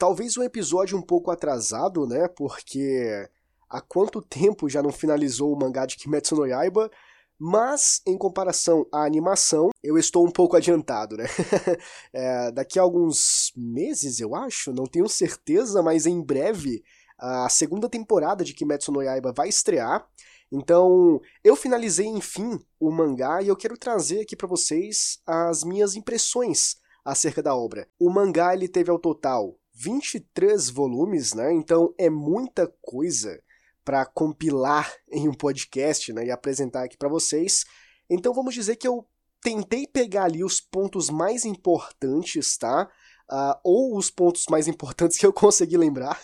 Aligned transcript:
talvez 0.00 0.38
um 0.38 0.42
episódio 0.42 0.96
um 0.96 1.02
pouco 1.02 1.30
atrasado, 1.30 2.06
né? 2.06 2.26
Porque 2.26 3.28
há 3.68 3.82
quanto 3.82 4.22
tempo 4.22 4.66
já 4.66 4.82
não 4.82 4.90
finalizou 4.90 5.52
o 5.52 5.58
mangá 5.58 5.84
de 5.84 5.98
Kimetsu 5.98 6.34
no 6.36 6.46
Yaiba? 6.46 6.90
Mas, 7.38 8.00
em 8.06 8.16
comparação 8.16 8.86
à 8.90 9.04
animação, 9.04 9.68
eu 9.82 9.98
estou 9.98 10.26
um 10.26 10.30
pouco 10.30 10.56
adiantado, 10.56 11.18
né? 11.18 11.26
é, 12.14 12.50
daqui 12.50 12.78
a 12.78 12.82
alguns 12.82 13.52
meses, 13.54 14.20
eu 14.20 14.34
acho, 14.34 14.72
não 14.72 14.84
tenho 14.84 15.06
certeza, 15.06 15.82
mas 15.82 16.06
em 16.06 16.22
breve 16.22 16.82
a 17.18 17.50
segunda 17.50 17.86
temporada 17.86 18.42
de 18.42 18.54
Kimetsu 18.54 18.90
no 18.90 19.02
Yaiba 19.02 19.32
vai 19.32 19.50
estrear. 19.50 20.08
Então, 20.50 21.20
eu 21.44 21.54
finalizei 21.54 22.06
enfim 22.06 22.58
o 22.78 22.90
mangá 22.90 23.42
e 23.42 23.48
eu 23.48 23.56
quero 23.56 23.76
trazer 23.76 24.22
aqui 24.22 24.34
para 24.34 24.48
vocês 24.48 25.20
as 25.26 25.62
minhas 25.62 25.94
impressões 25.94 26.76
acerca 27.04 27.42
da 27.42 27.54
obra. 27.54 27.86
O 27.98 28.10
mangá 28.10 28.54
ele 28.54 28.66
teve 28.66 28.90
ao 28.90 28.98
total 28.98 29.59
23 29.80 30.68
volumes, 30.68 31.32
né? 31.32 31.52
Então 31.54 31.94
é 31.96 32.10
muita 32.10 32.70
coisa 32.82 33.42
para 33.84 34.04
compilar 34.04 34.92
em 35.10 35.28
um 35.28 35.34
podcast 35.34 36.12
né, 36.12 36.26
e 36.26 36.30
apresentar 36.30 36.84
aqui 36.84 36.96
para 36.96 37.08
vocês. 37.08 37.64
Então 38.08 38.34
vamos 38.34 38.54
dizer 38.54 38.76
que 38.76 38.86
eu 38.86 39.06
tentei 39.42 39.86
pegar 39.86 40.24
ali 40.24 40.44
os 40.44 40.60
pontos 40.60 41.08
mais 41.08 41.46
importantes, 41.46 42.58
tá? 42.58 42.90
Uh, 43.32 43.54
ou 43.62 43.96
os 43.96 44.10
pontos 44.10 44.44
mais 44.50 44.66
importantes 44.66 45.16
que 45.16 45.24
eu 45.24 45.32
consegui 45.32 45.78
lembrar. 45.78 46.20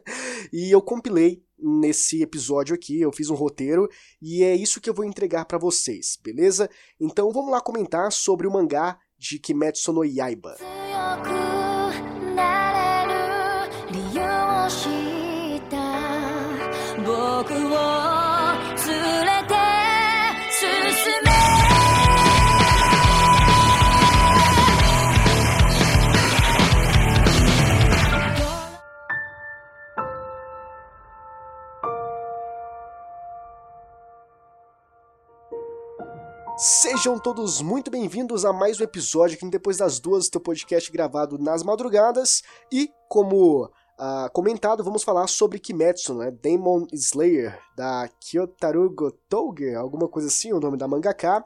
e 0.52 0.70
eu 0.74 0.82
compilei 0.82 1.44
nesse 1.58 2.22
episódio 2.22 2.74
aqui, 2.74 3.00
eu 3.00 3.12
fiz 3.12 3.30
um 3.30 3.34
roteiro 3.34 3.88
e 4.20 4.42
é 4.42 4.54
isso 4.54 4.80
que 4.80 4.90
eu 4.90 4.94
vou 4.94 5.04
entregar 5.04 5.44
para 5.44 5.58
vocês, 5.58 6.18
beleza? 6.22 6.68
Então 7.00 7.30
vamos 7.30 7.50
lá 7.50 7.60
comentar 7.60 8.10
sobre 8.10 8.46
o 8.46 8.52
mangá 8.52 8.98
de 9.16 9.38
Kimetsu 9.38 9.92
no 9.92 10.04
Yaiba. 10.04 10.56
Sejam 36.68 37.16
todos 37.16 37.62
muito 37.62 37.92
bem-vindos 37.92 38.44
a 38.44 38.52
mais 38.52 38.80
um 38.80 38.82
episódio 38.82 39.36
aqui 39.36 39.48
Depois 39.48 39.76
das 39.76 40.00
Duas, 40.00 40.26
do 40.26 40.32
teu 40.32 40.40
podcast 40.40 40.90
gravado 40.90 41.38
nas 41.38 41.62
madrugadas. 41.62 42.42
E, 42.72 42.90
como 43.08 43.66
uh, 43.66 44.32
comentado, 44.32 44.82
vamos 44.82 45.04
falar 45.04 45.28
sobre 45.28 45.60
Kimetsu, 45.60 46.16
né? 46.16 46.32
Demon 46.32 46.84
Slayer, 46.92 47.56
da 47.76 48.10
Kyotaru 48.18 48.92
Gotouge, 48.92 49.76
alguma 49.76 50.08
coisa 50.08 50.26
assim, 50.26 50.52
o 50.52 50.58
nome 50.58 50.76
da 50.76 50.88
mangaka. 50.88 51.44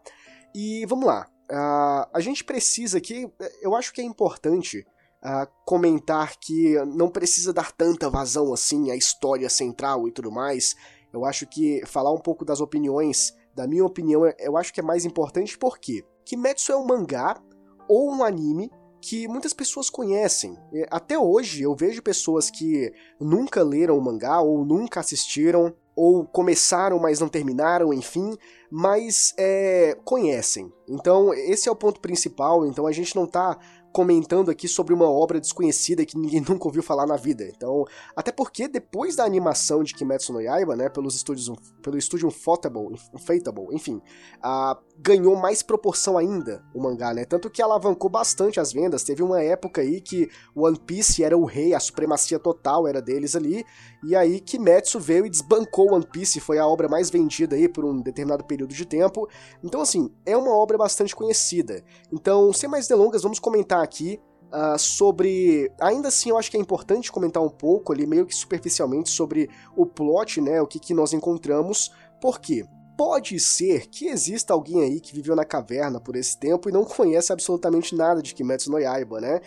E 0.54 0.86
vamos 0.86 1.04
lá. 1.04 1.28
Uh, 1.50 2.08
a 2.14 2.20
gente 2.20 2.42
precisa 2.42 2.96
aqui, 2.96 3.30
eu 3.60 3.76
acho 3.76 3.92
que 3.92 4.00
é 4.00 4.04
importante 4.04 4.86
uh, 5.22 5.46
comentar 5.66 6.34
que 6.41 6.82
não 6.96 7.10
precisa 7.10 7.52
dar 7.52 7.72
tanta 7.72 8.08
vazão 8.08 8.54
assim 8.54 8.91
à 8.91 8.96
história 8.96 9.50
central 9.50 10.08
e 10.08 10.12
tudo 10.12 10.32
mais. 10.32 10.74
Eu 11.12 11.26
acho 11.26 11.46
que 11.46 11.82
falar 11.84 12.10
um 12.10 12.20
pouco 12.20 12.42
das 12.42 12.62
opiniões 12.62 13.38
da 13.54 13.66
minha 13.66 13.84
opinião, 13.84 14.22
eu 14.38 14.56
acho 14.56 14.72
que 14.72 14.80
é 14.80 14.82
mais 14.82 15.04
importante 15.04 15.58
porque 15.58 16.04
Kimetsu 16.24 16.72
é 16.72 16.76
um 16.76 16.86
mangá 16.86 17.40
ou 17.88 18.10
um 18.10 18.22
anime 18.22 18.70
que 19.00 19.26
muitas 19.26 19.52
pessoas 19.52 19.88
conhecem. 19.88 20.56
Até 20.90 21.18
hoje 21.18 21.62
eu 21.62 21.74
vejo 21.74 22.02
pessoas 22.02 22.50
que 22.50 22.92
nunca 23.18 23.62
leram 23.62 23.96
o 23.96 24.02
mangá 24.02 24.40
ou 24.40 24.64
nunca 24.64 25.00
assistiram 25.00 25.74
ou 25.96 26.24
começaram, 26.24 26.98
mas 26.98 27.20
não 27.20 27.28
terminaram, 27.28 27.92
enfim, 27.92 28.36
mas 28.70 29.34
é, 29.36 29.98
conhecem. 30.04 30.72
Então, 30.88 31.34
esse 31.34 31.69
é 31.69 31.72
o 31.72 31.76
ponto 31.76 32.00
principal. 32.00 32.66
Então, 32.66 32.86
a 32.86 32.92
gente 32.92 33.14
não 33.16 33.25
está 33.25 33.58
comentando 33.92 34.50
aqui 34.50 34.68
sobre 34.68 34.94
uma 34.94 35.10
obra 35.10 35.40
desconhecida 35.40 36.06
que 36.06 36.18
ninguém 36.18 36.40
nunca 36.48 36.66
ouviu 36.66 36.82
falar 36.82 37.06
na 37.06 37.16
vida. 37.16 37.44
Então, 37.44 37.84
até 38.14 38.30
porque 38.32 38.68
depois 38.68 39.16
da 39.16 39.24
animação 39.24 39.82
de 39.82 39.94
Kimetsu 39.94 40.32
no 40.32 40.40
Yaiba, 40.40 40.76
né, 40.76 40.88
pelos 40.88 41.14
estúdios, 41.14 41.50
pelo 41.82 41.98
estúdio 41.98 42.28
Ufotable, 42.28 43.66
enfim, 43.72 44.00
a, 44.42 44.78
ganhou 45.03 45.34
mais 45.34 45.62
proporção 45.62 46.19
ainda 46.19 46.62
o 46.75 46.83
mangá, 46.83 47.15
né? 47.15 47.25
Tanto 47.25 47.49
que 47.49 47.62
alavancou 47.62 48.11
bastante 48.11 48.61
as 48.61 48.72
vendas. 48.72 49.03
Teve 49.03 49.22
uma 49.22 49.43
época 49.43 49.81
aí 49.81 50.00
que 50.00 50.28
One 50.55 50.78
Piece 50.78 51.25
era 51.25 51.37
o 51.37 51.44
rei, 51.44 51.72
a 51.72 51.81
supremacia 51.81 52.38
total 52.38 52.87
era 52.87 53.00
deles 53.00 53.34
ali, 53.34 53.65
e 54.05 54.15
aí 54.15 54.41
Kimetsu 54.41 55.00
veio 55.00 55.25
e 55.25 55.31
desbancou 55.31 55.94
One 55.94 56.06
Piece, 56.06 56.38
foi 56.38 56.59
a 56.59 56.66
obra 56.66 56.88
mais 56.88 57.09
vendida 57.09 57.56
aí 57.56 57.69
por 57.69 57.84
um 57.84 58.00
determinado 58.00 58.44
período 58.44 58.75
de 58.75 58.84
tempo. 58.84 59.27
Então, 59.65 59.81
assim, 59.81 60.12
é 60.27 60.37
uma 60.37 60.53
obra 60.53 60.77
bastante 60.77 61.17
conhecida. 61.17 61.82
Então, 62.12 62.53
sem 62.53 62.69
mais 62.69 62.87
delongas, 62.87 63.22
vamos 63.22 63.38
comentar 63.38 63.82
aqui 63.82 64.21
uh, 64.53 64.78
sobre. 64.78 65.72
Ainda 65.81 66.09
assim, 66.09 66.31
eu 66.31 66.37
acho 66.37 66.50
que 66.50 66.56
é 66.56 66.61
importante 66.61 67.11
comentar 67.11 67.43
um 67.43 67.49
pouco 67.49 67.93
ali, 67.93 68.06
meio 68.06 68.27
que 68.27 68.34
superficialmente, 68.34 69.09
sobre 69.09 69.49
o 69.75 69.87
plot, 69.87 70.41
né? 70.41 70.61
O 70.61 70.67
que, 70.67 70.78
que 70.78 70.93
nós 70.93 71.12
encontramos. 71.15 71.91
Por 72.21 72.38
quê? 72.38 72.67
Pode 73.00 73.41
ser 73.41 73.87
que 73.87 74.09
exista 74.09 74.53
alguém 74.53 74.83
aí 74.83 75.00
que 75.00 75.15
viveu 75.15 75.34
na 75.34 75.43
caverna 75.43 75.99
por 75.99 76.16
esse 76.16 76.38
tempo 76.38 76.69
e 76.69 76.72
não 76.72 76.84
conhece 76.84 77.33
absolutamente 77.33 77.97
nada 77.97 78.21
de 78.21 78.34
Kimetsu 78.34 78.71
no 78.71 78.78
Yaiba, 78.78 79.22
né? 79.22 79.41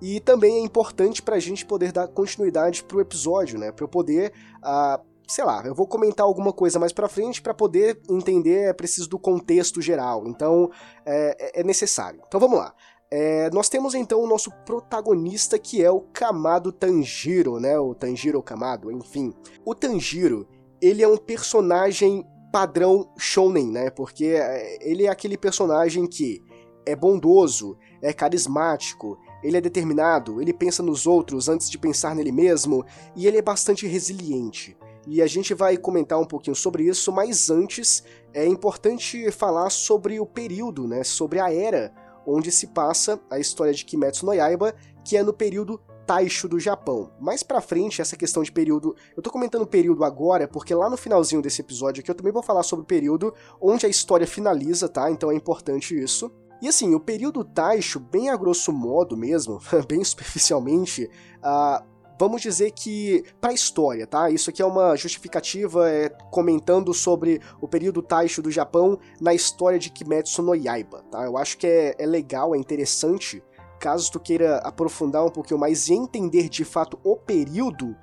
E 0.00 0.20
também 0.20 0.58
é 0.58 0.60
importante 0.60 1.20
pra 1.20 1.40
gente 1.40 1.66
poder 1.66 1.90
dar 1.90 2.06
continuidade 2.06 2.84
pro 2.84 3.00
episódio, 3.00 3.58
né? 3.58 3.72
Pra 3.72 3.82
eu 3.82 3.88
poder 3.88 4.32
uh, 4.58 5.04
sei 5.26 5.42
lá, 5.42 5.60
eu 5.66 5.74
vou 5.74 5.88
comentar 5.88 6.24
alguma 6.24 6.52
coisa 6.52 6.78
mais 6.78 6.92
pra 6.92 7.08
frente 7.08 7.42
para 7.42 7.52
poder 7.52 8.00
entender, 8.08 8.68
é 8.68 8.72
preciso 8.72 9.08
do 9.08 9.18
contexto 9.18 9.82
geral, 9.82 10.28
então 10.28 10.70
é, 11.04 11.60
é, 11.60 11.64
necessário. 11.64 12.22
Então 12.28 12.38
vamos 12.38 12.60
lá. 12.60 12.72
É, 13.10 13.50
nós 13.50 13.68
temos 13.68 13.92
então 13.92 14.20
o 14.22 14.26
nosso 14.28 14.52
protagonista 14.64 15.58
que 15.58 15.82
é 15.82 15.90
o 15.90 16.02
Kamado 16.12 16.70
Tanjiro, 16.70 17.58
né? 17.58 17.76
O 17.76 17.92
Tanjiro 17.92 18.40
Kamado, 18.40 18.88
enfim. 18.92 19.34
O 19.64 19.74
Tanjiro, 19.74 20.46
ele 20.80 21.02
é 21.02 21.08
um 21.08 21.16
personagem 21.16 22.24
padrão 22.50 23.10
shonen, 23.16 23.70
né? 23.70 23.90
Porque 23.90 24.26
é, 24.26 24.78
ele 24.80 25.04
é 25.04 25.08
aquele 25.08 25.36
personagem 25.36 26.06
que 26.06 26.42
é 26.84 26.96
bondoso, 26.96 27.76
é 28.02 28.12
carismático, 28.12 29.18
ele 29.42 29.56
é 29.56 29.60
determinado, 29.60 30.40
ele 30.40 30.52
pensa 30.52 30.82
nos 30.82 31.06
outros 31.06 31.48
antes 31.48 31.70
de 31.70 31.78
pensar 31.78 32.14
nele 32.14 32.32
mesmo 32.32 32.84
e 33.14 33.26
ele 33.26 33.38
é 33.38 33.42
bastante 33.42 33.86
resiliente. 33.86 34.76
E 35.06 35.22
a 35.22 35.26
gente 35.26 35.54
vai 35.54 35.76
comentar 35.76 36.18
um 36.20 36.26
pouquinho 36.26 36.54
sobre 36.54 36.84
isso, 36.84 37.10
mas 37.10 37.50
antes 37.50 38.02
é 38.34 38.46
importante 38.46 39.30
falar 39.30 39.70
sobre 39.70 40.20
o 40.20 40.26
período, 40.26 40.86
né? 40.86 41.02
Sobre 41.02 41.40
a 41.40 41.52
era 41.52 41.92
onde 42.26 42.52
se 42.52 42.68
passa 42.68 43.18
a 43.30 43.38
história 43.38 43.72
de 43.72 43.84
Kimetsu 43.84 44.26
no 44.26 44.34
Yaiba, 44.34 44.74
que 45.04 45.16
é 45.16 45.22
no 45.22 45.32
período 45.32 45.80
Taisho 46.10 46.48
do 46.48 46.58
Japão. 46.58 47.12
Mais 47.20 47.44
pra 47.44 47.60
frente, 47.60 48.02
essa 48.02 48.16
questão 48.16 48.42
de 48.42 48.50
período. 48.50 48.96
Eu 49.16 49.22
tô 49.22 49.30
comentando 49.30 49.64
período 49.64 50.02
agora, 50.02 50.48
porque 50.48 50.74
lá 50.74 50.90
no 50.90 50.96
finalzinho 50.96 51.40
desse 51.40 51.60
episódio 51.60 52.00
aqui 52.00 52.10
eu 52.10 52.14
também 52.16 52.32
vou 52.32 52.42
falar 52.42 52.64
sobre 52.64 52.82
o 52.82 52.86
período 52.86 53.32
onde 53.60 53.86
a 53.86 53.88
história 53.88 54.26
finaliza, 54.26 54.88
tá? 54.88 55.08
Então 55.08 55.30
é 55.30 55.36
importante 55.36 55.96
isso. 55.96 56.28
E 56.60 56.66
assim, 56.66 56.96
o 56.96 56.98
período 56.98 57.44
Taisho, 57.44 58.00
bem 58.00 58.28
a 58.28 58.36
grosso 58.36 58.72
modo 58.72 59.16
mesmo, 59.16 59.60
bem 59.86 60.02
superficialmente, 60.02 61.08
uh, 61.44 61.86
vamos 62.18 62.42
dizer 62.42 62.72
que 62.72 63.24
para 63.40 63.50
a 63.50 63.54
história, 63.54 64.04
tá? 64.04 64.28
Isso 64.30 64.50
aqui 64.50 64.60
é 64.60 64.66
uma 64.66 64.96
justificativa 64.96 65.88
é, 65.88 66.08
comentando 66.32 66.92
sobre 66.92 67.40
o 67.60 67.68
período 67.68 68.02
Taisho 68.02 68.42
do 68.42 68.50
Japão 68.50 68.98
na 69.20 69.32
história 69.32 69.78
de 69.78 69.90
Kimetsu 69.90 70.42
no 70.42 70.56
Yaiba, 70.56 71.04
tá? 71.08 71.24
Eu 71.24 71.38
acho 71.38 71.56
que 71.56 71.68
é, 71.68 71.94
é 71.96 72.04
legal, 72.04 72.52
é 72.52 72.58
interessante, 72.58 73.40
caso 73.80 74.12
tu 74.12 74.20
queira 74.20 74.58
aprofundar 74.58 75.24
um 75.24 75.30
pouquinho 75.30 75.58
mais 75.58 75.88
e 75.88 75.94
entender 75.94 76.48
de 76.48 76.64
fato 76.64 77.00
o 77.02 77.16
período, 77.16 77.96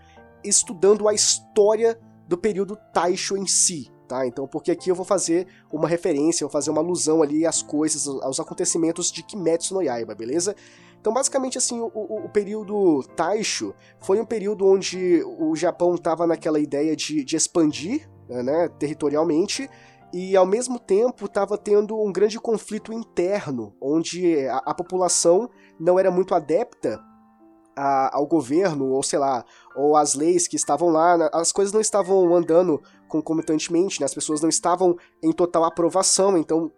estudando 0.43 1.07
a 1.07 1.13
história 1.13 1.97
do 2.27 2.37
período 2.37 2.77
Taisho 2.91 3.37
em 3.37 3.47
si, 3.47 3.89
Tá? 4.07 4.25
Então, 4.25 4.47
porque 4.47 4.71
aqui 4.71 4.89
eu 4.89 4.95
vou 4.95 5.03
fazer 5.03 5.47
uma 5.71 5.85
referência, 5.85 6.45
vou 6.45 6.51
fazer 6.51 6.71
uma 6.71 6.79
alusão 6.79 7.21
ali 7.21 7.45
às 7.45 7.61
coisas, 7.61 8.07
aos 8.07 8.39
acontecimentos 8.39 9.11
de 9.11 9.21
Kimetsu 9.21 9.73
no 9.73 9.81
Yaiba, 9.81 10.15
beleza? 10.15 10.55
Então, 10.99 11.13
basicamente, 11.13 11.57
assim, 11.57 11.77
o, 11.81 11.91
o, 11.93 12.25
o 12.25 12.29
período 12.29 13.03
Taisho 13.17 13.75
foi 13.99 14.21
um 14.21 14.25
período 14.25 14.65
onde 14.65 15.21
o 15.37 15.53
Japão 15.57 15.95
estava 15.95 16.25
naquela 16.25 16.57
ideia 16.57 16.95
de, 16.95 17.21
de 17.23 17.35
expandir 17.35 18.09
né, 18.29 18.69
territorialmente 18.79 19.69
e 20.13 20.35
ao 20.35 20.45
mesmo 20.45 20.79
tempo 20.79 21.25
estava 21.25 21.57
tendo 21.57 21.99
um 21.99 22.11
grande 22.11 22.39
conflito 22.39 22.93
interno, 22.93 23.75
onde 23.81 24.47
a, 24.47 24.57
a 24.57 24.73
população 24.73 25.49
não 25.79 25.99
era 25.99 26.09
muito 26.09 26.33
adepta 26.33 26.99
a, 27.75 28.15
ao 28.15 28.25
governo, 28.25 28.89
ou 28.91 29.03
sei 29.03 29.19
lá, 29.19 29.45
ou 29.75 29.95
as 29.95 30.15
leis 30.15 30.47
que 30.47 30.55
estavam 30.55 30.89
lá, 30.89 31.29
as 31.33 31.51
coisas 31.51 31.73
não 31.73 31.81
estavam 31.81 32.35
andando 32.35 32.81
concomitantemente, 33.07 33.99
né? 33.99 34.05
as 34.05 34.13
pessoas 34.13 34.41
não 34.41 34.49
estavam 34.49 34.95
em 35.21 35.31
total 35.31 35.63
aprovação, 35.63 36.37
então 36.37 36.71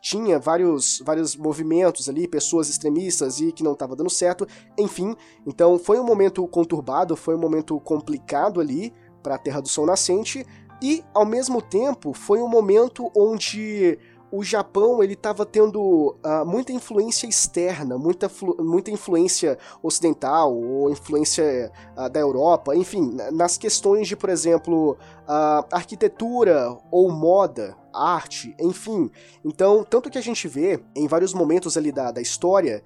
tinha 0.00 0.38
vários, 0.38 1.02
vários 1.04 1.36
movimentos 1.36 2.08
ali, 2.08 2.28
pessoas 2.28 2.68
extremistas 2.68 3.40
e 3.40 3.52
que 3.52 3.62
não 3.62 3.72
estava 3.72 3.96
dando 3.96 4.08
certo, 4.08 4.46
enfim. 4.78 5.14
Então 5.46 5.78
foi 5.78 5.98
um 5.98 6.04
momento 6.04 6.46
conturbado, 6.48 7.16
foi 7.16 7.34
um 7.34 7.38
momento 7.38 7.78
complicado 7.80 8.60
ali 8.60 8.92
para 9.22 9.34
a 9.34 9.38
Terra 9.38 9.60
do 9.60 9.68
Sol 9.68 9.84
Nascente 9.84 10.46
e 10.82 11.04
ao 11.12 11.26
mesmo 11.26 11.60
tempo 11.60 12.12
foi 12.12 12.40
um 12.40 12.48
momento 12.48 13.10
onde 13.14 13.98
o 14.32 14.44
Japão 14.44 15.02
ele 15.02 15.14
estava 15.14 15.44
tendo 15.44 16.16
uh, 16.24 16.46
muita 16.46 16.72
influência 16.72 17.26
externa, 17.26 17.98
muita, 17.98 18.30
muita 18.58 18.90
influência 18.90 19.58
ocidental 19.82 20.56
ou 20.56 20.90
influência 20.90 21.72
uh, 21.96 22.08
da 22.08 22.20
Europa, 22.20 22.76
enfim, 22.76 23.16
nas 23.32 23.58
questões 23.58 24.06
de, 24.06 24.16
por 24.16 24.30
exemplo, 24.30 24.92
uh, 24.92 25.66
arquitetura 25.72 26.76
ou 26.90 27.10
moda, 27.10 27.76
arte, 27.92 28.54
enfim. 28.60 29.10
Então, 29.44 29.82
tanto 29.82 30.08
que 30.08 30.18
a 30.18 30.22
gente 30.22 30.46
vê 30.46 30.80
em 30.94 31.08
vários 31.08 31.34
momentos 31.34 31.76
ali 31.76 31.90
da, 31.90 32.12
da 32.12 32.20
história 32.20 32.82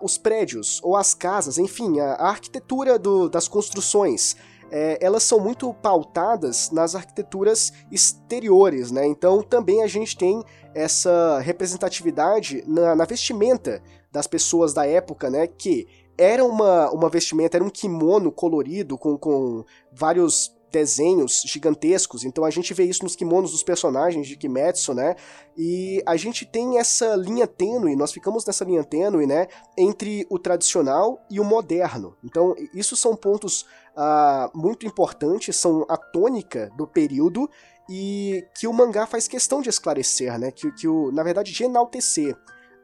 os 0.00 0.16
prédios 0.16 0.80
ou 0.82 0.96
as 0.96 1.12
casas, 1.12 1.58
enfim, 1.58 2.00
a, 2.00 2.14
a 2.14 2.28
arquitetura 2.30 2.98
do, 2.98 3.28
das 3.28 3.46
construções 3.46 4.34
é, 4.76 4.98
elas 5.00 5.22
são 5.22 5.38
muito 5.38 5.72
pautadas 5.72 6.72
nas 6.72 6.96
arquiteturas 6.96 7.72
exteriores, 7.92 8.90
né? 8.90 9.06
Então 9.06 9.40
também 9.40 9.84
a 9.84 9.86
gente 9.86 10.16
tem 10.16 10.42
essa 10.74 11.38
representatividade 11.38 12.64
na, 12.66 12.96
na 12.96 13.04
vestimenta 13.04 13.80
das 14.10 14.26
pessoas 14.26 14.74
da 14.74 14.84
época, 14.84 15.30
né? 15.30 15.46
Que 15.46 15.86
era 16.18 16.44
uma, 16.44 16.90
uma 16.90 17.08
vestimenta, 17.08 17.56
era 17.56 17.64
um 17.64 17.70
kimono 17.70 18.32
colorido 18.32 18.98
com, 18.98 19.16
com 19.16 19.64
vários 19.92 20.52
desenhos 20.74 21.44
gigantescos, 21.46 22.24
então 22.24 22.44
a 22.44 22.50
gente 22.50 22.74
vê 22.74 22.82
isso 22.82 23.04
nos 23.04 23.14
kimonos 23.14 23.52
dos 23.52 23.62
personagens 23.62 24.26
de 24.26 24.36
Kimetsu, 24.36 24.92
né? 24.92 25.14
E 25.56 26.02
a 26.04 26.16
gente 26.16 26.44
tem 26.44 26.78
essa 26.78 27.14
linha 27.14 27.46
tênue, 27.46 27.94
nós 27.94 28.12
ficamos 28.12 28.44
nessa 28.44 28.64
linha 28.64 28.82
tênue, 28.82 29.24
né? 29.24 29.46
Entre 29.78 30.26
o 30.28 30.36
tradicional 30.36 31.24
e 31.30 31.38
o 31.38 31.44
moderno. 31.44 32.16
Então, 32.24 32.56
isso 32.74 32.96
são 32.96 33.14
pontos 33.14 33.62
uh, 33.96 34.50
muito 34.52 34.84
importantes, 34.84 35.54
são 35.54 35.86
a 35.88 35.96
tônica 35.96 36.72
do 36.76 36.88
período 36.88 37.48
e 37.88 38.44
que 38.58 38.66
o 38.66 38.72
mangá 38.72 39.06
faz 39.06 39.28
questão 39.28 39.62
de 39.62 39.68
esclarecer, 39.68 40.36
né? 40.40 40.50
Que, 40.50 40.72
que 40.72 40.88
o, 40.88 41.12
na 41.12 41.22
verdade, 41.22 41.52
de 41.52 41.62
enaltecer. 41.62 42.36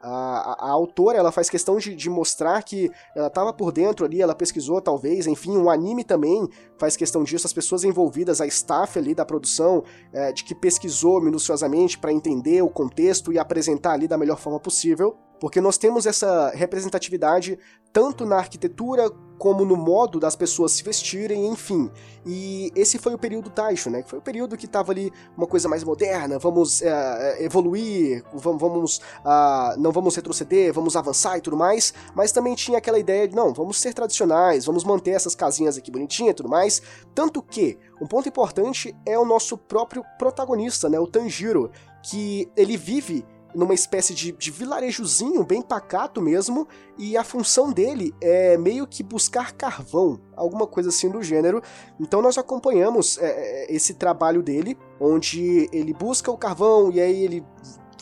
A, 0.03 0.67
a, 0.67 0.69
autora 0.69 1.17
ela 1.17 1.31
faz 1.31 1.49
questão 1.49 1.77
de, 1.77 1.95
de 1.95 2.09
mostrar 2.09 2.61
que 2.63 2.91
ela 3.15 3.27
estava 3.27 3.53
por 3.53 3.71
dentro 3.71 4.05
ali, 4.05 4.21
ela 4.21 4.33
pesquisou 4.33 4.81
talvez, 4.81 5.27
enfim, 5.27 5.55
o 5.57 5.69
anime 5.69 6.03
também 6.03 6.47
faz 6.77 6.95
questão 6.95 7.23
disso, 7.23 7.45
as 7.45 7.53
pessoas 7.53 7.83
envolvidas, 7.83 8.41
a 8.41 8.47
staff 8.47 8.97
ali 8.97 9.13
da 9.13 9.25
produção, 9.25 9.83
é, 10.11 10.31
de 10.31 10.43
que 10.43 10.55
pesquisou 10.55 11.21
minuciosamente 11.21 11.99
para 11.99 12.11
entender 12.11 12.61
o 12.63 12.69
contexto 12.69 13.31
e 13.31 13.37
apresentar 13.37 13.93
ali 13.93 14.07
da 14.07 14.17
melhor 14.17 14.37
forma 14.37 14.59
possível 14.59 15.17
porque 15.41 15.59
nós 15.59 15.75
temos 15.75 16.05
essa 16.05 16.51
representatividade 16.51 17.57
tanto 17.91 18.27
na 18.27 18.37
arquitetura 18.37 19.09
como 19.39 19.65
no 19.65 19.75
modo 19.75 20.19
das 20.19 20.35
pessoas 20.35 20.71
se 20.71 20.83
vestirem, 20.83 21.47
enfim. 21.47 21.89
E 22.23 22.71
esse 22.75 22.99
foi 22.99 23.15
o 23.15 23.17
período 23.17 23.49
Taisho, 23.49 23.89
né? 23.89 24.03
Que 24.03 24.09
foi 24.11 24.19
o 24.19 24.21
período 24.21 24.55
que 24.55 24.67
estava 24.67 24.91
ali 24.91 25.11
uma 25.35 25.47
coisa 25.47 25.67
mais 25.67 25.83
moderna, 25.83 26.37
vamos 26.37 26.83
é, 26.83 27.43
evoluir, 27.43 28.23
vamos, 28.31 28.61
vamos 28.61 28.97
uh, 28.97 29.79
não 29.79 29.91
vamos 29.91 30.15
retroceder, 30.15 30.71
vamos 30.71 30.95
avançar 30.95 31.39
e 31.39 31.41
tudo 31.41 31.57
mais, 31.57 31.91
mas 32.13 32.31
também 32.31 32.53
tinha 32.53 32.77
aquela 32.77 32.99
ideia 32.99 33.27
de, 33.27 33.35
não, 33.35 33.51
vamos 33.51 33.79
ser 33.81 33.95
tradicionais, 33.95 34.65
vamos 34.65 34.83
manter 34.83 35.11
essas 35.11 35.33
casinhas 35.33 35.75
aqui 35.75 35.89
bonitinhas 35.89 36.33
e 36.33 36.35
tudo 36.35 36.49
mais, 36.49 36.83
tanto 37.15 37.41
que 37.41 37.79
um 37.99 38.05
ponto 38.05 38.29
importante 38.29 38.95
é 39.07 39.17
o 39.17 39.25
nosso 39.25 39.57
próprio 39.57 40.05
protagonista, 40.19 40.87
né? 40.87 40.99
O 40.99 41.07
Tanjiro, 41.07 41.71
que 42.03 42.47
ele 42.55 42.77
vive 42.77 43.25
numa 43.53 43.73
espécie 43.73 44.13
de, 44.13 44.31
de 44.31 44.51
vilarejozinho 44.51 45.43
bem 45.43 45.61
pacato 45.61 46.21
mesmo, 46.21 46.67
e 46.97 47.17
a 47.17 47.23
função 47.23 47.71
dele 47.71 48.13
é 48.21 48.57
meio 48.57 48.87
que 48.87 49.03
buscar 49.03 49.53
carvão, 49.53 50.19
alguma 50.35 50.67
coisa 50.67 50.89
assim 50.89 51.09
do 51.09 51.21
gênero. 51.21 51.61
Então 51.99 52.21
nós 52.21 52.37
acompanhamos 52.37 53.17
é, 53.17 53.65
é 53.65 53.73
esse 53.73 53.93
trabalho 53.93 54.41
dele, 54.41 54.77
onde 54.99 55.69
ele 55.71 55.93
busca 55.93 56.31
o 56.31 56.37
carvão 56.37 56.91
e 56.91 56.99
aí 56.99 57.23
ele 57.23 57.45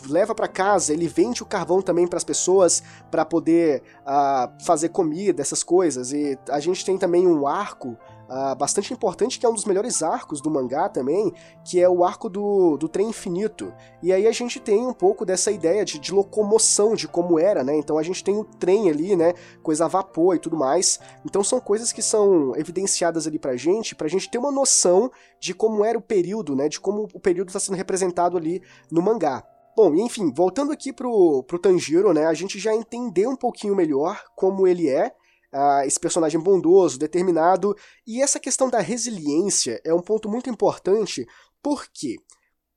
leva 0.07 0.34
para 0.34 0.48
casa, 0.48 0.94
ele 0.94 1.07
vende 1.07 1.44
o 1.44 1.46
carvão 1.46 1.81
também 1.81 2.07
para 2.07 2.18
as 2.18 2.24
pessoas 2.24 2.81
para 3.12 3.25
poder 3.25 3.84
uh, 4.02 4.63
fazer 4.63 4.90
comida, 4.90 5.42
essas 5.42 5.63
coisas. 5.63 6.13
E 6.13 6.38
a 6.50 6.60
gente 6.60 6.86
tem 6.86 6.98
também 6.98 7.28
um 7.28 7.48
arco 7.48 7.98
uh, 8.30 8.56
bastante 8.56 8.94
importante, 8.94 9.40
que 9.40 9.46
é 9.46 9.50
um 9.50 9.54
dos 9.54 9.66
melhores 9.66 10.02
arcos 10.02 10.40
do 10.40 10.50
mangá 10.50 10.88
também, 10.88 11.34
que 11.66 11.81
é 11.81 11.90
o 11.90 12.04
arco 12.04 12.30
do, 12.30 12.78
do 12.78 12.88
trem 12.88 13.10
infinito. 13.10 13.74
E 14.02 14.14
aí 14.14 14.28
a 14.28 14.31
gente 14.31 14.60
tem 14.60 14.86
um 14.86 14.94
pouco 14.94 15.26
dessa 15.26 15.52
ideia 15.52 15.84
de, 15.84 16.00
de 16.00 16.14
locomoção, 16.14 16.96
de 16.96 17.08
como 17.08 17.40
era, 17.40 17.64
né? 17.64 17.76
Então 17.76 17.98
a 17.98 18.04
gente 18.04 18.24
tem 18.24 18.38
o 18.38 18.44
trem 18.44 18.90
ali, 18.90 19.16
né? 19.16 19.34
Coisa 19.64 19.86
a 19.86 19.88
vapor 19.88 20.36
e 20.36 20.40
tudo 20.40 20.56
mais. 20.56 21.00
Então 21.26 21.44
são 21.44 21.60
coisas 21.60 21.92
que 21.92 22.02
são 22.02 22.56
evidenciadas 22.56 23.28
ali 23.28 23.40
pra 23.40 23.58
gente, 23.58 23.96
pra 23.96 24.08
gente 24.08 24.30
ter 24.30 24.38
uma 24.38 24.52
noção 24.52 25.12
de 25.40 25.54
como 25.54 25.84
era 25.84 25.98
o 25.98 26.02
período, 26.02 26.56
né? 26.56 26.70
De 26.70 26.80
como 26.80 27.08
o 27.14 27.20
período 27.20 27.50
está 27.50 27.60
sendo 27.60 27.76
representado 27.76 28.38
ali 28.38 28.62
no 28.92 29.02
mangá. 29.02 29.44
Bom, 29.76 29.96
enfim, 29.96 30.30
voltando 30.30 30.74
aqui 30.74 30.92
pro, 30.92 31.42
pro 31.44 31.58
Tanjiro, 31.58 32.12
né, 32.12 32.26
a 32.26 32.34
gente 32.34 32.60
já 32.60 32.76
entendeu 32.76 33.30
um 33.30 33.36
pouquinho 33.36 33.74
melhor 33.74 34.22
como 34.36 34.68
ele 34.68 34.90
é, 34.90 35.14
uh, 35.54 35.86
esse 35.86 36.00
personagem 36.00 36.40
bondoso, 36.40 37.00
determinado, 37.00 37.75
e 38.06 38.22
essa 38.22 38.40
questão 38.40 38.69
da 38.69 38.80
resiliência 38.80 39.81
é 39.84 39.94
um 39.94 40.01
ponto 40.01 40.30
muito 40.30 40.50
importante, 40.50 41.25
porque 41.62 42.18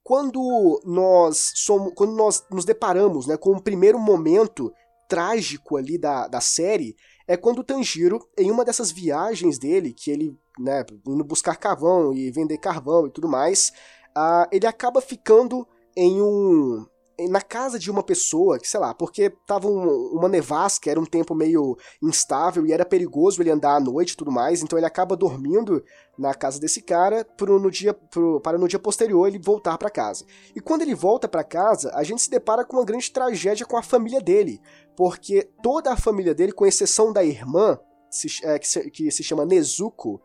quando 0.03 0.81
nós 0.85 1.53
somos, 1.55 1.93
quando 1.95 2.13
nós 2.13 2.45
nos 2.51 2.65
deparamos 2.65 3.25
né, 3.25 3.37
com 3.37 3.51
o 3.51 3.61
primeiro 3.61 3.97
momento 3.97 4.73
trágico 5.07 5.77
ali 5.77 5.97
da, 5.97 6.27
da 6.27 6.41
série, 6.41 6.95
é 7.27 7.37
quando 7.37 7.59
o 7.59 7.63
Tanjiro, 7.63 8.19
em 8.37 8.51
uma 8.51 8.65
dessas 8.65 8.91
viagens 8.91 9.57
dele, 9.57 9.93
que 9.93 10.11
ele, 10.11 10.37
né, 10.59 10.85
indo 11.07 11.23
buscar 11.23 11.55
carvão 11.55 12.13
e 12.13 12.29
vender 12.31 12.57
carvão 12.57 13.07
e 13.07 13.11
tudo 13.11 13.29
mais, 13.29 13.71
uh, 14.17 14.47
ele 14.51 14.67
acaba 14.67 14.99
ficando 14.99 15.65
em 15.95 16.21
um 16.21 16.85
na 17.29 17.41
casa 17.41 17.77
de 17.77 17.91
uma 17.91 18.01
pessoa, 18.01 18.57
que 18.57 18.67
sei 18.67 18.79
lá, 18.79 18.93
porque 18.93 19.29
tava 19.45 19.67
um, 19.67 20.17
uma 20.17 20.27
nevasca, 20.27 20.89
era 20.89 20.99
um 20.99 21.05
tempo 21.05 21.35
meio 21.35 21.77
instável 22.01 22.65
e 22.65 22.71
era 22.71 22.83
perigoso 22.83 23.41
ele 23.41 23.51
andar 23.51 23.75
à 23.75 23.79
noite 23.79 24.11
e 24.11 24.17
tudo 24.17 24.31
mais, 24.31 24.61
então 24.61 24.77
ele 24.77 24.85
acaba 24.85 25.15
dormindo 25.15 25.83
na 26.17 26.33
casa 26.33 26.59
desse 26.59 26.81
cara 26.81 27.23
pro, 27.23 27.59
no 27.59 27.69
dia, 27.69 27.93
pro, 27.93 28.39
para 28.41 28.57
no 28.57 28.67
dia 28.67 28.79
posterior 28.79 29.27
ele 29.27 29.39
voltar 29.39 29.77
para 29.77 29.89
casa. 29.89 30.25
E 30.55 30.59
quando 30.59 30.81
ele 30.81 30.95
volta 30.95 31.27
para 31.27 31.43
casa, 31.43 31.91
a 31.93 32.03
gente 32.03 32.21
se 32.21 32.29
depara 32.29 32.65
com 32.65 32.77
uma 32.77 32.85
grande 32.85 33.11
tragédia 33.11 33.65
com 33.65 33.77
a 33.77 33.83
família 33.83 34.19
dele, 34.19 34.59
porque 34.95 35.49
toda 35.61 35.91
a 35.91 35.97
família 35.97 36.33
dele, 36.33 36.51
com 36.51 36.65
exceção 36.65 37.13
da 37.13 37.23
irmã, 37.23 37.77
se, 38.09 38.27
é, 38.43 38.57
que, 38.57 38.67
se, 38.67 38.89
que, 38.91 39.11
se, 39.11 39.23
chama 39.23 39.45
Nezuko, 39.45 40.21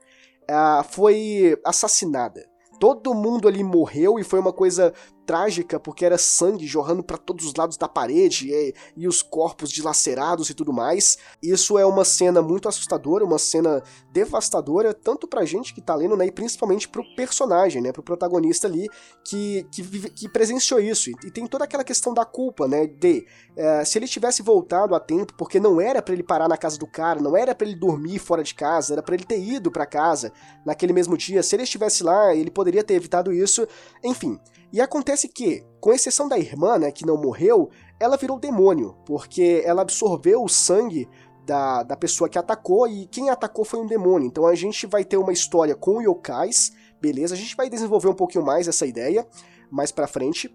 é, 0.49 0.83
foi 0.85 1.59
assassinada. 1.65 2.49
Todo 2.81 3.15
mundo 3.15 3.49
ali 3.49 3.65
morreu 3.65 4.19
e 4.19 4.25
foi 4.25 4.39
uma 4.39 4.53
coisa 4.53 4.95
trágica 5.29 5.79
porque 5.79 6.07
era 6.07 6.17
sangue 6.17 6.67
jorrando 6.67 7.03
para 7.03 7.19
todos 7.19 7.45
os 7.45 7.55
lados 7.55 7.77
da 7.77 7.87
parede 7.87 8.51
e, 8.51 8.75
e, 8.97 9.07
os 9.07 9.21
corpos 9.21 9.71
dilacerados 9.71 10.49
e 10.49 10.55
tudo 10.55 10.73
mais. 10.73 11.19
Isso 11.43 11.79
é 11.79 11.85
uma 11.85 12.03
cena 12.03 12.41
muito 12.41 12.67
assustadora, 12.67 13.27
uma 13.27 13.39
cena 13.39 13.83
devastadora, 14.11 14.95
tanto 14.95 15.29
pra 15.29 15.45
gente 15.45 15.75
que 15.75 15.83
tá 15.83 15.95
lendo, 15.95 16.17
né, 16.17 16.25
e 16.25 16.33
principalmente 16.33 16.89
pro 16.89 17.05
personagem, 17.15 17.83
né, 17.83 17.93
pro 17.93 18.03
protagonista 18.03 18.67
ali 18.67 18.89
que, 19.23 19.67
que, 19.71 20.11
que 20.11 20.29
presenciou 20.31 20.81
isso. 20.81 21.11
E, 21.11 21.15
e, 21.27 21.31
tem 21.31 21.47
toda 21.47 21.65
aquela 21.65 21.85
questão 21.85 22.15
da 22.15 22.25
culpa, 22.25 22.67
né, 22.67 22.87
de 22.87 23.27
é, 23.55 23.85
se 23.85 23.99
ele 23.99 24.09
tivesse 24.09 24.43
voltado 24.43 24.95
a 24.95 25.01
tempo, 25.01 25.35
porque 25.35 25.61
não 25.61 25.79
era 25.79 26.01
para 26.01 26.15
ele 26.15 26.23
parar 26.23 26.49
na 26.49 26.57
casa 26.57 26.79
do 26.79 26.87
cara, 26.87 27.21
não 27.21 27.37
era 27.37 27.55
para 27.55 27.67
ele 27.67 27.77
dormir 27.77 28.19
fora 28.19 28.43
de 28.43 28.55
casa, 28.55 28.95
era 28.95 29.03
para 29.03 29.15
ele 29.15 29.25
ter 29.25 29.39
ido 29.39 29.71
para 29.71 29.85
casa 29.85 30.33
naquele 30.65 30.95
mesmo 30.95 31.19
dia. 31.19 31.43
Se 31.43 31.55
ele 31.55 31.65
estivesse 31.65 32.03
lá, 32.03 32.35
ele 32.35 32.51
poderia 32.51 32.83
ter 32.83 32.95
evitado 32.95 33.31
isso. 33.31 33.69
Enfim, 34.03 34.41
e 34.73 34.81
acontece 34.81 35.18
que, 35.27 35.65
com 35.81 35.93
exceção 35.93 36.29
da 36.29 36.39
irmã, 36.39 36.79
né, 36.79 36.93
que 36.93 37.07
não 37.07 37.17
morreu, 37.17 37.71
ela 37.99 38.17
virou 38.17 38.39
demônio, 38.39 38.95
porque 39.05 39.63
ela 39.65 39.83
absorveu 39.83 40.45
o 40.45 40.49
sangue 40.49 41.09
da, 41.45 41.83
da 41.83 41.97
pessoa 41.97 42.29
que 42.29 42.39
atacou 42.39 42.87
e 42.87 43.07
quem 43.07 43.31
atacou 43.31 43.65
foi 43.65 43.81
um 43.81 43.87
demônio. 43.87 44.27
Então 44.27 44.47
a 44.47 44.55
gente 44.55 44.87
vai 44.87 45.05
ter 45.05 45.17
uma 45.17 45.33
história 45.33 45.75
com 45.75 46.03
yokais, 46.03 46.73
beleza? 47.01 47.35
A 47.35 47.39
gente 47.39 47.57
vai 47.57 47.71
desenvolver 47.71 48.09
um 48.09 48.15
pouquinho 48.15 48.45
mais 48.45 48.69
essa 48.69 48.87
ideia 48.87 49.27
mais 49.71 49.91
pra 49.91 50.07
frente. 50.07 50.55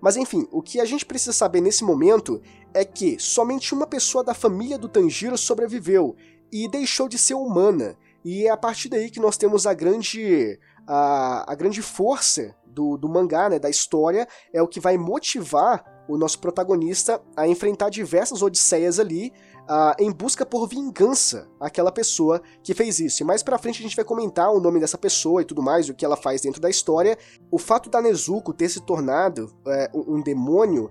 Mas 0.00 0.16
enfim, 0.16 0.48
o 0.50 0.62
que 0.62 0.80
a 0.80 0.84
gente 0.86 1.04
precisa 1.04 1.32
saber 1.32 1.60
nesse 1.60 1.84
momento 1.84 2.40
é 2.72 2.84
que 2.84 3.18
somente 3.18 3.74
uma 3.74 3.86
pessoa 3.86 4.24
da 4.24 4.32
família 4.32 4.78
do 4.78 4.88
Tanjiro 4.88 5.36
sobreviveu 5.36 6.16
e 6.50 6.66
deixou 6.68 7.06
de 7.06 7.18
ser 7.18 7.34
humana. 7.34 7.96
E 8.24 8.46
é 8.46 8.50
a 8.50 8.56
partir 8.56 8.88
daí 8.88 9.10
que 9.10 9.20
nós 9.20 9.36
temos 9.36 9.66
a 9.66 9.74
grande 9.74 10.58
a, 10.86 11.52
a 11.52 11.54
grande 11.54 11.82
força 11.82 12.54
do, 12.80 12.96
do 12.96 13.08
mangá, 13.10 13.50
né, 13.50 13.58
da 13.58 13.68
história, 13.68 14.26
é 14.54 14.62
o 14.62 14.66
que 14.66 14.80
vai 14.80 14.96
motivar 14.96 15.84
o 16.08 16.16
nosso 16.16 16.40
protagonista 16.40 17.20
a 17.36 17.46
enfrentar 17.46 17.90
diversas 17.90 18.42
odisseias 18.42 18.98
ali, 18.98 19.32
uh, 19.68 19.94
em 19.98 20.10
busca 20.10 20.46
por 20.46 20.66
vingança 20.66 21.46
àquela 21.60 21.92
pessoa 21.92 22.40
que 22.62 22.72
fez 22.72 22.98
isso. 22.98 23.22
E 23.22 23.26
mais 23.26 23.42
pra 23.42 23.58
frente 23.58 23.80
a 23.80 23.82
gente 23.82 23.94
vai 23.94 24.04
comentar 24.04 24.50
o 24.50 24.58
nome 24.58 24.80
dessa 24.80 24.96
pessoa 24.96 25.42
e 25.42 25.44
tudo 25.44 25.62
mais, 25.62 25.88
o 25.88 25.94
que 25.94 26.04
ela 26.04 26.16
faz 26.16 26.40
dentro 26.40 26.60
da 26.60 26.70
história. 26.70 27.18
O 27.50 27.58
fato 27.58 27.90
da 27.90 28.00
Nezuko 28.00 28.52
ter 28.52 28.70
se 28.70 28.80
tornado 28.80 29.54
é, 29.66 29.90
um 29.94 30.22
demônio 30.22 30.90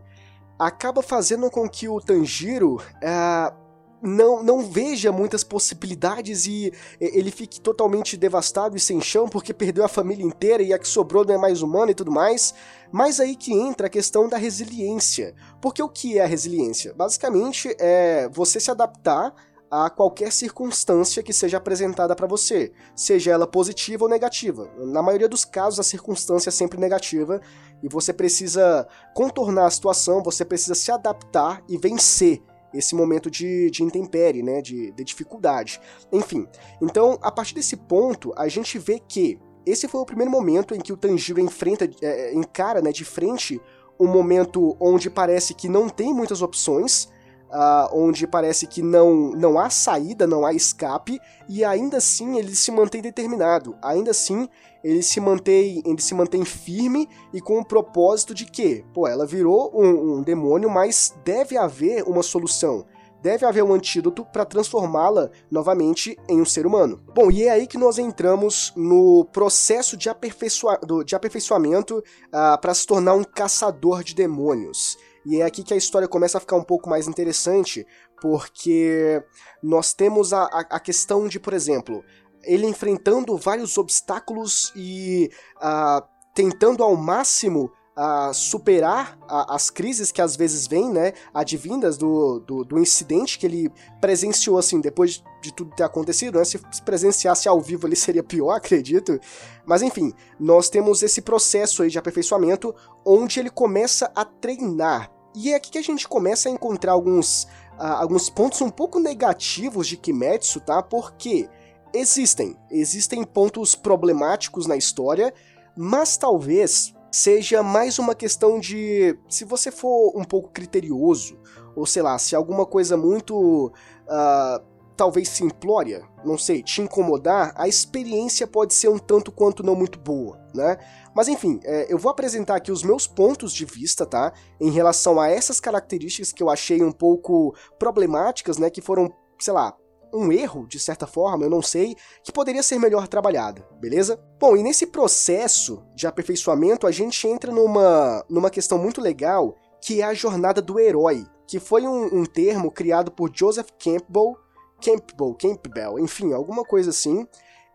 acaba 0.57 1.01
fazendo 1.01 1.49
com 1.49 1.67
que 1.67 1.89
o 1.89 1.99
Tanjiro 1.99 2.75
uh, 2.75 3.68
não, 4.01 4.41
não 4.41 4.61
veja 4.61 5.11
muitas 5.11 5.43
possibilidades 5.43 6.45
e 6.45 6.71
ele 6.99 7.31
fique 7.31 7.59
totalmente 7.59 8.15
devastado 8.15 8.77
e 8.77 8.79
sem 8.79 9.01
chão 9.01 9.27
porque 9.27 9.53
perdeu 9.53 9.83
a 9.83 9.89
família 9.89 10.25
inteira 10.25 10.63
e 10.63 10.73
a 10.73 10.79
que 10.79 10.87
sobrou 10.87 11.25
não 11.25 11.33
é 11.33 11.37
mais 11.37 11.61
humana 11.61 11.91
e 11.91 11.95
tudo 11.95 12.11
mais. 12.11 12.53
Mas 12.91 13.19
aí 13.19 13.35
que 13.35 13.53
entra 13.53 13.87
a 13.87 13.89
questão 13.89 14.27
da 14.27 14.37
resiliência. 14.37 15.35
Porque 15.61 15.81
o 15.83 15.89
que 15.89 16.17
é 16.17 16.23
a 16.23 16.27
resiliência? 16.27 16.93
Basicamente 16.93 17.75
é 17.79 18.29
você 18.31 18.59
se 18.59 18.71
adaptar 18.71 19.33
a 19.71 19.89
qualquer 19.89 20.31
circunstância 20.31 21.21
que 21.21 21.31
seja 21.31 21.57
apresentada 21.57 22.15
para 22.15 22.25
você, 22.25 22.71
seja 22.95 23.31
ela 23.31 23.45
positiva 23.45 24.05
ou 24.05 24.09
negativa. 24.09 24.67
Na 24.77 25.01
maioria 25.01 25.29
dos 25.29 25.45
casos, 25.45 25.79
a 25.79 25.83
circunstância 25.83 26.49
é 26.49 26.51
sempre 26.51 26.79
negativa 26.79 27.39
e 27.83 27.87
você 27.87 28.11
precisa 28.11 28.87
contornar 29.13 29.67
a 29.67 29.71
situação, 29.71 30.23
você 30.23 30.43
precisa 30.43 30.73
se 30.73 30.91
adaptar 30.91 31.63
e 31.69 31.77
vencer 31.77 32.41
esse 32.73 32.95
momento 32.95 33.29
de, 33.29 33.69
de 33.69 33.83
intempérie, 33.83 34.43
né, 34.43 34.61
de, 34.61 34.91
de 34.91 35.03
dificuldade. 35.03 35.79
Enfim, 36.11 36.47
então, 36.81 37.17
a 37.21 37.31
partir 37.31 37.55
desse 37.55 37.75
ponto, 37.75 38.33
a 38.35 38.47
gente 38.47 38.77
vê 38.77 38.99
que 38.99 39.39
esse 39.65 39.87
foi 39.87 40.01
o 40.01 40.05
primeiro 40.05 40.31
momento 40.31 40.73
em 40.73 40.79
que 40.79 40.93
o 40.93 40.97
Tanjiro 40.97 41.39
enfrenta, 41.39 41.89
é, 42.01 42.33
encara 42.33 42.81
né, 42.81 42.91
de 42.91 43.05
frente 43.05 43.59
um 43.99 44.07
momento 44.07 44.75
onde 44.79 45.09
parece 45.09 45.53
que 45.53 45.67
não 45.67 45.89
tem 45.89 46.13
muitas 46.13 46.41
opções, 46.41 47.09
uh, 47.49 47.89
onde 47.93 48.27
parece 48.27 48.67
que 48.67 48.81
não, 48.81 49.31
não 49.31 49.59
há 49.59 49.69
saída, 49.69 50.25
não 50.25 50.45
há 50.45 50.53
escape, 50.53 51.19
e 51.47 51.63
ainda 51.63 51.97
assim 51.97 52.37
ele 52.37 52.55
se 52.55 52.71
mantém 52.71 53.01
determinado, 53.01 53.75
ainda 53.81 54.11
assim 54.11 54.47
ele 54.83 55.01
se 55.01 55.19
mantém, 55.19 55.81
ele 55.85 56.01
se 56.01 56.13
mantém 56.13 56.45
firme 56.45 57.09
e 57.33 57.41
com 57.41 57.59
o 57.59 57.65
propósito 57.65 58.33
de 58.33 58.45
que, 58.45 58.85
pô, 58.93 59.07
ela 59.07 59.25
virou 59.25 59.71
um, 59.73 60.19
um 60.19 60.23
demônio, 60.23 60.69
mas 60.69 61.13
deve 61.25 61.57
haver 61.57 62.03
uma 62.03 62.23
solução 62.23 62.85
deve 63.21 63.45
haver 63.45 63.63
um 63.63 63.73
antídoto 63.73 64.25
para 64.25 64.45
transformá-la 64.45 65.29
novamente 65.51 66.17
em 66.27 66.41
um 66.41 66.45
ser 66.45 66.65
humano. 66.65 67.01
Bom, 67.13 67.29
e 67.29 67.43
é 67.43 67.51
aí 67.51 67.67
que 67.67 67.77
nós 67.77 67.99
entramos 67.99 68.73
no 68.75 69.25
processo 69.25 69.97
de, 69.97 70.09
aperfeiçoa 70.09 70.79
de 71.05 71.15
aperfeiçoamento 71.15 71.97
uh, 71.97 72.59
para 72.59 72.73
se 72.73 72.85
tornar 72.85 73.15
um 73.15 73.23
caçador 73.23 74.03
de 74.03 74.15
demônios. 74.15 74.97
E 75.25 75.41
é 75.41 75.45
aqui 75.45 75.63
que 75.63 75.73
a 75.73 75.77
história 75.77 76.07
começa 76.07 76.37
a 76.37 76.41
ficar 76.41 76.55
um 76.55 76.63
pouco 76.63 76.89
mais 76.89 77.07
interessante, 77.07 77.85
porque 78.21 79.21
nós 79.61 79.93
temos 79.93 80.33
a, 80.33 80.43
a, 80.43 80.59
a 80.71 80.79
questão 80.79 81.27
de, 81.27 81.39
por 81.39 81.53
exemplo, 81.53 82.03
ele 82.43 82.65
enfrentando 82.65 83.37
vários 83.37 83.77
obstáculos 83.77 84.71
e 84.75 85.29
uh, 85.57 86.05
tentando 86.33 86.83
ao 86.83 86.95
máximo 86.95 87.71
uh, 87.99 88.33
superar 88.33 89.19
a, 89.27 89.55
as 89.55 89.69
crises 89.69 90.11
que 90.11 90.21
às 90.21 90.35
vezes 90.37 90.65
vêm, 90.65 90.89
né, 90.89 91.11
advindas 91.33 91.97
do, 91.97 92.39
do, 92.39 92.63
do, 92.63 92.79
incidente 92.79 93.37
que 93.37 93.45
ele 93.45 93.69
presenciou, 93.99 94.57
assim, 94.57 94.79
depois 94.79 95.21
de 95.41 95.53
tudo 95.53 95.75
ter 95.75 95.83
acontecido, 95.83 96.39
né, 96.39 96.45
se 96.45 96.57
presenciasse 96.85 97.49
ao 97.49 97.59
vivo 97.59 97.85
ali 97.85 97.97
seria 97.97 98.23
pior, 98.23 98.53
acredito, 98.55 99.19
mas 99.65 99.81
enfim, 99.81 100.13
nós 100.39 100.69
temos 100.69 101.03
esse 101.03 101.21
processo 101.21 101.83
aí 101.83 101.89
de 101.89 101.99
aperfeiçoamento 101.99 102.73
onde 103.05 103.39
ele 103.39 103.49
começa 103.49 104.09
a 104.15 104.23
treinar, 104.23 105.11
e 105.35 105.51
é 105.51 105.55
aqui 105.55 105.71
que 105.71 105.77
a 105.77 105.83
gente 105.83 106.07
começa 106.07 106.47
a 106.47 106.51
encontrar 106.51 106.93
alguns, 106.93 107.43
uh, 107.77 107.99
alguns 107.99 108.29
pontos 108.29 108.61
um 108.61 108.69
pouco 108.69 108.99
negativos 108.99 109.87
de 109.87 109.97
Kimetsu, 109.97 110.61
tá, 110.61 110.81
porque 110.81 111.49
existem, 111.93 112.55
existem 112.71 113.23
pontos 113.23 113.75
problemáticos 113.75 114.65
na 114.65 114.77
história, 114.77 115.33
mas 115.75 116.17
talvez 116.17 116.93
seja 117.11 117.63
mais 117.63 117.99
uma 117.99 118.13
questão 118.15 118.59
de 118.59 119.17
se 119.27 119.45
você 119.45 119.71
for 119.71 120.13
um 120.15 120.23
pouco 120.23 120.49
criterioso, 120.49 121.39
ou 121.75 121.85
sei 121.85 122.01
lá, 122.01 122.17
se 122.17 122.35
alguma 122.35 122.65
coisa 122.65 122.95
muito 122.97 123.67
uh, 123.67 124.63
talvez 124.99 125.29
simplória, 125.29 126.03
não 126.25 126.37
sei, 126.37 126.61
te 126.61 126.81
incomodar, 126.81 127.53
a 127.55 127.69
experiência 127.69 128.45
pode 128.45 128.73
ser 128.73 128.89
um 128.89 128.97
tanto 128.97 129.31
quanto 129.31 129.63
não 129.63 129.73
muito 129.73 129.97
boa, 129.97 130.37
né? 130.53 130.77
Mas 131.15 131.29
enfim, 131.29 131.59
é, 131.63 131.91
eu 131.91 131.97
vou 131.97 132.11
apresentar 132.11 132.57
aqui 132.57 132.69
os 132.69 132.83
meus 132.83 133.07
pontos 133.07 133.53
de 133.53 133.63
vista, 133.63 134.05
tá? 134.05 134.33
Em 134.59 134.69
relação 134.69 135.19
a 135.19 135.29
essas 135.29 135.61
características 135.61 136.33
que 136.33 136.43
eu 136.43 136.49
achei 136.49 136.83
um 136.83 136.91
pouco 136.91 137.55
problemáticas, 137.79 138.57
né? 138.57 138.69
Que 138.69 138.81
foram, 138.81 139.09
sei 139.39 139.53
lá, 139.53 139.73
um 140.13 140.31
erro, 140.31 140.67
de 140.67 140.79
certa 140.79 141.05
forma, 141.05 141.43
eu 141.43 141.49
não 141.49 141.61
sei, 141.61 141.95
que 142.23 142.31
poderia 142.31 142.63
ser 142.63 142.79
melhor 142.79 143.07
trabalhado, 143.07 143.63
beleza? 143.79 144.19
Bom, 144.39 144.55
e 144.55 144.63
nesse 144.63 144.87
processo 144.87 145.83
de 145.95 146.07
aperfeiçoamento, 146.07 146.87
a 146.87 146.91
gente 146.91 147.27
entra 147.27 147.51
numa, 147.51 148.25
numa 148.29 148.49
questão 148.49 148.77
muito 148.77 149.01
legal, 149.01 149.55
que 149.81 150.01
é 150.01 150.05
a 150.05 150.13
jornada 150.13 150.61
do 150.61 150.79
herói, 150.79 151.25
que 151.47 151.59
foi 151.59 151.87
um, 151.87 152.19
um 152.19 152.25
termo 152.25 152.71
criado 152.71 153.11
por 153.11 153.31
Joseph 153.33 153.69
Campbell, 153.77 154.35
Campbell, 154.81 155.35
Campbell, 155.35 155.99
enfim, 155.99 156.33
alguma 156.33 156.63
coisa 156.63 156.89
assim, 156.89 157.27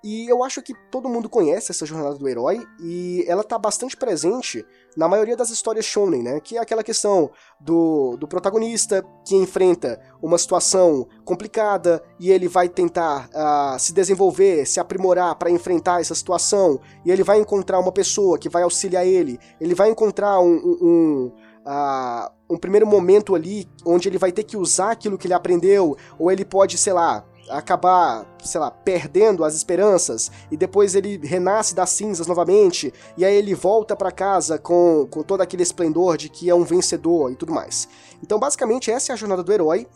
e 0.04 0.28
eu 0.28 0.44
acho 0.44 0.60
que 0.60 0.74
todo 0.90 1.08
mundo 1.08 1.30
conhece 1.30 1.70
essa 1.70 1.86
jornada 1.86 2.16
do 2.16 2.28
herói 2.28 2.60
e 2.78 3.24
ela 3.26 3.42
tá 3.42 3.58
bastante 3.58 3.96
presente 3.96 4.62
na 4.94 5.08
maioria 5.08 5.34
das 5.34 5.48
histórias 5.48 5.86
shonen, 5.86 6.22
né? 6.22 6.40
Que 6.40 6.58
é 6.58 6.60
aquela 6.60 6.84
questão 6.84 7.30
do, 7.58 8.14
do 8.18 8.28
protagonista 8.28 9.02
que 9.24 9.34
enfrenta 9.34 9.98
uma 10.20 10.36
situação 10.36 11.08
complicada 11.24 12.04
e 12.20 12.30
ele 12.30 12.48
vai 12.48 12.68
tentar 12.68 13.30
uh, 13.30 13.78
se 13.78 13.94
desenvolver, 13.94 14.66
se 14.66 14.78
aprimorar 14.78 15.36
para 15.36 15.50
enfrentar 15.50 16.02
essa 16.02 16.14
situação. 16.14 16.78
E 17.02 17.10
ele 17.10 17.24
vai 17.24 17.40
encontrar 17.40 17.78
uma 17.78 17.90
pessoa 17.90 18.38
que 18.38 18.50
vai 18.50 18.62
auxiliar 18.62 19.06
ele, 19.06 19.38
ele 19.58 19.74
vai 19.74 19.88
encontrar 19.88 20.38
um, 20.38 20.54
um, 20.54 20.78
um 20.82 21.32
Uh, 21.64 22.28
um 22.50 22.58
primeiro 22.58 22.86
momento 22.86 23.34
ali 23.34 23.66
onde 23.86 24.06
ele 24.06 24.18
vai 24.18 24.30
ter 24.30 24.42
que 24.42 24.54
usar 24.54 24.90
aquilo 24.90 25.16
que 25.16 25.26
ele 25.26 25.32
aprendeu, 25.32 25.96
ou 26.18 26.30
ele 26.30 26.44
pode, 26.44 26.76
sei 26.76 26.92
lá, 26.92 27.24
acabar, 27.48 28.26
sei 28.42 28.60
lá, 28.60 28.70
perdendo 28.70 29.44
as 29.44 29.54
esperanças 29.54 30.30
e 30.50 30.56
depois 30.56 30.94
ele 30.94 31.18
renasce 31.18 31.74
das 31.74 31.90
cinzas 31.90 32.26
novamente 32.26 32.92
e 33.16 33.24
aí 33.24 33.34
ele 33.34 33.54
volta 33.54 33.94
para 33.94 34.10
casa 34.10 34.58
com, 34.58 35.06
com 35.10 35.22
todo 35.22 35.40
aquele 35.40 35.62
esplendor 35.62 36.16
de 36.16 36.28
que 36.28 36.48
é 36.48 36.54
um 36.54 36.64
vencedor 36.64 37.32
e 37.32 37.36
tudo 37.36 37.52
mais. 37.52 37.88
Então, 38.22 38.38
basicamente, 38.38 38.90
essa 38.90 39.12
é 39.12 39.14
a 39.14 39.16
jornada 39.16 39.42
do 39.42 39.52
herói. 39.52 39.86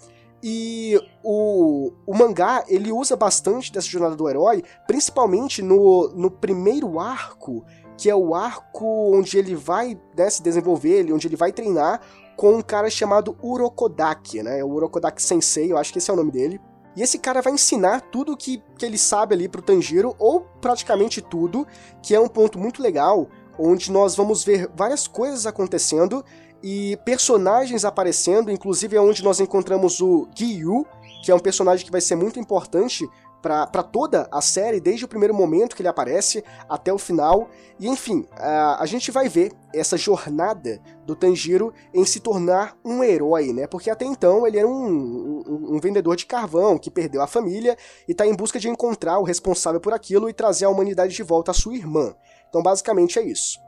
E 0.40 0.96
o, 1.24 1.90
o 2.06 2.14
mangá, 2.14 2.64
ele 2.68 2.92
usa 2.92 3.16
bastante 3.16 3.72
dessa 3.72 3.88
jornada 3.88 4.14
do 4.14 4.28
herói, 4.28 4.62
principalmente 4.86 5.62
no, 5.62 6.08
no 6.14 6.30
primeiro 6.30 7.00
arco, 7.00 7.64
que 7.96 8.08
é 8.08 8.14
o 8.14 8.34
arco 8.34 9.16
onde 9.16 9.36
ele 9.36 9.56
vai 9.56 10.00
né, 10.16 10.30
se 10.30 10.40
desenvolver, 10.40 11.12
onde 11.12 11.26
ele 11.26 11.34
vai 11.34 11.52
treinar 11.52 12.00
com 12.36 12.52
um 12.52 12.62
cara 12.62 12.88
chamado 12.88 13.36
Urokodaki, 13.42 14.44
né? 14.44 14.62
O 14.62 14.68
Urokodaki 14.68 15.20
Sensei, 15.20 15.72
eu 15.72 15.76
acho 15.76 15.92
que 15.92 15.98
esse 15.98 16.08
é 16.08 16.14
o 16.14 16.16
nome 16.16 16.30
dele. 16.30 16.60
E 16.98 17.02
esse 17.02 17.16
cara 17.16 17.40
vai 17.40 17.52
ensinar 17.52 18.00
tudo 18.00 18.36
que, 18.36 18.60
que 18.76 18.84
ele 18.84 18.98
sabe 18.98 19.32
ali 19.32 19.48
pro 19.48 19.62
Tanjiro, 19.62 20.16
ou 20.18 20.40
praticamente 20.60 21.22
tudo, 21.22 21.64
que 22.02 22.12
é 22.12 22.18
um 22.18 22.26
ponto 22.26 22.58
muito 22.58 22.82
legal, 22.82 23.28
onde 23.56 23.92
nós 23.92 24.16
vamos 24.16 24.42
ver 24.42 24.68
várias 24.74 25.06
coisas 25.06 25.46
acontecendo 25.46 26.24
e 26.60 26.98
personagens 27.04 27.84
aparecendo, 27.84 28.50
inclusive 28.50 28.96
é 28.96 29.00
onde 29.00 29.22
nós 29.22 29.38
encontramos 29.38 30.00
o 30.00 30.26
Gyu, 30.34 30.84
que 31.24 31.30
é 31.30 31.34
um 31.36 31.38
personagem 31.38 31.86
que 31.86 31.92
vai 31.92 32.00
ser 32.00 32.16
muito 32.16 32.40
importante 32.40 33.08
para 33.40 33.82
toda 33.82 34.28
a 34.32 34.40
série, 34.40 34.80
desde 34.80 35.04
o 35.04 35.08
primeiro 35.08 35.34
momento 35.34 35.76
que 35.76 35.82
ele 35.82 35.88
aparece 35.88 36.44
até 36.68 36.92
o 36.92 36.98
final. 36.98 37.48
E 37.78 37.88
enfim, 37.88 38.26
a, 38.32 38.82
a 38.82 38.86
gente 38.86 39.10
vai 39.10 39.28
ver 39.28 39.52
essa 39.72 39.96
jornada 39.96 40.80
do 41.06 41.14
Tanjiro 41.14 41.72
em 41.94 42.04
se 42.04 42.20
tornar 42.20 42.76
um 42.84 43.02
herói, 43.02 43.52
né? 43.52 43.66
Porque 43.66 43.90
até 43.90 44.04
então 44.04 44.46
ele 44.46 44.58
era 44.58 44.66
um, 44.66 45.42
um, 45.46 45.76
um 45.76 45.80
vendedor 45.80 46.16
de 46.16 46.26
carvão 46.26 46.78
que 46.78 46.90
perdeu 46.90 47.22
a 47.22 47.26
família 47.26 47.76
e 48.08 48.12
está 48.12 48.26
em 48.26 48.34
busca 48.34 48.58
de 48.58 48.68
encontrar 48.68 49.18
o 49.18 49.24
responsável 49.24 49.80
por 49.80 49.92
aquilo 49.92 50.28
e 50.28 50.32
trazer 50.32 50.64
a 50.64 50.70
humanidade 50.70 51.14
de 51.14 51.22
volta 51.22 51.50
à 51.50 51.54
sua 51.54 51.74
irmã. 51.74 52.14
Então, 52.48 52.62
basicamente 52.62 53.18
é 53.18 53.22
isso. 53.22 53.67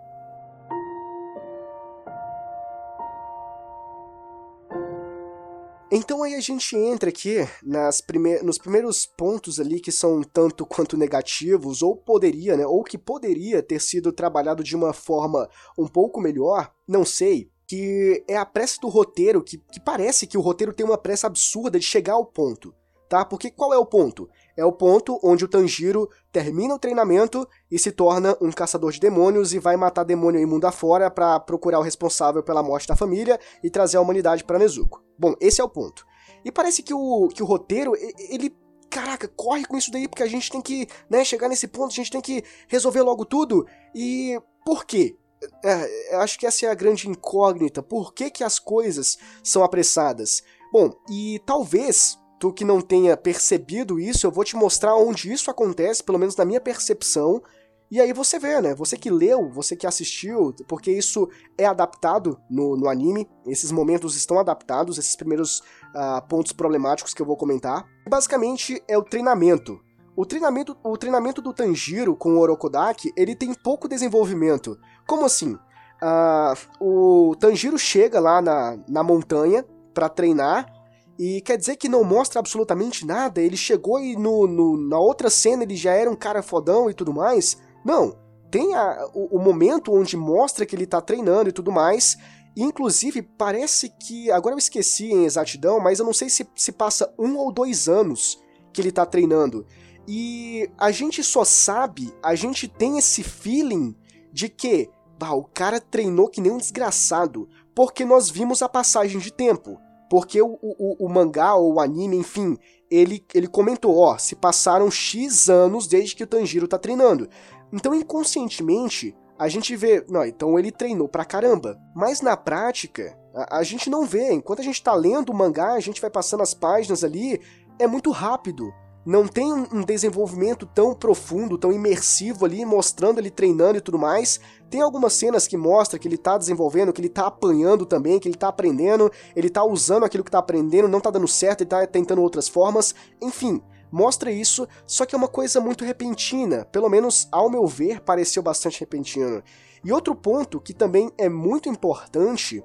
Então 5.93 6.23
aí 6.23 6.37
a 6.37 6.41
gente 6.41 6.77
entra 6.77 7.11
aqui 7.11 7.39
nas 7.65 8.01
prime 8.01 8.41
nos 8.43 8.59
primeiros 8.59 9.07
pontos 9.07 9.59
ali 9.59 9.81
que 9.81 9.91
são 9.91 10.23
tanto 10.23 10.65
quanto 10.65 10.97
negativos, 10.97 11.83
ou 11.83 11.97
poderia, 11.97 12.57
né, 12.57 12.65
ou 12.65 12.85
que 12.85 12.97
poderia 12.97 13.61
ter 13.61 13.81
sido 13.81 14.13
trabalhado 14.13 14.63
de 14.63 14.77
uma 14.77 14.93
forma 14.93 15.49
um 15.77 15.89
pouco 15.89 16.21
melhor, 16.21 16.73
não 16.87 17.05
sei, 17.05 17.51
que 17.67 18.25
é 18.29 18.37
a 18.37 18.47
pressa 18.47 18.81
do 18.81 18.89
roteiro, 18.89 19.43
que, 19.43 19.59
que 19.59 19.81
parece 19.81 20.29
que 20.29 20.39
o 20.39 20.41
roteiro 20.41 20.73
tem 20.73 20.87
uma 20.87 20.99
pressa 20.99 21.27
absurda 21.27 21.77
de 21.77 21.85
chegar 21.85 22.13
ao 22.13 22.25
ponto, 22.25 22.73
tá? 23.09 23.25
Porque 23.25 23.51
qual 23.51 23.75
é 23.75 23.79
o 23.79 23.85
ponto? 23.85 24.29
É 24.61 24.65
o 24.65 24.71
ponto 24.71 25.19
onde 25.23 25.43
o 25.43 25.49
Tanjiro 25.49 26.07
termina 26.31 26.75
o 26.75 26.79
treinamento 26.79 27.49
e 27.71 27.79
se 27.79 27.91
torna 27.91 28.37
um 28.43 28.53
caçador 28.53 28.93
de 28.93 29.01
demônios 29.01 29.55
e 29.55 29.59
vai 29.59 29.75
matar 29.75 30.05
demônio 30.05 30.39
imundo 30.39 30.67
afora 30.67 31.11
para 31.11 31.41
procurar 31.41 31.79
o 31.79 31.83
responsável 31.83 32.43
pela 32.43 32.63
morte 32.63 32.87
da 32.87 32.95
família 32.95 33.41
e 33.65 33.71
trazer 33.71 33.97
a 33.97 34.03
humanidade 34.03 34.45
para 34.45 34.59
Nezuko. 34.59 35.03
Bom, 35.19 35.35
esse 35.41 35.63
é 35.63 35.65
o 35.65 35.69
ponto. 35.69 36.07
E 36.45 36.53
parece 36.53 36.83
que 36.83 36.93
o, 36.93 37.29
que 37.29 37.43
o 37.43 37.47
roteiro, 37.47 37.95
ele 37.97 38.55
caraca, 38.91 39.27
corre 39.29 39.65
com 39.65 39.79
isso 39.79 39.91
daí 39.91 40.07
porque 40.07 40.23
a 40.23 40.29
gente 40.29 40.51
tem 40.51 40.61
que, 40.61 40.87
né, 41.09 41.25
chegar 41.25 41.49
nesse 41.49 41.67
ponto, 41.67 41.93
a 41.93 41.95
gente 41.95 42.11
tem 42.11 42.21
que 42.21 42.45
resolver 42.69 43.01
logo 43.01 43.25
tudo. 43.25 43.67
E 43.95 44.39
por 44.63 44.85
quê? 44.85 45.17
É, 45.65 46.17
acho 46.17 46.39
que 46.39 46.47
essa 46.47 46.67
é 46.67 46.69
a 46.69 46.75
grande 46.75 47.09
incógnita. 47.09 47.83
Por 47.83 48.13
que, 48.13 48.29
que 48.29 48.45
as 48.45 48.59
coisas 48.59 49.17
são 49.43 49.65
apressadas? 49.65 50.43
Bom, 50.71 50.93
e 51.09 51.41
talvez 51.47 52.20
tu 52.41 52.51
que 52.51 52.65
não 52.65 52.81
tenha 52.81 53.19
percebido 53.19 54.01
isso, 54.01 54.27
eu 54.27 54.31
vou 54.31 54.43
te 54.43 54.57
mostrar 54.57 54.97
onde 54.97 55.31
isso 55.31 55.51
acontece, 55.51 56.03
pelo 56.03 56.19
menos 56.19 56.35
na 56.35 56.45
minha 56.45 56.61
percepção. 56.61 57.43
E 57.91 58.01
aí 58.01 58.15
você 58.15 58.39
vê, 58.39 58.61
né? 58.63 58.75
Você 58.75 58.97
que 58.97 59.11
leu, 59.11 59.51
você 59.51 59.77
que 59.77 59.87
assistiu, 59.87 60.55
porque 60.67 60.91
isso 60.91 61.29
é 61.59 61.67
adaptado 61.67 62.41
no, 62.49 62.79
no 62.79 62.89
anime, 62.89 63.29
esses 63.47 63.71
momentos 63.71 64.17
estão 64.17 64.39
adaptados, 64.39 64.97
esses 64.97 65.15
primeiros 65.15 65.59
uh, 65.95 66.27
pontos 66.29 66.53
problemáticos 66.53 67.13
que 67.13 67.21
eu 67.21 67.27
vou 67.27 67.37
comentar. 67.37 67.85
Basicamente 68.09 68.83
é 68.89 68.97
o 68.97 69.03
treinamento. 69.03 69.79
O 70.17 70.25
treinamento, 70.25 70.77
o 70.83 70.97
treinamento 70.97 71.43
do 71.43 71.53
Tanjiro 71.53 72.17
com 72.17 72.37
o 72.37 72.39
Orokodaki, 72.39 73.13
ele 73.17 73.37
tem 73.37 73.53
pouco 73.53 73.87
desenvolvimento. 73.87 74.79
Como 75.07 75.27
assim? 75.27 75.59
Uh, 76.03 76.55
o 76.81 77.37
Tanjiro 77.37 77.79
chega 77.79 78.19
lá 78.19 78.41
na, 78.41 78.79
na 78.89 79.03
montanha 79.03 79.63
para 79.93 80.09
treinar 80.09 80.80
e 81.23 81.43
quer 81.43 81.59
dizer 81.59 81.77
que 81.77 81.87
não 81.87 82.03
mostra 82.03 82.41
absolutamente 82.41 83.05
nada. 83.05 83.43
Ele 83.43 83.55
chegou 83.55 84.01
e 84.01 84.17
no, 84.17 84.47
no, 84.47 84.89
na 84.89 84.99
outra 84.99 85.29
cena 85.29 85.65
ele 85.65 85.77
já 85.77 85.93
era 85.93 86.11
um 86.11 86.17
cara 86.17 86.43
fodão 86.43 86.89
e 86.89 86.95
tudo 86.95 87.13
mais. 87.13 87.59
Não. 87.85 88.17
Tem 88.51 88.75
a, 88.75 89.07
o, 89.13 89.37
o, 89.37 89.39
momento 89.39 89.93
onde 89.93 90.17
mostra 90.17 90.65
que 90.65 90.75
ele 90.75 90.87
tá 90.87 90.99
treinando 90.99 91.51
e 91.51 91.53
tudo 91.53 91.71
mais. 91.71 92.17
Inclusive, 92.57 93.21
parece 93.21 93.91
que. 93.91 94.31
Agora 94.31 94.55
eu 94.55 94.59
esqueci 94.59 95.13
em 95.13 95.27
exatidão, 95.27 95.79
mas 95.79 95.99
eu 95.99 96.07
não 96.07 96.15
sei 96.15 96.31
se 96.31 96.49
se 96.57 96.73
passa 96.73 97.13
um 97.19 97.37
ou 97.37 97.53
dois 97.53 97.87
anos 97.87 98.43
que 98.73 98.81
ele 98.81 98.91
tá 98.91 99.05
treinando. 99.05 99.67
E 100.09 100.71
a 100.79 100.91
gente 100.91 101.23
só 101.23 101.45
sabe, 101.45 102.15
a 102.23 102.35
gente 102.35 102.67
tem 102.67 102.97
esse 102.97 103.23
feeling 103.23 103.95
de 104.33 104.49
que 104.49 104.89
bah, 105.19 105.35
o 105.35 105.45
cara 105.45 105.83
treinou 105.83 106.31
que 106.31 106.41
nem 106.41 106.51
um 106.51 106.57
desgraçado, 106.57 107.47
porque 107.75 108.07
nós 108.07 108.31
vimos 108.31 108.63
a 108.63 108.71
passagem 108.71 109.21
de 109.21 109.31
tempo. 109.31 109.79
Porque 110.11 110.43
o, 110.43 110.59
o, 110.61 111.07
o 111.07 111.09
mangá 111.09 111.55
ou 111.55 111.75
o 111.75 111.81
anime, 111.81 112.17
enfim, 112.17 112.59
ele, 112.91 113.25
ele 113.33 113.47
comentou: 113.47 113.97
ó, 113.97 114.19
se 114.19 114.35
passaram 114.35 114.91
X 114.91 115.49
anos 115.49 115.87
desde 115.87 116.17
que 116.17 116.25
o 116.25 116.27
Tanjiro 116.27 116.67
tá 116.67 116.77
treinando. 116.77 117.29
Então, 117.73 117.95
inconscientemente, 117.95 119.17
a 119.39 119.49
gente 119.49 119.77
vê, 119.77 120.05
não, 120.09 120.25
então 120.25 120.59
ele 120.59 120.73
treinou 120.73 121.09
pra 121.09 121.25
caramba. 121.25 121.79
Mas 121.95 122.21
na 122.21 122.37
prática, 122.37 123.17
a, 123.33 123.59
a 123.59 123.63
gente 123.63 123.89
não 123.89 124.05
vê. 124.05 124.33
Enquanto 124.33 124.59
a 124.59 124.65
gente 124.65 124.83
tá 124.83 124.93
lendo 124.93 125.31
o 125.31 125.35
mangá, 125.35 125.75
a 125.75 125.81
gente 125.81 126.01
vai 126.01 126.11
passando 126.11 126.43
as 126.43 126.53
páginas 126.53 127.05
ali, 127.05 127.41
é 127.79 127.87
muito 127.87 128.11
rápido 128.11 128.73
não 129.05 129.27
tem 129.27 129.51
um 129.51 129.83
desenvolvimento 129.83 130.67
tão 130.67 130.95
profundo, 130.95 131.57
tão 131.57 131.73
imersivo 131.73 132.45
ali, 132.45 132.65
mostrando 132.65 133.19
ele 133.19 133.31
treinando 133.31 133.79
e 133.79 133.81
tudo 133.81 133.99
mais. 133.99 134.39
Tem 134.69 134.83
algumas 134.83 135.15
cenas 135.15 135.47
que 135.47 135.57
mostra 135.57 135.99
que 135.99 136.07
ele 136.07 136.19
tá 136.19 136.37
desenvolvendo, 136.37 136.93
que 136.93 137.01
ele 137.01 137.09
tá 137.09 137.27
apanhando 137.27 137.87
também, 137.87 138.19
que 138.19 138.29
ele 138.29 138.37
tá 138.37 138.49
aprendendo, 138.49 139.11
ele 139.35 139.49
tá 139.49 139.65
usando 139.65 140.05
aquilo 140.05 140.23
que 140.23 140.31
tá 140.31 140.39
aprendendo, 140.39 140.89
não 140.89 141.01
tá 141.01 141.11
dando 141.11 141.27
certo, 141.27 141.63
ele 141.63 141.71
tá 141.71 141.87
tentando 141.87 142.23
outras 142.23 142.47
formas. 142.47 142.95
Enfim, 143.23 143.63
mostra 143.91 144.31
isso, 144.31 144.69
só 144.87 145.07
que 145.07 145.15
é 145.15 145.19
uma 145.19 145.29
coisa 145.29 145.61
muito 145.61 145.85
repentina. 145.85 146.67
Pelo 146.67 146.89
menos, 146.89 147.27
ao 147.33 147.49
meu 147.49 147.67
ver, 147.67 148.01
pareceu 148.01 148.43
bastante 148.43 148.81
repentino. 148.81 149.43
E 149.83 149.93
outro 149.93 150.15
ponto 150.15 150.61
que 150.61 150.75
também 150.75 151.11
é 151.17 151.29
muito 151.29 151.71
importante 151.71 152.63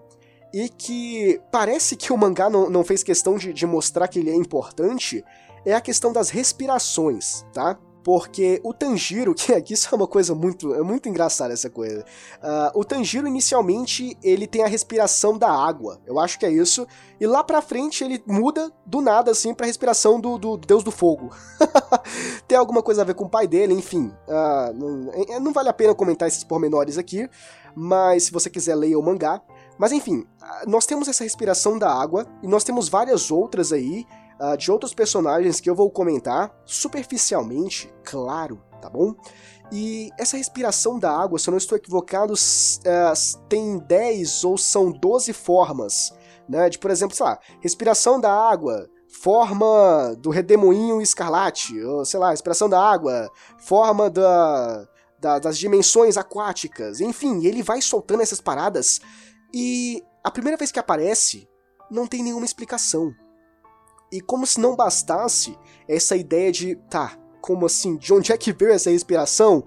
e 0.54 0.70
que 0.70 1.42
parece 1.51 1.96
que 1.96 2.13
o 2.13 2.18
mangá 2.18 2.50
não, 2.50 2.70
não 2.70 2.84
fez 2.84 3.04
questão 3.04 3.38
de, 3.38 3.51
de 3.51 3.65
mostrar 3.65 4.08
que 4.08 4.20
ele 4.20 4.30
é 4.30 4.36
importante 4.36 5.24
é 5.65 5.74
a 5.74 5.81
questão 5.81 6.13
das 6.13 6.29
respirações, 6.29 7.45
tá? 7.53 7.77
porque 8.05 8.62
o 8.63 8.72
Tanjiro, 8.72 9.34
que 9.34 9.51
aqui 9.51 9.74
isso 9.74 9.89
é 9.91 9.95
uma 9.95 10.07
coisa 10.07 10.36
muito, 10.36 10.75
é 10.75 10.84
muito 10.84 11.10
engraçada 11.10 11.51
essa 11.51 11.72
coisa. 11.72 12.05
Uh, 12.38 12.79
o 12.79 12.86
Tanjiro 12.86 13.27
inicialmente 13.27 14.15
ele 14.24 14.45
tem 14.45 14.63
a 14.63 14.67
respiração 14.67 15.36
da 15.36 15.50
água, 15.50 16.00
eu 16.05 16.19
acho 16.19 16.38
que 16.38 16.45
é 16.45 16.51
isso, 16.51 16.88
e 17.19 17.25
lá 17.25 17.43
pra 17.43 17.63
frente 17.63 18.03
ele 18.03 18.24
muda 18.27 18.72
do 18.86 19.01
nada 19.01 19.31
assim 19.31 19.55
pra 19.55 19.65
respiração 19.65 20.22
do, 20.22 20.38
do 20.38 20.55
Deus 20.55 20.84
do 20.84 20.91
Fogo. 20.91 21.31
tem 22.48 22.55
alguma 22.55 22.84
coisa 22.84 23.01
a 23.01 23.05
ver 23.05 23.15
com 23.15 23.25
o 23.25 23.29
pai 23.29 23.48
dele, 23.48 23.74
enfim. 23.74 24.13
Uh, 24.27 24.74
não, 24.75 25.12
é, 25.13 25.39
não, 25.39 25.51
vale 25.51 25.69
a 25.69 25.74
pena 25.74 25.95
comentar 25.95 26.27
esses 26.27 26.44
pormenores 26.44 27.00
aqui, 27.00 27.27
mas 27.75 28.25
se 28.25 28.31
você 28.31 28.51
quiser 28.51 28.75
leia 28.75 29.00
o 29.00 29.03
mangá. 29.03 29.42
Mas 29.79 29.92
enfim, 29.92 30.25
ah, 30.42 30.63
nós 30.68 30.85
temos 30.85 31.07
essa 31.07 31.24
respiração 31.24 31.77
da 31.77 31.92
água 31.92 32.25
e 32.42 32.48
nós 32.48 32.63
temos 32.63 32.87
várias 32.87 33.29
outras 33.29 33.74
aí 33.74 34.05
uh, 34.39 34.57
de 34.57 34.71
outros 34.71 34.93
personagens 34.93 35.59
que 35.59 35.69
eu 35.69 35.75
vou 35.75 35.89
comentar 35.89 36.53
superficialmente, 36.65 37.93
claro, 38.03 38.61
tá 38.81 38.89
bom? 38.89 39.15
E 39.71 40.09
essa 40.17 40.37
respiração 40.37 41.00
da 41.00 41.11
água, 41.11 41.39
se 41.39 41.50
eu 41.50 41.51
não 41.51 41.57
estou 41.57 41.77
equivocado, 41.77 42.33
uh, 42.33 43.39
tem 43.50 43.79
10 43.79 44.43
ou 44.43 44.57
são 44.57 44.91
12 44.91 45.33
formas, 45.33 46.13
né? 46.48 46.69
De, 46.69 46.77
por 46.77 46.91
exemplo, 46.91 47.15
sei 47.15 47.25
lá, 47.25 47.39
respiração 47.61 48.19
da 48.19 48.31
água, 48.31 48.87
forma 49.21 50.15
do 50.19 50.29
redemoinho 50.29 51.01
escarlate, 51.01 51.81
ou 51.81 52.05
sei 52.05 52.19
lá, 52.19 52.31
respiração 52.31 52.69
da 52.69 52.79
água, 52.79 53.29
forma 53.57 54.09
da, 54.09 54.87
da, 55.19 55.39
das 55.39 55.57
dimensões 55.57 56.17
aquáticas, 56.17 57.00
enfim, 57.00 57.45
ele 57.45 57.63
vai 57.63 57.81
soltando 57.81 58.21
essas 58.21 58.41
paradas 58.41 59.00
e 59.53 60.03
a 60.24 60.29
primeira 60.29 60.57
vez 60.57 60.71
que 60.71 60.79
aparece, 60.79 61.48
não 61.89 62.07
tem 62.07 62.21
nenhuma 62.21 62.45
explicação. 62.45 63.13
E 64.16 64.22
como 64.22 64.48
se 64.48 64.62
não 64.62 64.78
bastasse 64.78 65.60
essa 65.90 66.16
ideia 66.16 66.50
de, 66.50 66.78
tá, 66.90 67.18
como 67.42 67.66
assim, 67.66 67.98
de 67.98 68.14
onde 68.14 68.32
é 68.32 68.38
que 68.38 68.54
veio 68.54 68.72
essa 68.72 68.90
respiração? 68.90 69.66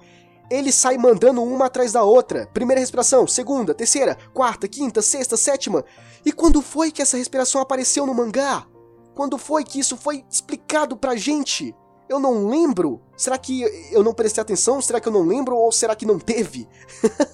Ele 0.50 0.72
sai 0.72 0.96
mandando 0.96 1.42
uma 1.42 1.66
atrás 1.66 1.92
da 1.92 2.02
outra. 2.02 2.46
Primeira 2.46 2.80
respiração, 2.80 3.26
segunda, 3.26 3.74
terceira, 3.74 4.16
quarta, 4.32 4.66
quinta, 4.66 5.02
sexta, 5.02 5.36
sétima. 5.36 5.84
E 6.24 6.32
quando 6.32 6.62
foi 6.62 6.90
que 6.90 7.02
essa 7.02 7.18
respiração 7.18 7.60
apareceu 7.60 8.06
no 8.06 8.14
mangá? 8.14 8.66
Quando 9.14 9.36
foi 9.36 9.64
que 9.64 9.78
isso 9.78 9.98
foi 9.98 10.24
explicado 10.30 10.96
pra 10.96 11.14
gente? 11.14 11.74
Eu 12.08 12.18
não 12.18 12.48
lembro. 12.48 13.02
Será 13.18 13.36
que 13.36 13.60
eu 13.92 14.02
não 14.02 14.14
prestei 14.14 14.40
atenção? 14.40 14.80
Será 14.80 14.98
que 14.98 15.08
eu 15.08 15.12
não 15.12 15.26
lembro? 15.26 15.54
Ou 15.54 15.70
será 15.70 15.94
que 15.94 16.06
não 16.06 16.18
teve? 16.18 16.66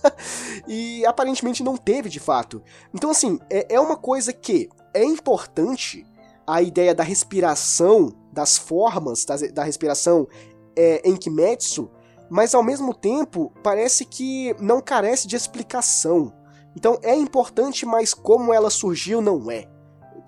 e 0.66 1.06
aparentemente 1.06 1.62
não 1.62 1.76
teve 1.76 2.08
de 2.08 2.18
fato. 2.18 2.60
Então, 2.92 3.10
assim, 3.10 3.38
é, 3.48 3.76
é 3.76 3.78
uma 3.78 3.96
coisa 3.96 4.32
que 4.32 4.68
é 4.92 5.04
importante 5.04 6.04
a 6.46 6.62
ideia 6.62 6.94
da 6.94 7.02
respiração, 7.02 8.12
das 8.32 8.58
formas 8.58 9.24
da, 9.24 9.36
da 9.52 9.64
respiração 9.64 10.28
é, 10.76 11.00
em 11.08 11.16
Kimetsu, 11.16 11.90
mas 12.30 12.54
ao 12.54 12.62
mesmo 12.62 12.94
tempo 12.94 13.52
parece 13.62 14.04
que 14.04 14.54
não 14.60 14.80
carece 14.80 15.26
de 15.26 15.36
explicação. 15.36 16.32
Então 16.76 16.98
é 17.02 17.14
importante, 17.14 17.86
mas 17.86 18.12
como 18.12 18.52
ela 18.52 18.70
surgiu 18.70 19.20
não 19.20 19.50
é. 19.50 19.68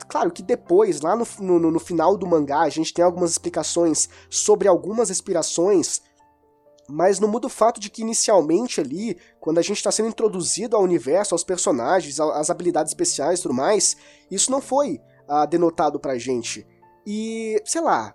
Claro 0.09 0.31
que 0.31 0.43
depois, 0.43 1.01
lá 1.01 1.17
no, 1.17 1.27
no, 1.41 1.71
no 1.71 1.81
final 1.81 2.17
do 2.17 2.27
mangá, 2.27 2.61
a 2.61 2.69
gente 2.69 2.93
tem 2.93 3.05
algumas 3.05 3.31
explicações 3.31 4.09
sobre 4.31 4.69
algumas 4.69 5.09
respirações, 5.09 6.03
mas 6.89 7.19
não 7.19 7.29
muda 7.29 7.47
o 7.47 7.51
fato 7.51 7.81
de 7.81 7.91
que 7.91 8.03
inicialmente 8.03 8.81
ali, 8.81 9.19
quando 9.41 9.59
a 9.59 9.63
gente 9.63 9.79
está 9.79 9.91
sendo 9.91 10.09
introduzido 10.09 10.77
ao 10.77 10.83
universo, 10.83 11.35
aos 11.35 11.43
personagens, 11.43 12.21
às 12.21 12.51
habilidades 12.51 12.91
especiais 12.91 13.41
e 13.41 13.43
tudo 13.43 13.55
mais, 13.55 13.97
isso 14.31 14.51
não 14.51 14.61
foi 14.61 15.01
uh, 15.29 15.47
denotado 15.47 15.99
pra 15.99 16.19
gente. 16.19 16.67
E, 17.07 17.61
sei 17.65 17.81
lá, 17.81 18.15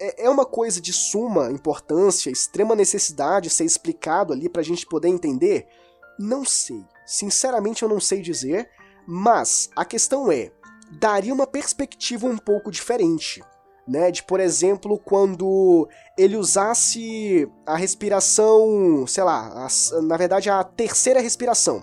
é, 0.00 0.24
é 0.24 0.30
uma 0.30 0.44
coisa 0.44 0.80
de 0.80 0.92
suma 0.92 1.50
importância, 1.50 2.30
extrema 2.30 2.74
necessidade 2.74 3.48
ser 3.48 3.64
explicado 3.64 4.32
ali 4.32 4.48
pra 4.48 4.62
gente 4.62 4.86
poder 4.86 5.08
entender? 5.08 5.66
Não 6.18 6.44
sei. 6.44 6.84
Sinceramente 7.06 7.82
eu 7.82 7.88
não 7.88 8.00
sei 8.00 8.20
dizer, 8.20 8.68
mas 9.06 9.70
a 9.76 9.84
questão 9.84 10.30
é, 10.30 10.50
daria 10.98 11.32
uma 11.32 11.46
perspectiva 11.46 12.26
um 12.26 12.36
pouco 12.36 12.70
diferente. 12.70 13.42
Né, 13.84 14.12
de, 14.12 14.22
por 14.22 14.38
exemplo, 14.38 14.96
quando 14.96 15.88
ele 16.16 16.36
usasse 16.36 17.50
a 17.66 17.76
respiração, 17.76 19.04
sei 19.08 19.24
lá, 19.24 19.66
a, 19.66 20.02
na 20.02 20.16
verdade 20.16 20.48
a 20.48 20.62
terceira 20.62 21.20
respiração. 21.20 21.82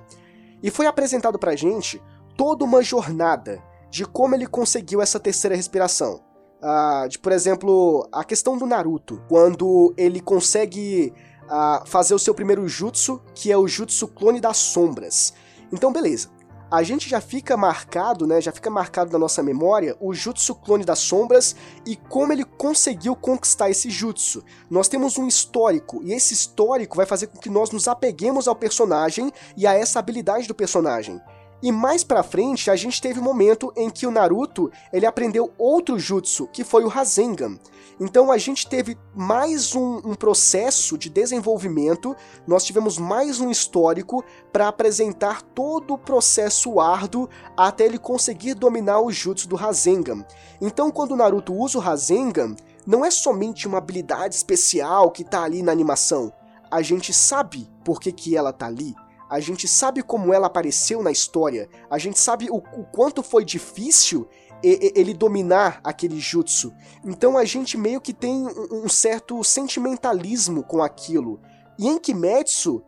E 0.64 0.72
foi 0.72 0.86
apresentado 0.86 1.38
pra 1.38 1.58
gente 1.58 2.02
toda 2.38 2.64
uma 2.64 2.82
jornada 2.82 3.62
de 3.90 4.06
como 4.06 4.36
ele 4.36 4.48
conseguiu 4.48 5.02
essa 5.02 5.20
terceira 5.20 5.56
respiração. 5.56 6.22
Uh, 6.62 7.08
de, 7.08 7.18
por 7.18 7.32
exemplo, 7.32 8.08
a 8.12 8.24
questão 8.24 8.58
do 8.58 8.66
Naruto, 8.66 9.22
quando 9.30 9.94
ele 9.98 10.20
consegue 10.20 11.14
uh, 11.46 11.86
fazer 11.88 12.14
o 12.14 12.20
seu 12.20 12.36
primeiro 12.36 12.68
jutsu, 12.68 13.22
que 13.34 13.52
é 13.52 13.58
o 13.58 13.68
jutsu 13.68 14.08
clone 14.08 14.42
das 14.42 14.58
sombras. 14.58 15.34
Então, 15.72 15.92
beleza. 15.92 16.30
A 16.72 16.84
gente 16.84 17.10
já 17.10 17.20
fica 17.20 17.58
marcado, 17.58 18.28
né? 18.28 18.40
Já 18.40 18.52
fica 18.52 18.70
marcado 18.70 19.12
na 19.12 19.18
nossa 19.18 19.42
memória 19.42 19.98
o 20.00 20.14
jutsu 20.14 20.54
clone 20.54 20.86
das 20.86 21.00
sombras 21.00 21.56
e 21.84 21.96
como 21.96 22.32
ele 22.32 22.44
conseguiu 22.44 23.16
conquistar 23.16 23.72
esse 23.72 23.90
jutsu. 23.90 24.44
Nós 24.70 24.88
temos 24.88 25.18
um 25.18 25.28
histórico 25.28 26.04
e 26.04 26.14
esse 26.14 26.32
histórico 26.32 26.96
vai 26.96 27.08
fazer 27.08 27.26
com 27.26 27.40
que 27.40 27.50
nós 27.50 27.72
nos 27.72 27.88
apeguemos 27.88 28.48
ao 28.48 28.56
personagem 28.56 29.32
e 29.58 29.66
a 29.66 29.74
essa 29.74 29.98
habilidade 29.98 30.48
do 30.48 30.54
personagem. 30.54 31.20
E 31.62 31.72
mais 31.74 32.06
pra 32.06 32.24
frente, 32.24 32.72
a 32.72 32.76
gente 32.76 33.02
teve 33.02 33.20
um 33.20 33.24
momento 33.24 33.74
em 33.76 33.90
que 33.90 34.08
o 34.08 34.12
Naruto, 34.12 34.72
ele 34.94 35.06
aprendeu 35.06 35.52
outro 35.58 36.00
jutsu, 36.00 36.48
que 36.48 36.64
foi 36.64 36.86
o 36.86 36.88
Rasengan. 36.88 37.60
Então 38.00 38.32
a 38.32 38.38
gente 38.38 38.66
teve 38.66 38.98
mais 39.14 39.76
um, 39.76 39.98
um 39.98 40.16
processo 40.16 40.98
de 40.98 41.10
desenvolvimento, 41.10 42.16
nós 42.48 42.64
tivemos 42.64 42.98
mais 42.98 43.42
um 43.42 43.52
histórico 43.52 44.24
para 44.54 44.70
apresentar 44.70 45.42
todo 45.42 45.96
o 45.96 45.98
processo 45.98 46.80
árduo 46.80 47.28
até 47.58 47.84
ele 47.84 48.00
conseguir 48.00 48.54
dominar 48.54 49.02
o 49.02 49.12
jutsu 49.12 49.50
do 49.50 49.58
Rasengan. 49.58 50.26
Então 50.62 50.90
quando 50.90 51.12
o 51.12 51.18
Naruto 51.18 51.54
usa 51.54 51.78
o 51.78 51.82
Rasengan, 51.82 52.56
não 52.88 53.04
é 53.04 53.12
somente 53.12 53.68
uma 53.68 53.80
habilidade 53.80 54.34
especial 54.34 55.12
que 55.12 55.26
tá 55.26 55.44
ali 55.44 55.62
na 55.62 55.74
animação. 55.74 56.32
A 56.72 56.82
gente 56.82 57.12
sabe 57.12 57.70
por 57.84 58.00
que, 58.00 58.14
que 58.14 58.38
ela 58.38 58.54
tá 58.54 58.68
ali 58.68 58.96
a 59.30 59.40
gente 59.40 59.68
sabe 59.68 60.02
como 60.02 60.34
ela 60.34 60.48
apareceu 60.48 61.04
na 61.04 61.12
história, 61.12 61.70
a 61.90 61.98
gente 61.98 62.20
sabe 62.20 62.50
o, 62.50 62.58
o 62.58 62.86
quanto 62.92 63.22
foi 63.22 63.46
difícil 63.46 64.28
ele 64.62 65.14
dominar 65.14 65.80
aquele 65.84 66.20
jutsu. 66.20 66.74
Então 67.06 67.38
a 67.38 67.46
gente 67.46 67.78
meio 67.78 68.02
que 68.02 68.14
tem 68.14 68.46
um 68.72 68.90
certo 68.90 69.42
sentimentalismo 69.44 70.64
com 70.64 70.84
aquilo. 70.84 71.40
E 71.78 71.88
em 71.88 71.98
Kimetsu, 71.98 72.84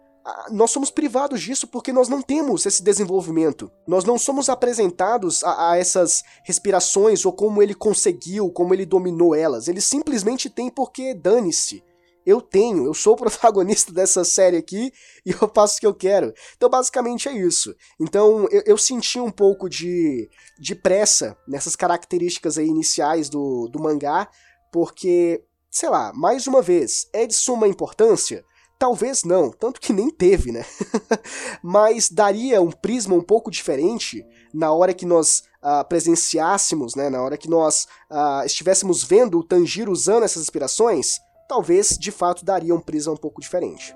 nós 0.51 0.69
somos 0.71 0.91
privados 0.91 1.41
disso 1.41 1.67
porque 1.67 1.93
nós 1.93 2.09
não 2.09 2.21
temos 2.21 2.65
esse 2.65 2.83
desenvolvimento. 2.83 3.71
Nós 3.87 4.03
não 4.03 4.17
somos 4.17 4.49
apresentados 4.49 5.43
a, 5.43 5.71
a, 5.71 5.77
essas 5.77 6.23
respirações 6.43 7.25
ou 7.25 7.33
como 7.33 7.61
ele 7.61 7.73
conseguiu, 7.73 8.51
como 8.51 8.73
ele 8.73 8.85
dominou 8.85 9.33
elas. 9.33 9.67
Ele 9.67 9.81
simplesmente 9.81 10.49
tem 10.49 10.69
porque 10.69 11.13
dane-se 11.13 11.83
eu 12.25 12.41
tenho, 12.41 12.85
eu 12.85 12.93
sou 12.93 13.13
o 13.13 13.17
protagonista 13.17 13.91
dessa 13.91 14.23
série 14.23 14.57
aqui 14.57 14.91
e 15.25 15.31
eu 15.31 15.51
faço 15.53 15.77
o 15.77 15.79
que 15.79 15.87
eu 15.87 15.93
quero. 15.93 16.33
Então, 16.55 16.69
basicamente 16.69 17.27
é 17.27 17.33
isso. 17.33 17.75
Então, 17.99 18.47
eu, 18.51 18.63
eu 18.65 18.77
senti 18.77 19.19
um 19.19 19.31
pouco 19.31 19.69
de, 19.69 20.29
de 20.59 20.75
pressa 20.75 21.37
nessas 21.47 21.75
características 21.75 22.57
aí 22.57 22.67
iniciais 22.67 23.29
do, 23.29 23.67
do 23.67 23.81
mangá, 23.81 24.29
porque, 24.71 25.43
sei 25.69 25.89
lá, 25.89 26.11
mais 26.13 26.47
uma 26.47 26.61
vez, 26.61 27.07
é 27.13 27.25
de 27.25 27.33
suma 27.33 27.67
importância? 27.67 28.43
Talvez 28.79 29.23
não, 29.23 29.51
tanto 29.51 29.79
que 29.79 29.93
nem 29.93 30.09
teve, 30.09 30.51
né? 30.51 30.65
Mas 31.61 32.09
daria 32.09 32.59
um 32.61 32.71
prisma 32.71 33.13
um 33.13 33.21
pouco 33.21 33.51
diferente 33.51 34.25
na 34.51 34.71
hora 34.71 34.91
que 34.91 35.05
nós 35.05 35.43
uh, 35.61 35.87
presenciássemos, 35.87 36.95
né? 36.95 37.07
Na 37.07 37.21
hora 37.21 37.37
que 37.37 37.47
nós 37.47 37.87
uh, 38.09 38.43
estivéssemos 38.43 39.03
vendo 39.03 39.37
o 39.37 39.43
Tanjiro 39.43 39.91
usando 39.91 40.23
essas 40.23 40.41
inspirações 40.41 41.19
talvez 41.51 41.97
de 41.97 42.11
fato 42.11 42.45
daria 42.45 42.73
um 42.73 42.79
prisma 42.79 43.11
um 43.11 43.17
pouco 43.17 43.41
diferente. 43.41 43.93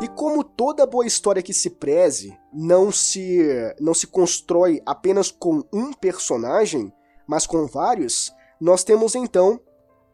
E 0.00 0.08
como 0.16 0.42
toda 0.42 0.86
boa 0.86 1.06
história 1.06 1.42
que 1.42 1.52
se 1.52 1.68
preze 1.68 2.34
não 2.50 2.90
se 2.90 3.46
não 3.78 3.92
se 3.92 4.06
constrói 4.06 4.80
apenas 4.86 5.30
com 5.30 5.62
um 5.70 5.92
personagem, 5.92 6.90
mas 7.26 7.46
com 7.46 7.66
vários, 7.66 8.32
nós 8.58 8.82
temos 8.82 9.14
então 9.14 9.60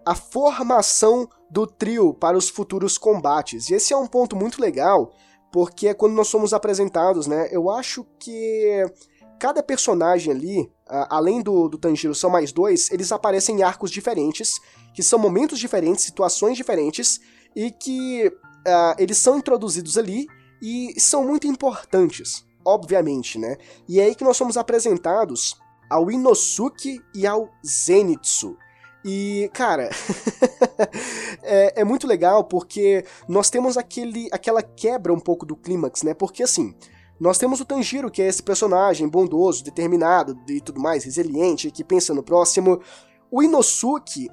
a 0.05 0.17
formação 0.17 1.29
do 1.49 1.65
trio 1.65 2.13
para 2.13 2.37
os 2.37 2.49
futuros 2.49 2.99
combates. 2.99 3.71
E 3.71 3.75
esse 3.75 3.93
é 3.93 3.97
um 3.97 4.09
ponto 4.09 4.35
muito 4.35 4.61
legal, 4.61 5.13
porque 5.53 5.87
é 5.87 5.95
quando 5.95 6.15
nós 6.15 6.27
somos 6.27 6.53
apresentados, 6.53 7.29
né? 7.29 7.49
Eu 7.53 7.71
acho 7.71 8.05
que 8.19 8.85
cada 9.39 9.63
personagem 9.63 10.33
ali, 10.33 10.71
além 10.87 11.43
do, 11.43 11.69
do 11.69 11.79
Tanjiro, 11.79 12.15
são 12.15 12.31
mais 12.31 12.53
dois, 12.53 12.91
eles 12.91 13.13
aparecem 13.13 13.59
em 13.59 13.63
arcos 13.63 13.91
diferentes, 13.91 14.61
que 14.95 15.03
são 15.03 15.19
momentos 15.19 15.59
diferentes, 15.59 16.05
situações 16.05 16.57
diferentes, 16.57 17.21
e 17.55 17.71
que 17.71 18.27
uh, 18.29 18.95
eles 18.99 19.17
são 19.19 19.39
introduzidos 19.39 19.97
ali 19.97 20.27
e 20.61 20.99
são 21.01 21.25
muito 21.25 21.47
importantes, 21.47 22.45
obviamente, 22.65 23.39
né? 23.39 23.57
E 23.89 24.01
é 24.01 24.05
aí 24.05 24.15
que 24.15 24.25
nós 24.25 24.37
somos 24.37 24.57
apresentados 24.57 25.57
ao 25.89 26.11
Inosuke 26.11 27.01
e 27.15 27.27
ao 27.27 27.49
Zenitsu. 27.65 28.57
E, 29.05 29.49
cara, 29.55 29.89
é, 31.43 31.81
é, 31.81 31.85
muito 31.85 32.09
legal 32.09 32.43
porque 32.43 33.05
nós 33.29 33.49
temos 33.49 33.77
aquele, 33.77 34.29
aquela 34.33 34.63
quebra 34.63 35.13
um 35.13 35.21
pouco 35.21 35.47
do 35.47 35.55
clímax, 35.55 36.03
né? 36.03 36.13
Porque, 36.13 36.43
assim, 36.43 36.75
nós 37.19 37.39
temos 37.39 37.61
o 37.61 37.65
Tanjiro, 37.65 38.11
que 38.11 38.21
é 38.21 38.27
esse 38.27 38.43
personagem 38.43 39.09
bondoso, 39.09 39.65
determinado 39.65 40.39
e 40.49 40.61
tudo 40.61 40.81
mais, 40.81 41.05
resiliente, 41.05 41.71
que 41.71 41.83
pensa 41.83 42.13
no 42.13 42.23
próximo. 42.23 42.81
O 43.31 43.43
Inosuke, 43.43 44.29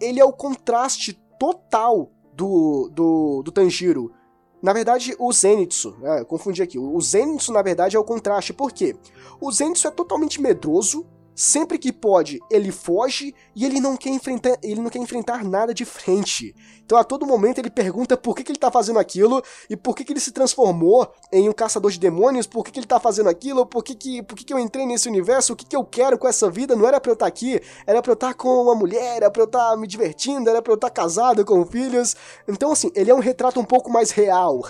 ele 0.00 0.20
é 0.20 0.24
o 0.24 0.32
contraste 0.32 1.12
total 1.38 2.10
do, 2.34 2.90
do, 2.92 3.42
do 3.44 3.52
Tanjiro. 3.52 4.12
Na 4.60 4.72
verdade, 4.72 5.14
o 5.18 5.32
Zenitsu, 5.32 5.94
é, 6.02 6.20
eu 6.20 6.26
confundi 6.26 6.62
aqui. 6.62 6.78
O 6.78 7.00
Zenitsu, 7.00 7.52
na 7.52 7.62
verdade, 7.62 7.96
é 7.96 7.98
o 7.98 8.04
contraste. 8.04 8.52
Por 8.52 8.72
quê? 8.72 8.96
O 9.40 9.52
Zenitsu 9.52 9.86
é 9.86 9.90
totalmente 9.90 10.40
medroso, 10.40 11.06
Sempre 11.34 11.78
que 11.78 11.92
pode, 11.92 12.38
ele 12.48 12.70
foge 12.70 13.34
e 13.56 13.64
ele 13.64 13.80
não 13.80 13.96
quer 13.96 14.10
enfrentar, 14.10 14.56
ele 14.62 14.80
não 14.80 14.88
quer 14.88 15.00
enfrentar 15.00 15.42
nada 15.44 15.74
de 15.74 15.84
frente. 15.84 16.54
Então 16.84 16.96
a 16.96 17.02
todo 17.02 17.26
momento 17.26 17.58
ele 17.58 17.70
pergunta 17.70 18.16
por 18.16 18.36
que, 18.36 18.44
que 18.44 18.52
ele 18.52 18.58
tá 18.58 18.70
fazendo 18.70 19.00
aquilo 19.00 19.42
e 19.68 19.76
por 19.76 19.96
que, 19.96 20.04
que 20.04 20.12
ele 20.12 20.20
se 20.20 20.30
transformou 20.30 21.10
em 21.32 21.48
um 21.48 21.52
caçador 21.52 21.90
de 21.90 21.98
demônios, 21.98 22.46
por 22.46 22.64
que, 22.64 22.70
que 22.70 22.78
ele 22.78 22.86
tá 22.86 23.00
fazendo 23.00 23.28
aquilo, 23.28 23.66
por 23.66 23.82
que, 23.82 23.94
que, 23.94 24.22
por 24.22 24.36
que, 24.36 24.44
que 24.44 24.52
eu 24.52 24.58
entrei 24.60 24.86
nesse 24.86 25.08
universo, 25.08 25.54
o 25.54 25.56
que, 25.56 25.64
que 25.64 25.74
eu 25.74 25.82
quero 25.82 26.16
com 26.16 26.28
essa 26.28 26.48
vida, 26.48 26.76
não 26.76 26.86
era 26.86 27.00
pra 27.00 27.10
eu 27.10 27.14
estar 27.14 27.24
tá 27.24 27.28
aqui, 27.28 27.60
era 27.84 28.00
pra 28.00 28.12
eu 28.12 28.14
estar 28.14 28.28
tá 28.28 28.34
com 28.34 28.62
uma 28.62 28.74
mulher, 28.74 29.16
era 29.16 29.30
pra 29.30 29.42
eu 29.42 29.46
estar 29.46 29.70
tá 29.70 29.76
me 29.76 29.88
divertindo, 29.88 30.48
era 30.48 30.62
pra 30.62 30.72
eu 30.72 30.76
estar 30.76 30.90
casado 30.90 31.44
com 31.44 31.64
filhos. 31.66 32.14
Então 32.46 32.70
assim, 32.70 32.92
ele 32.94 33.10
é 33.10 33.14
um 33.14 33.20
retrato 33.20 33.58
um 33.58 33.64
pouco 33.64 33.90
mais 33.90 34.10
real 34.10 34.62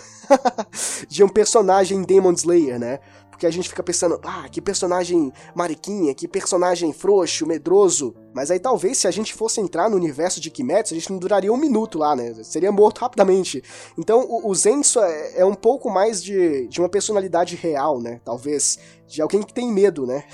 de 1.09 1.23
um 1.23 1.29
personagem 1.29 2.03
Demon 2.03 2.33
Slayer, 2.33 2.79
né? 2.79 3.01
Porque 3.35 3.47
a 3.47 3.51
gente 3.51 3.69
fica 3.69 3.83
pensando, 3.83 4.21
ah, 4.23 4.49
que 4.49 4.61
personagem 4.61 5.33
mariquinha, 5.57 6.15
que 6.15 6.29
personagem 6.29 6.93
frouxo, 6.93 7.45
medroso. 7.45 8.15
Mas 8.33 8.49
aí 8.49 8.61
talvez 8.61 8.99
se 8.99 9.09
a 9.09 9.11
gente 9.11 9.35
fosse 9.35 9.61
entrar 9.61 9.91
no 9.91 9.97
universo 9.97 10.41
de 10.41 10.51
Kimetsu, 10.51 10.95
a 10.95 10.97
gente 10.97 11.11
não 11.11 11.19
duraria 11.19 11.53
um 11.53 11.57
minuto 11.57 11.99
lá, 11.99 12.15
né? 12.15 12.33
Seria 12.45 12.71
morto 12.71 13.01
rapidamente. 13.01 13.61
Então 13.99 14.21
o, 14.21 14.49
o 14.49 14.55
Zenitsu 14.55 15.01
é, 15.01 15.41
é, 15.41 15.45
um 15.45 15.55
pouco 15.55 15.91
mais 15.91 16.23
de, 16.23 16.69
de 16.69 16.81
uma 16.81 16.89
personalidade 16.89 17.57
real, 17.57 18.01
né? 18.01 18.21
Talvez 18.25 18.79
de 19.09 19.21
alguém 19.21 19.43
que 19.43 19.53
tem 19.53 19.71
medo, 19.71 20.07
né? 20.07 20.25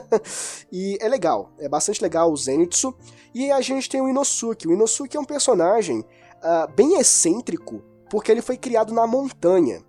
e 0.72 0.96
é 1.02 1.08
legal, 1.08 1.52
é 1.58 1.68
bastante 1.68 2.02
legal 2.02 2.32
o 2.32 2.36
Zenitsu. 2.36 2.94
E 3.34 3.50
a 3.50 3.60
gente 3.60 3.90
tem 3.90 4.00
o 4.00 4.08
Inosuke. 4.08 4.66
O 4.66 4.72
Inosuke 4.72 5.18
é 5.18 5.20
um 5.20 5.24
personagem 5.24 6.00
uh, 6.00 6.72
bem 6.74 6.98
excêntrico, 6.98 7.82
porque 8.08 8.32
ele 8.32 8.40
foi 8.40 8.56
criado 8.56 8.94
na 8.94 9.06
montanha. 9.06 9.86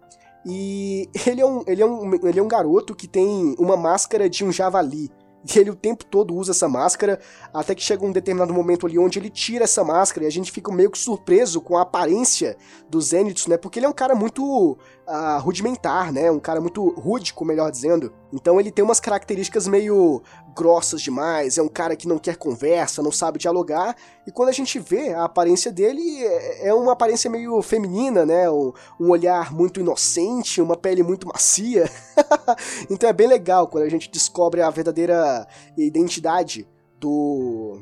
E 0.50 1.08
ele 1.28 1.42
é, 1.42 1.46
um, 1.46 1.64
ele, 1.68 1.82
é 1.82 1.86
um, 1.86 2.16
ele 2.28 2.40
é 2.40 2.44
um 2.44 2.48
garoto 2.48 2.96
que 2.96 3.08
tem 3.08 3.56
uma 3.60 3.78
máscara 3.78 4.28
de 4.28 4.44
um 4.44 4.52
javali. 4.52 5.12
E 5.48 5.58
ele 5.58 5.70
o 5.70 5.76
tempo 5.76 6.04
todo 6.04 6.36
usa 6.36 6.52
essa 6.52 6.68
máscara, 6.68 7.20
até 7.54 7.74
que 7.74 7.82
chega 7.82 8.06
um 8.06 8.12
determinado 8.12 8.54
momento 8.54 8.86
ali 8.86 9.00
onde 9.00 9.20
ele 9.20 9.30
tira 9.30 9.64
essa 9.64 9.84
máscara 9.86 10.26
e 10.26 10.28
a 10.28 10.32
gente 10.32 10.52
fica 10.52 10.70
meio 10.72 10.92
que 10.92 10.98
surpreso 10.98 11.62
com 11.62 11.78
a 11.78 11.84
aparência 11.84 12.58
do 12.90 13.00
Zenitsu, 13.00 13.50
né? 13.50 13.56
Porque 13.56 13.80
ele 13.80 13.86
é 13.86 13.90
um 13.90 13.94
cara 13.94 14.16
muito 14.16 14.78
uh, 15.10 15.42
rudimentar, 15.42 16.14
né? 16.14 16.30
Um 16.30 16.40
cara 16.40 16.62
muito 16.62 16.88
rúdico, 16.92 17.44
melhor 17.44 17.72
dizendo. 17.72 18.14
Então 18.32 18.60
ele 18.60 18.72
tem 18.72 18.86
umas 18.86 19.00
características 19.00 19.68
meio 19.68 20.22
grossas 20.56 21.02
demais, 21.02 21.58
é 21.58 21.62
um 21.62 21.68
cara 21.68 21.96
que 21.96 22.08
não 22.08 22.20
quer 22.20 22.36
conversa, 22.36 23.02
não 23.02 23.12
sabe 23.12 23.40
dialogar, 23.40 23.96
e 24.28 24.32
quando 24.32 24.50
a 24.50 24.54
gente 24.54 24.78
vê 24.78 25.14
a 25.14 25.24
aparência 25.24 25.72
dele, 25.72 26.02
é, 26.24 26.68
é 26.68 26.74
uma 26.74 26.92
aparência 26.92 27.30
meio 27.30 27.62
feminina, 27.62 28.26
né? 28.26 28.50
Um, 28.50 28.72
um 29.00 29.10
olhar 29.10 29.52
muito 29.52 29.80
inocente, 29.80 30.62
uma 30.62 30.78
pele 30.78 31.02
muito 31.02 31.28
macia. 31.28 31.90
então 32.90 33.10
é 33.10 33.14
bem 33.14 33.28
legal 33.28 33.68
quando 33.68 33.86
a 33.86 33.90
gente 33.90 34.12
descobre 34.12 34.62
a 34.62 34.70
verdadeira 34.70 35.48
identidade 35.76 36.68
do, 37.00 37.82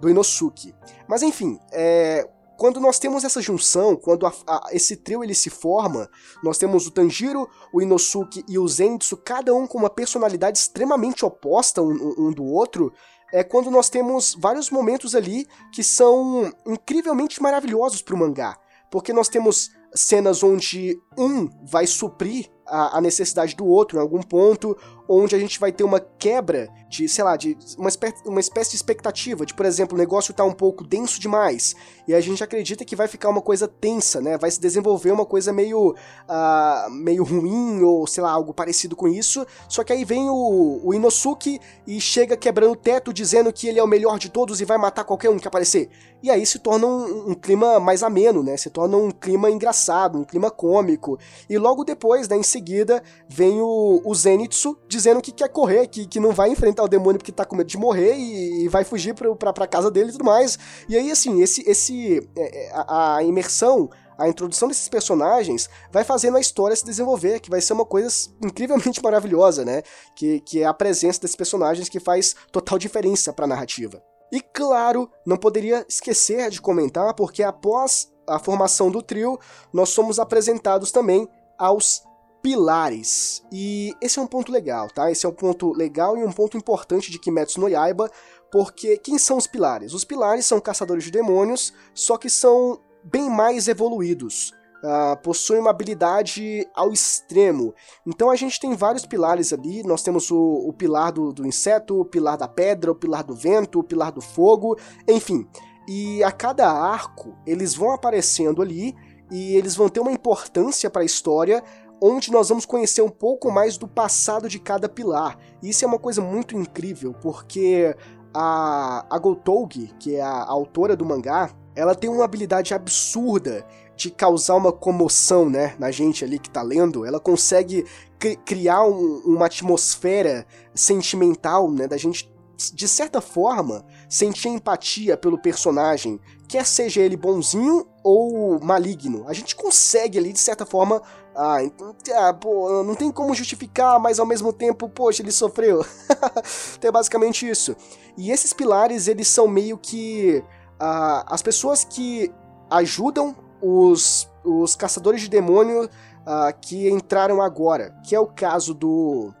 do 0.00 0.08
Inosuke. 0.08 0.74
Mas 1.06 1.22
enfim, 1.22 1.60
é, 1.70 2.28
quando 2.56 2.80
nós 2.80 2.98
temos 2.98 3.24
essa 3.24 3.40
junção, 3.40 3.96
quando 3.96 4.26
a, 4.26 4.32
a, 4.46 4.68
esse 4.72 4.96
trio 4.96 5.22
ele 5.22 5.34
se 5.34 5.50
forma, 5.50 6.08
nós 6.42 6.58
temos 6.58 6.86
o 6.86 6.90
Tanjiro, 6.90 7.48
o 7.72 7.82
Inosuke 7.82 8.44
e 8.48 8.58
o 8.58 8.66
Zenitsu, 8.66 9.16
cada 9.16 9.54
um 9.54 9.66
com 9.66 9.78
uma 9.78 9.90
personalidade 9.90 10.58
extremamente 10.58 11.24
oposta 11.24 11.82
um, 11.82 12.14
um 12.18 12.32
do 12.32 12.44
outro, 12.44 12.92
é 13.32 13.42
quando 13.42 13.70
nós 13.70 13.88
temos 13.88 14.36
vários 14.38 14.70
momentos 14.70 15.14
ali 15.14 15.46
que 15.72 15.82
são 15.82 16.50
incrivelmente 16.66 17.42
maravilhosos 17.42 18.00
para 18.00 18.14
o 18.14 18.18
mangá. 18.18 18.58
Porque 18.90 19.12
nós 19.12 19.28
temos 19.28 19.70
cenas 19.94 20.42
onde 20.42 20.98
um 21.16 21.48
vai 21.62 21.86
suprir 21.86 22.50
a, 22.66 22.98
a, 22.98 23.00
necessidade 23.00 23.54
do 23.54 23.64
outro 23.64 23.98
em 23.98 24.00
algum 24.00 24.20
ponto, 24.20 24.76
onde 25.08 25.36
a 25.36 25.38
gente 25.38 25.60
vai 25.60 25.70
ter 25.70 25.84
uma 25.84 26.00
quebra 26.00 26.68
de, 26.88 27.08
sei 27.08 27.22
lá, 27.22 27.36
de 27.36 27.56
uma, 27.78 27.88
espécie, 27.88 28.28
uma 28.28 28.40
espécie 28.40 28.70
de 28.70 28.76
expectativa, 28.76 29.46
de, 29.46 29.54
por 29.54 29.64
exemplo, 29.64 29.94
o 29.94 29.98
negócio 29.98 30.34
tá 30.34 30.44
um 30.44 30.52
pouco 30.52 30.84
denso 30.84 31.20
demais, 31.20 31.76
e 32.08 32.14
a 32.14 32.20
gente 32.20 32.42
acredita 32.42 32.84
que 32.84 32.96
vai 32.96 33.06
ficar 33.06 33.28
uma 33.28 33.40
coisa 33.40 33.68
tensa, 33.68 34.20
né? 34.20 34.36
Vai 34.36 34.50
se 34.50 34.60
desenvolver 34.60 35.12
uma 35.12 35.24
coisa 35.24 35.52
meio, 35.52 35.90
uh, 35.90 36.90
meio 36.90 37.22
ruim, 37.22 37.82
ou 37.82 38.06
sei 38.06 38.22
lá, 38.22 38.30
algo 38.30 38.52
parecido 38.52 38.96
com 38.96 39.06
isso, 39.06 39.46
só 39.68 39.84
que 39.84 39.92
aí 39.92 40.04
vem 40.04 40.28
o, 40.28 40.80
o 40.82 40.92
Inosuke 40.92 41.60
e 41.86 42.00
chega 42.00 42.36
quebrando 42.36 42.72
o 42.72 42.76
teto, 42.76 43.12
dizendo 43.12 43.52
que 43.52 43.68
ele 43.68 43.78
é 43.78 43.82
o 43.82 43.86
melhor 43.86 44.18
de 44.18 44.28
todos 44.28 44.60
e 44.60 44.64
vai 44.64 44.78
matar 44.78 45.04
qualquer 45.04 45.30
um 45.30 45.38
que 45.38 45.46
aparecer. 45.46 45.88
E 46.22 46.30
aí 46.30 46.44
se 46.44 46.58
torna 46.58 46.86
um, 46.86 47.30
um 47.30 47.34
clima 47.34 47.78
mais 47.78 48.02
ameno, 48.02 48.42
né? 48.42 48.56
Se 48.56 48.70
torna 48.70 48.96
um 48.96 49.10
clima 49.10 49.50
engraçado, 49.50 50.18
um 50.18 50.24
clima 50.24 50.50
cômico. 50.50 51.05
E 51.48 51.58
logo 51.58 51.84
depois, 51.84 52.28
né, 52.28 52.36
em 52.36 52.42
seguida, 52.42 53.02
vem 53.28 53.60
o, 53.60 54.00
o 54.04 54.14
Zenitsu 54.14 54.76
dizendo 54.88 55.20
que 55.20 55.32
quer 55.32 55.48
correr, 55.48 55.86
que, 55.86 56.06
que 56.06 56.18
não 56.18 56.32
vai 56.32 56.50
enfrentar 56.50 56.82
o 56.82 56.88
demônio 56.88 57.18
porque 57.18 57.32
tá 57.32 57.44
com 57.44 57.56
medo 57.56 57.68
de 57.68 57.78
morrer 57.78 58.16
e, 58.16 58.64
e 58.64 58.68
vai 58.68 58.84
fugir 58.84 59.14
pro, 59.14 59.36
pra, 59.36 59.52
pra 59.52 59.66
casa 59.66 59.90
dele 59.90 60.08
e 60.08 60.12
tudo 60.12 60.24
mais. 60.24 60.58
E 60.88 60.96
aí, 60.96 61.10
assim, 61.10 61.42
esse, 61.42 61.62
esse 61.68 62.28
é, 62.36 62.66
é, 62.66 62.70
a, 62.72 63.16
a 63.16 63.22
imersão 63.22 63.90
a 64.18 64.28
introdução 64.28 64.68
desses 64.68 64.88
personagens 64.88 65.68
vai 65.92 66.02
fazendo 66.02 66.36
a 66.36 66.40
história 66.40 66.74
se 66.74 66.84
desenvolver, 66.84 67.40
que 67.40 67.50
vai 67.50 67.60
ser 67.60 67.74
uma 67.74 67.84
coisa 67.84 68.10
incrivelmente 68.42 69.00
maravilhosa, 69.04 69.64
né? 69.64 69.82
Que, 70.14 70.40
que 70.40 70.62
é 70.62 70.64
a 70.64 70.74
presença 70.74 71.20
desses 71.20 71.36
personagens 71.36 71.88
que 71.88 72.00
faz 72.00 72.34
total 72.50 72.78
diferença 72.78 73.32
para 73.32 73.44
a 73.44 73.48
narrativa. 73.48 74.02
E 74.32 74.40
claro, 74.40 75.10
não 75.24 75.36
poderia 75.36 75.84
esquecer 75.88 76.50
de 76.50 76.60
comentar, 76.60 77.14
porque 77.14 77.42
após 77.42 78.10
a 78.26 78.38
formação 78.38 78.90
do 78.90 79.02
trio, 79.02 79.38
nós 79.72 79.90
somos 79.90 80.18
apresentados 80.18 80.90
também 80.90 81.28
aos 81.58 82.02
pilares. 82.42 83.42
E 83.50 83.92
esse 84.00 84.18
é 84.18 84.22
um 84.22 84.26
ponto 84.26 84.52
legal, 84.52 84.88
tá? 84.88 85.10
Esse 85.10 85.26
é 85.26 85.28
um 85.28 85.32
ponto 85.32 85.72
legal 85.72 86.16
e 86.16 86.24
um 86.24 86.30
ponto 86.30 86.56
importante 86.56 87.10
de 87.10 87.18
Kimetsu 87.18 87.60
no 87.60 87.68
Yaiba, 87.68 88.10
porque 88.52 88.96
quem 88.98 89.18
são 89.18 89.36
os 89.36 89.46
pilares? 89.46 89.92
Os 89.92 90.04
pilares 90.04 90.46
são 90.46 90.60
caçadores 90.60 91.04
de 91.04 91.10
demônios, 91.10 91.72
só 91.92 92.16
que 92.16 92.30
são 92.30 92.78
bem 93.02 93.28
mais 93.28 93.68
evoluídos. 93.68 94.52
Uh, 94.76 95.16
possuem 95.22 95.58
uma 95.58 95.70
habilidade 95.70 96.64
ao 96.72 96.92
extremo. 96.92 97.74
Então 98.06 98.30
a 98.30 98.36
gente 98.36 98.60
tem 98.60 98.76
vários 98.76 99.04
pilares 99.04 99.52
ali. 99.52 99.82
Nós 99.82 100.02
temos 100.02 100.30
o, 100.30 100.38
o 100.38 100.72
pilar 100.72 101.10
do, 101.10 101.32
do, 101.32 101.44
inseto, 101.44 102.00
o 102.00 102.04
pilar 102.04 102.36
da 102.36 102.46
pedra, 102.46 102.92
o 102.92 102.94
pilar 102.94 103.24
do 103.24 103.34
vento, 103.34 103.80
o 103.80 103.82
pilar 103.82 104.12
do 104.12 104.20
fogo, 104.20 104.78
enfim. 105.08 105.48
E 105.88 106.22
a 106.22 106.32
cada 106.32 106.70
arco 106.70 107.36
eles 107.46 107.74
vão 107.74 107.92
aparecendo 107.92 108.60
ali 108.60 108.94
e 109.30 109.56
eles 109.56 109.74
vão 109.74 109.88
ter 109.88 110.00
uma 110.00 110.12
importância 110.12 110.90
para 110.90 111.02
a 111.02 111.04
história, 111.04 111.62
onde 112.00 112.30
nós 112.30 112.48
vamos 112.48 112.66
conhecer 112.66 113.02
um 113.02 113.08
pouco 113.08 113.50
mais 113.50 113.76
do 113.76 113.88
passado 113.88 114.48
de 114.48 114.58
cada 114.58 114.88
pilar. 114.88 115.38
Isso 115.62 115.84
é 115.84 115.88
uma 115.88 115.98
coisa 115.98 116.20
muito 116.20 116.56
incrível, 116.56 117.14
porque 117.20 117.96
a, 118.34 119.06
a 119.08 119.18
Gotougi, 119.18 119.92
que 119.98 120.16
é 120.16 120.22
a 120.22 120.44
autora 120.44 120.96
do 120.96 121.04
mangá, 121.04 121.50
ela 121.74 121.94
tem 121.94 122.08
uma 122.08 122.24
habilidade 122.24 122.74
absurda 122.74 123.66
de 123.96 124.10
causar 124.10 124.54
uma 124.56 124.72
comoção, 124.72 125.48
né, 125.48 125.74
na 125.78 125.90
gente 125.90 126.24
ali 126.24 126.38
que 126.38 126.50
tá 126.50 126.62
lendo. 126.62 127.04
Ela 127.04 127.18
consegue 127.18 127.84
cri 128.18 128.36
criar 128.36 128.84
um, 128.84 129.22
uma 129.24 129.46
atmosfera 129.46 130.46
sentimental, 130.74 131.70
né, 131.70 131.88
da 131.88 131.96
gente 131.96 132.30
de 132.72 132.88
certa 132.88 133.20
forma 133.20 133.84
sentir 134.08 134.48
empatia 134.48 135.16
pelo 135.16 135.38
personagem, 135.38 136.20
quer 136.48 136.64
seja 136.64 137.00
ele 137.00 137.16
bonzinho 137.16 137.86
ou 138.02 138.60
maligno. 138.60 139.24
A 139.28 139.32
gente 139.32 139.56
consegue 139.56 140.18
ali 140.18 140.32
de 140.32 140.38
certa 140.38 140.64
forma, 140.64 141.02
ah, 141.34 141.62
então, 141.62 141.94
ah, 142.16 142.32
pô, 142.32 142.82
não 142.82 142.94
tem 142.94 143.10
como 143.10 143.34
justificar, 143.34 143.98
mas 144.00 144.18
ao 144.18 144.26
mesmo 144.26 144.52
tempo, 144.52 144.88
poxa, 144.88 145.22
ele 145.22 145.32
sofreu. 145.32 145.84
então 146.78 146.88
é 146.88 146.92
basicamente 146.92 147.48
isso. 147.48 147.76
E 148.16 148.30
esses 148.30 148.52
pilares, 148.52 149.08
eles 149.08 149.28
são 149.28 149.48
meio 149.48 149.76
que 149.76 150.42
uh, 150.80 151.24
as 151.26 151.42
pessoas 151.42 151.84
que 151.84 152.32
ajudam 152.70 153.36
os, 153.60 154.28
os 154.44 154.74
caçadores 154.74 155.20
de 155.20 155.28
demônio 155.28 155.84
uh, 155.84 156.58
que 156.60 156.88
entraram 156.88 157.42
agora, 157.42 157.94
que 158.04 158.14
é 158.14 158.20
o 158.20 158.26
caso 158.26 158.72
do, 158.72 159.32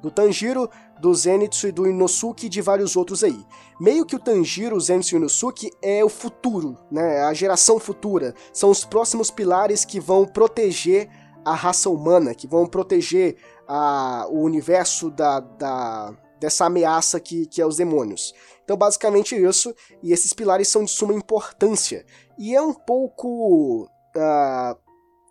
do 0.00 0.10
Tanjiro, 0.10 0.70
do 1.00 1.14
Zenitsu 1.14 1.68
e 1.68 1.72
do 1.72 1.86
Inosuke 1.86 2.46
e 2.46 2.48
de 2.48 2.60
vários 2.60 2.96
outros 2.96 3.22
aí. 3.22 3.44
Meio 3.78 4.06
que 4.06 4.16
o 4.16 4.18
Tanjiro, 4.18 4.76
o 4.76 4.80
Zenitsu 4.80 5.14
e 5.14 5.16
o 5.16 5.18
Inosuke 5.18 5.70
é 5.82 6.04
o 6.04 6.08
futuro, 6.08 6.78
né? 6.90 7.20
a 7.22 7.34
geração 7.34 7.78
futura. 7.78 8.34
São 8.52 8.70
os 8.70 8.84
próximos 8.84 9.30
pilares 9.30 9.84
que 9.84 10.00
vão 10.00 10.24
proteger 10.24 11.10
a 11.44 11.54
raça 11.54 11.90
humana, 11.90 12.34
que 12.34 12.46
vão 12.46 12.66
proteger 12.66 13.36
a, 13.68 14.26
o 14.30 14.40
universo 14.40 15.10
da, 15.10 15.40
da, 15.40 16.16
dessa 16.40 16.64
ameaça 16.64 17.20
que, 17.20 17.46
que 17.46 17.60
é 17.60 17.66
os 17.66 17.76
demônios. 17.76 18.34
Então, 18.64 18.76
basicamente 18.76 19.36
isso, 19.36 19.74
e 20.02 20.12
esses 20.12 20.32
pilares 20.32 20.68
são 20.68 20.82
de 20.82 20.90
suma 20.90 21.14
importância. 21.14 22.04
E 22.38 22.54
é 22.54 22.60
um 22.60 22.74
pouco 22.74 23.84
uh, 23.84 24.76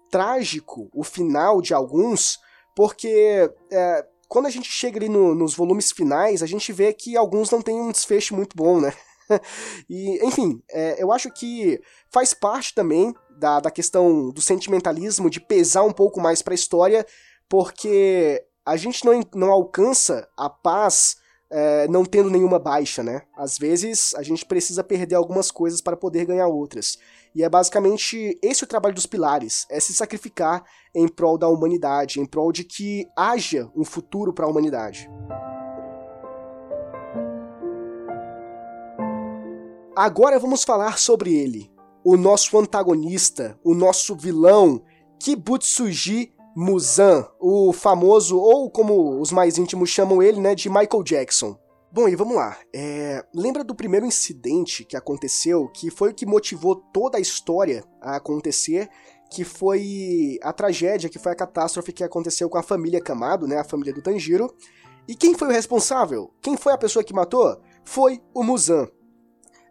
trágico 0.09 0.89
o 0.93 1.03
final 1.03 1.61
de 1.61 1.73
alguns, 1.73 2.39
porque 2.73 3.51
uh, 3.51 4.14
quando 4.27 4.47
a 4.47 4.49
gente 4.49 4.71
chega 4.71 4.97
ali 4.97 5.09
no, 5.09 5.35
nos 5.35 5.55
volumes 5.55 5.91
finais, 5.91 6.41
a 6.41 6.45
gente 6.45 6.71
vê 6.73 6.93
que 6.93 7.15
alguns 7.15 7.49
não 7.51 7.61
têm 7.61 7.79
um 7.79 7.91
desfecho 7.91 8.35
muito 8.35 8.55
bom, 8.55 8.79
né? 8.79 8.93
e, 9.89 10.23
enfim, 10.25 10.61
é, 10.69 11.01
eu 11.01 11.11
acho 11.11 11.31
que 11.31 11.81
faz 12.09 12.33
parte 12.33 12.73
também 12.73 13.13
da, 13.37 13.59
da 13.59 13.71
questão 13.71 14.29
do 14.29 14.41
sentimentalismo, 14.41 15.29
de 15.29 15.39
pesar 15.39 15.83
um 15.83 15.91
pouco 15.91 16.19
mais 16.21 16.41
para 16.41 16.53
a 16.53 16.55
história, 16.55 17.05
porque 17.49 18.43
a 18.65 18.75
gente 18.77 19.05
não, 19.05 19.21
não 19.33 19.51
alcança 19.51 20.27
a 20.37 20.49
paz 20.49 21.17
é, 21.49 21.87
não 21.87 22.03
tendo 22.03 22.29
nenhuma 22.29 22.59
baixa, 22.59 23.03
né? 23.03 23.21
Às 23.35 23.57
vezes 23.57 24.13
a 24.15 24.23
gente 24.23 24.45
precisa 24.45 24.83
perder 24.83 25.15
algumas 25.15 25.51
coisas 25.51 25.81
para 25.81 25.95
poder 25.95 26.25
ganhar 26.25 26.47
outras. 26.47 26.97
E 27.35 27.43
é 27.43 27.49
basicamente 27.49 28.39
esse 28.41 28.63
o 28.63 28.67
trabalho 28.67 28.95
dos 28.95 29.05
pilares: 29.05 29.67
é 29.69 29.79
se 29.79 29.93
sacrificar 29.93 30.63
em 30.95 31.05
prol 31.05 31.37
da 31.37 31.49
humanidade, 31.49 32.21
em 32.21 32.25
prol 32.25 32.51
de 32.53 32.63
que 32.63 33.05
haja 33.15 33.69
um 33.75 33.83
futuro 33.83 34.33
para 34.33 34.45
a 34.45 34.49
humanidade. 34.49 35.09
Agora 39.93 40.39
vamos 40.39 40.63
falar 40.63 40.97
sobre 40.97 41.33
ele, 41.33 41.71
o 42.03 42.15
nosso 42.17 42.57
antagonista, 42.57 43.57
o 43.63 43.73
nosso 43.73 44.15
vilão, 44.15 44.81
Kibutsuji 45.19 46.33
Muzan, 46.55 47.27
o 47.39 47.73
famoso, 47.73 48.37
ou 48.37 48.69
como 48.69 49.19
os 49.19 49.31
mais 49.31 49.57
íntimos 49.57 49.89
chamam 49.89 50.23
ele, 50.23 50.39
né, 50.39 50.55
de 50.55 50.69
Michael 50.69 51.03
Jackson. 51.03 51.57
Bom, 51.95 52.09
e 52.09 52.15
vamos 52.17 52.35
lá. 52.35 52.57
É, 52.75 53.23
lembra 53.33 53.63
do 53.63 53.73
primeiro 53.73 54.05
incidente 54.05 54.83
que 54.83 54.97
aconteceu, 54.97 55.69
que 55.69 55.89
foi 55.89 56.09
o 56.09 56.13
que 56.13 56.25
motivou 56.25 56.75
toda 56.75 57.17
a 57.17 57.21
história 57.21 57.85
a 58.01 58.17
acontecer, 58.17 58.89
que 59.31 59.45
foi 59.45 60.37
a 60.43 60.51
tragédia, 60.51 61.09
que 61.09 61.17
foi 61.17 61.31
a 61.31 61.35
catástrofe 61.35 61.93
que 61.93 62.03
aconteceu 62.03 62.49
com 62.49 62.57
a 62.57 62.61
família 62.61 62.99
Kamado, 62.99 63.47
né, 63.47 63.59
a 63.59 63.63
família 63.63 63.93
do 63.93 64.01
Tanjiro. 64.01 64.53
E 65.07 65.15
quem 65.15 65.35
foi 65.35 65.47
o 65.47 65.51
responsável? 65.51 66.33
Quem 66.41 66.57
foi 66.57 66.73
a 66.73 66.77
pessoa 66.77 67.01
que 67.01 67.13
matou? 67.13 67.61
Foi 67.85 68.21
o 68.33 68.43
Muzan. 68.43 68.89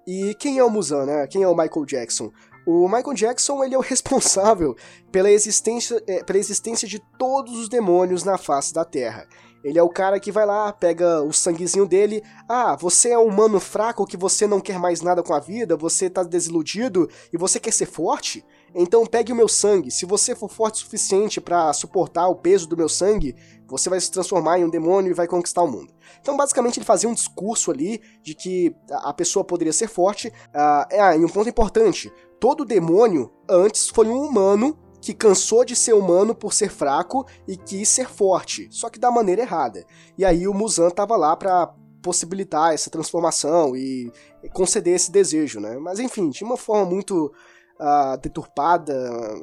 E 0.07 0.35
quem 0.37 0.57
é 0.57 0.65
o 0.65 0.71
Muzan, 0.71 1.05
né? 1.05 1.27
Quem 1.27 1.43
é 1.43 1.49
o 1.49 1.55
Michael 1.55 1.85
Jackson? 1.85 2.33
O 2.67 2.89
Michael 2.89 3.13
Jackson 3.13 3.63
ele 3.63 3.75
é 3.75 3.79
o 3.79 3.83
responsável 3.83 4.75
pela 5.13 5.31
existência, 5.31 6.03
é, 6.07 6.25
pela 6.25 6.39
existência 6.39 6.89
de 6.89 6.99
todos 7.19 7.59
os 7.59 7.69
demônios 7.69 8.25
na 8.25 8.39
face 8.39 8.73
da 8.73 8.83
Terra. 8.83 9.29
Ele 9.65 9.79
é 9.79 9.83
o 9.83 9.89
cara 9.89 10.21
que 10.21 10.31
vai 10.31 10.45
lá, 10.45 10.71
pega 10.71 11.23
o 11.23 11.33
sanguezinho 11.33 11.87
dele. 11.87 12.23
Ah, 12.47 12.77
você 12.77 13.09
é 13.09 13.19
um 13.19 13.27
humano 13.27 13.59
fraco 13.59 14.07
que 14.07 14.17
você 14.17 14.47
não 14.47 14.61
quer 14.61 14.79
mais 14.79 15.01
nada 15.01 15.23
com 15.23 15.33
a 15.33 15.41
vida, 15.41 15.75
você 15.75 16.11
tá 16.11 16.23
desiludido 16.23 17.09
e 17.33 17.39
você 17.39 17.59
quer 17.59 17.73
ser 17.73 17.87
forte? 17.87 18.45
Então 18.75 19.07
pegue 19.07 19.33
o 19.33 19.37
meu 19.37 19.49
sangue. 19.49 19.91
Se 19.91 20.05
você 20.05 20.35
for 20.35 20.51
forte 20.51 20.75
o 20.75 20.79
suficiente 20.85 21.41
para 21.41 21.73
suportar 21.73 22.29
o 22.29 22.37
peso 22.37 22.69
do 22.69 22.77
meu 22.77 22.91
sangue, 22.91 23.35
você 23.67 23.89
vai 23.89 23.99
se 23.99 24.11
transformar 24.11 24.59
em 24.59 24.65
um 24.65 24.69
demônio 24.69 25.11
e 25.11 25.15
vai 25.15 25.27
conquistar 25.27 25.63
o 25.63 25.71
mundo. 25.71 25.95
Então, 26.21 26.37
basicamente, 26.37 26.79
ele 26.79 26.85
fazia 26.85 27.09
um 27.09 27.15
discurso 27.15 27.71
ali 27.71 28.03
de 28.23 28.35
que 28.35 28.75
a 28.91 29.13
pessoa 29.15 29.45
poderia 29.45 29.73
ser 29.73 29.89
forte. 29.89 30.31
Ah, 30.53 30.87
é, 30.91 31.17
e 31.17 31.25
um 31.25 31.29
ponto 31.29 31.49
importante: 31.49 32.13
todo 32.39 32.65
demônio 32.65 33.33
antes 33.49 33.89
foi 33.89 34.07
um 34.09 34.23
humano 34.23 34.79
que 35.05 35.13
cansou 35.13 35.67
de 35.67 35.77
ser 35.77 35.93
humano 35.93 36.35
por 36.35 36.55
ser 36.55 36.71
fraco 36.71 37.27
e 37.47 37.59
quis 37.59 37.91
ser 37.91 38.09
forte, 38.09 38.67
só 38.71 38.89
que 38.89 38.99
da 38.99 39.11
maneira 39.11 39.43
errada. 39.43 39.85
E 40.17 40.25
aí 40.25 40.49
o 40.49 40.55
Muzan 40.55 40.89
tava 40.89 41.15
lá 41.15 41.37
para 41.37 41.75
possibilitar 42.01 42.73
essa 42.73 42.89
transformação 42.89 43.77
e 43.77 44.11
conceder 44.55 44.95
esse 44.95 45.13
desejo, 45.13 45.61
né? 45.61 45.77
Mas 45.77 46.01
enfim, 46.01 46.31
de 46.31 46.43
uma 46.43 46.57
forma 46.57 46.87
muito 46.87 47.31
uh, 47.79 48.17
deturpada, 48.23 48.95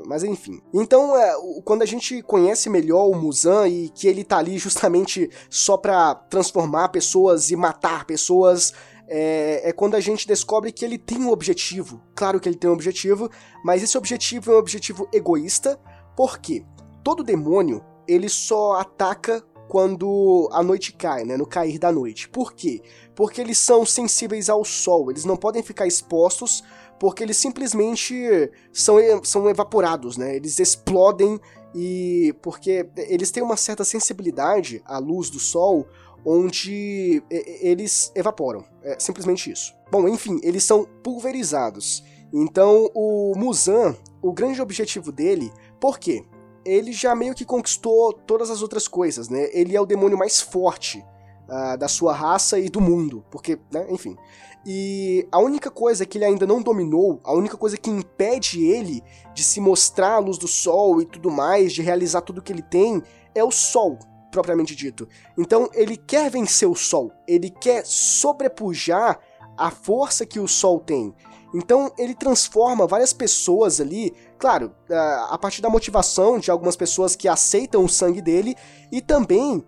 mas 0.08 0.24
enfim. 0.24 0.60
Então, 0.74 1.16
é, 1.16 1.32
quando 1.64 1.84
a 1.84 1.86
gente 1.86 2.24
conhece 2.24 2.68
melhor 2.68 3.08
o 3.08 3.16
Muzan 3.16 3.68
e 3.68 3.90
que 3.90 4.08
ele 4.08 4.24
tá 4.24 4.40
ali 4.40 4.58
justamente 4.58 5.30
só 5.48 5.78
para 5.78 6.16
transformar 6.16 6.90
pessoas 6.90 7.52
e 7.52 7.56
matar 7.56 8.06
pessoas, 8.06 8.74
é, 9.14 9.68
é, 9.68 9.74
quando 9.74 9.96
a 9.96 10.00
gente 10.00 10.26
descobre 10.26 10.72
que 10.72 10.86
ele 10.86 10.98
tem 10.98 11.20
um 11.20 11.32
objetivo. 11.32 12.02
Claro 12.16 12.40
que 12.40 12.48
ele 12.48 12.56
tem 12.56 12.70
um 12.70 12.74
objetivo, 12.74 13.30
mas 13.62 13.84
esse 13.84 13.98
objetivo 13.98 14.52
é 14.52 14.56
um 14.56 14.60
objetivo 14.60 15.08
egoísta, 15.14 15.78
Por 16.16 16.40
quê? 16.40 16.64
Todo 17.04 17.24
demônio, 17.24 17.84
ele 18.08 18.30
só 18.30 18.74
ataca 18.74 19.44
quando 19.68 20.50
a 20.52 20.64
noite 20.64 20.94
cai, 20.94 21.24
né, 21.26 21.36
no 21.36 21.46
cair 21.46 21.78
da 21.78 21.92
noite. 21.92 22.30
Por 22.30 22.54
quê? 22.54 22.82
Porque 23.14 23.42
eles 23.42 23.58
são 23.58 23.86
sensíveis 23.86 24.50
ao 24.50 24.64
sol, 24.64 25.12
eles 25.12 25.26
não 25.26 25.36
podem 25.36 25.62
ficar 25.62 25.88
expostos 25.88 26.64
porque 27.00 27.24
eles 27.24 27.38
simplesmente 27.38 28.14
são, 28.72 28.96
são 29.24 29.50
evaporados, 29.50 30.18
né? 30.18 30.36
Eles 30.36 30.60
explodem 30.60 31.40
e 31.74 32.34
porque 32.42 32.88
eles 32.96 33.32
têm 33.32 33.42
uma 33.42 33.58
certa 33.58 33.84
sensibilidade 33.84 34.82
à 34.86 35.00
luz 35.00 35.30
do 35.30 35.40
sol, 35.40 35.88
onde 36.26 37.24
eles 37.30 38.12
evaporam. 38.16 38.64
É 38.84 39.00
simplesmente 39.00 39.52
isso. 39.52 39.74
Bom, 39.92 40.08
enfim, 40.08 40.40
eles 40.44 40.64
são 40.64 40.88
pulverizados. 41.04 42.04
Então, 42.34 42.90
o 42.94 43.34
Muzan, 43.36 43.96
o 44.22 44.32
grande 44.32 44.62
objetivo 44.62 45.12
dele, 45.12 45.52
por 45.80 46.00
quê? 46.00 46.24
Ele 46.64 46.94
já 46.94 47.16
meio 47.16 47.34
que 47.34 47.44
conquistou 47.44 48.14
todas 48.14 48.50
as 48.50 48.62
outras 48.62 48.88
coisas, 48.88 49.30
né? 49.30 49.50
Ele 49.52 49.76
é 49.76 49.82
o 49.82 49.86
demônio 49.86 50.18
mais 50.18 50.40
forte 50.40 51.04
uh, 51.50 51.78
da 51.78 51.88
sua 51.88 52.14
raça 52.14 52.58
e 52.60 52.70
do 52.70 52.80
mundo, 52.80 53.26
porque, 53.30 53.60
né, 53.72 53.86
enfim. 53.90 54.16
E 54.66 55.28
a 55.32 55.40
única 55.40 55.72
coisa 55.72 56.06
que 56.06 56.18
ele 56.18 56.26
ainda 56.26 56.46
não 56.46 56.62
dominou, 56.62 57.20
a 57.24 57.34
única 57.34 57.58
coisa 57.58 57.76
que 57.78 57.90
impede 57.90 58.64
ele 58.64 59.04
de 59.34 59.44
se 59.44 59.60
mostrar 59.60 60.14
à 60.14 60.20
luz 60.20 60.38
do 60.38 60.48
sol 60.48 61.02
e 61.02 61.06
tudo 61.06 61.32
mais, 61.32 61.74
de 61.74 61.82
realizar 61.82 62.22
tudo 62.22 62.42
que 62.42 62.54
ele 62.54 62.62
tem, 62.62 63.02
é 63.34 63.44
o 63.44 63.52
sol, 63.52 63.98
propriamente 64.32 64.76
dito. 64.76 65.08
Então 65.38 65.70
ele 65.74 65.98
quer 65.98 66.32
vencer 66.32 66.68
o 66.68 66.76
sol, 66.76 67.12
ele 67.28 67.50
quer 67.50 67.86
sobrepujar 67.86 69.20
a 69.58 69.70
força 69.70 70.26
que 70.26 70.40
o 70.40 70.48
sol 70.48 70.80
tem. 70.80 71.14
Então 71.54 71.92
ele 71.98 72.16
transforma 72.16 72.88
várias 72.88 73.12
pessoas 73.12 73.82
ali, 73.82 74.14
claro, 74.40 74.74
a 75.30 75.38
partir 75.38 75.62
da 75.62 75.70
motivação 75.70 76.40
de 76.40 76.50
algumas 76.50 76.78
pessoas 76.78 77.16
que 77.16 77.28
aceitam 77.28 77.84
o 77.84 77.90
sangue 77.90 78.22
dele 78.22 78.56
e 78.92 79.02
também 79.02 79.64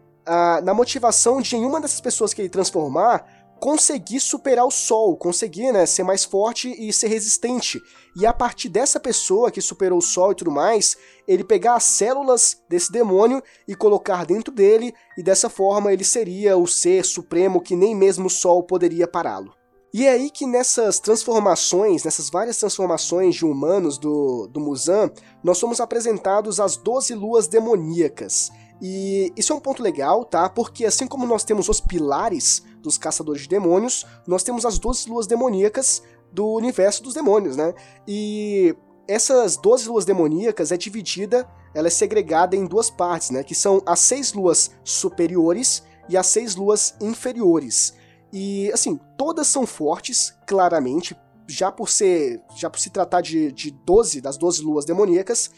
na 0.63 0.73
motivação 0.73 1.41
de 1.41 1.56
nenhuma 1.56 1.82
dessas 1.82 1.99
pessoas 1.99 2.34
que 2.34 2.41
ele 2.41 2.49
transformar 2.49 3.42
conseguir 3.59 4.19
superar 4.19 4.65
o 4.65 4.71
sol, 4.71 5.15
conseguir 5.15 5.71
né, 5.71 5.85
ser 5.85 6.03
mais 6.03 6.23
forte 6.23 6.69
e 6.77 6.91
ser 6.91 7.07
resistente. 7.07 7.81
E 8.15 8.25
a 8.25 8.33
partir 8.33 8.69
dessa 8.69 8.99
pessoa 8.99 9.49
que 9.49 9.61
superou 9.61 9.99
o 9.99 10.01
sol 10.01 10.31
e 10.31 10.35
tudo 10.35 10.51
mais, 10.51 10.97
ele 11.27 11.43
pegar 11.43 11.75
as 11.75 11.83
células 11.83 12.61
desse 12.69 12.91
demônio 12.91 13.41
e 13.67 13.75
colocar 13.75 14.25
dentro 14.25 14.53
dele, 14.53 14.93
e 15.17 15.23
dessa 15.23 15.49
forma 15.49 15.93
ele 15.93 16.03
seria 16.03 16.57
o 16.57 16.67
ser 16.67 17.05
supremo 17.05 17.61
que 17.61 17.75
nem 17.75 17.95
mesmo 17.95 18.27
o 18.27 18.29
sol 18.29 18.63
poderia 18.63 19.07
pará-lo. 19.07 19.53
E 19.93 20.07
é 20.07 20.09
aí 20.09 20.31
que 20.31 20.47
nessas 20.47 20.99
transformações, 20.99 22.03
nessas 22.03 22.27
várias 22.27 22.57
transformações 22.57 23.35
de 23.35 23.45
humanos 23.45 23.99
do, 23.99 24.47
do 24.47 24.59
Muzan, 24.59 25.11
nós 25.43 25.59
somos 25.59 25.79
apresentados 25.79 26.59
as 26.59 26.75
12 26.75 27.13
luas 27.13 27.47
demoníacas. 27.47 28.51
E 28.81 29.31
isso 29.37 29.53
é 29.53 29.55
um 29.55 29.59
ponto 29.59 29.83
legal, 29.83 30.25
tá? 30.25 30.49
Porque 30.49 30.83
assim 30.83 31.05
como 31.05 31.27
nós 31.27 31.43
temos 31.43 31.69
os 31.69 31.79
pilares 31.79 32.63
dos 32.83 32.97
caçadores 32.97 33.43
de 33.43 33.47
demônios, 33.47 34.05
nós 34.27 34.43
temos 34.43 34.65
as 34.65 34.77
12 34.77 35.09
luas 35.09 35.25
demoníacas 35.25 36.03
do 36.31 36.45
universo 36.53 37.01
dos 37.01 37.13
demônios, 37.13 37.55
né? 37.55 37.73
E 38.07 38.75
essas 39.07 39.57
12 39.57 39.87
luas 39.87 40.05
demoníacas 40.05 40.71
é 40.71 40.77
dividida, 40.77 41.47
ela 41.73 41.87
é 41.87 41.91
segregada 41.91 42.55
em 42.55 42.65
duas 42.65 42.89
partes, 42.89 43.29
né? 43.29 43.43
Que 43.43 43.55
são 43.55 43.81
as 43.85 43.99
seis 43.99 44.33
luas 44.33 44.71
superiores 44.83 45.83
e 46.09 46.17
as 46.17 46.27
seis 46.27 46.55
luas 46.55 46.95
inferiores. 47.01 47.93
E 48.31 48.71
assim, 48.71 48.99
todas 49.17 49.47
são 49.47 49.65
fortes, 49.65 50.35
claramente, 50.45 51.15
já 51.47 51.71
por 51.71 51.89
ser. 51.89 52.41
já 52.55 52.69
por 52.69 52.79
se 52.79 52.89
tratar 52.89 53.21
de, 53.21 53.51
de 53.51 53.71
12 53.71 54.21
das 54.21 54.37
12 54.37 54.61
luas 54.61 54.85
demoníacas 54.85 55.51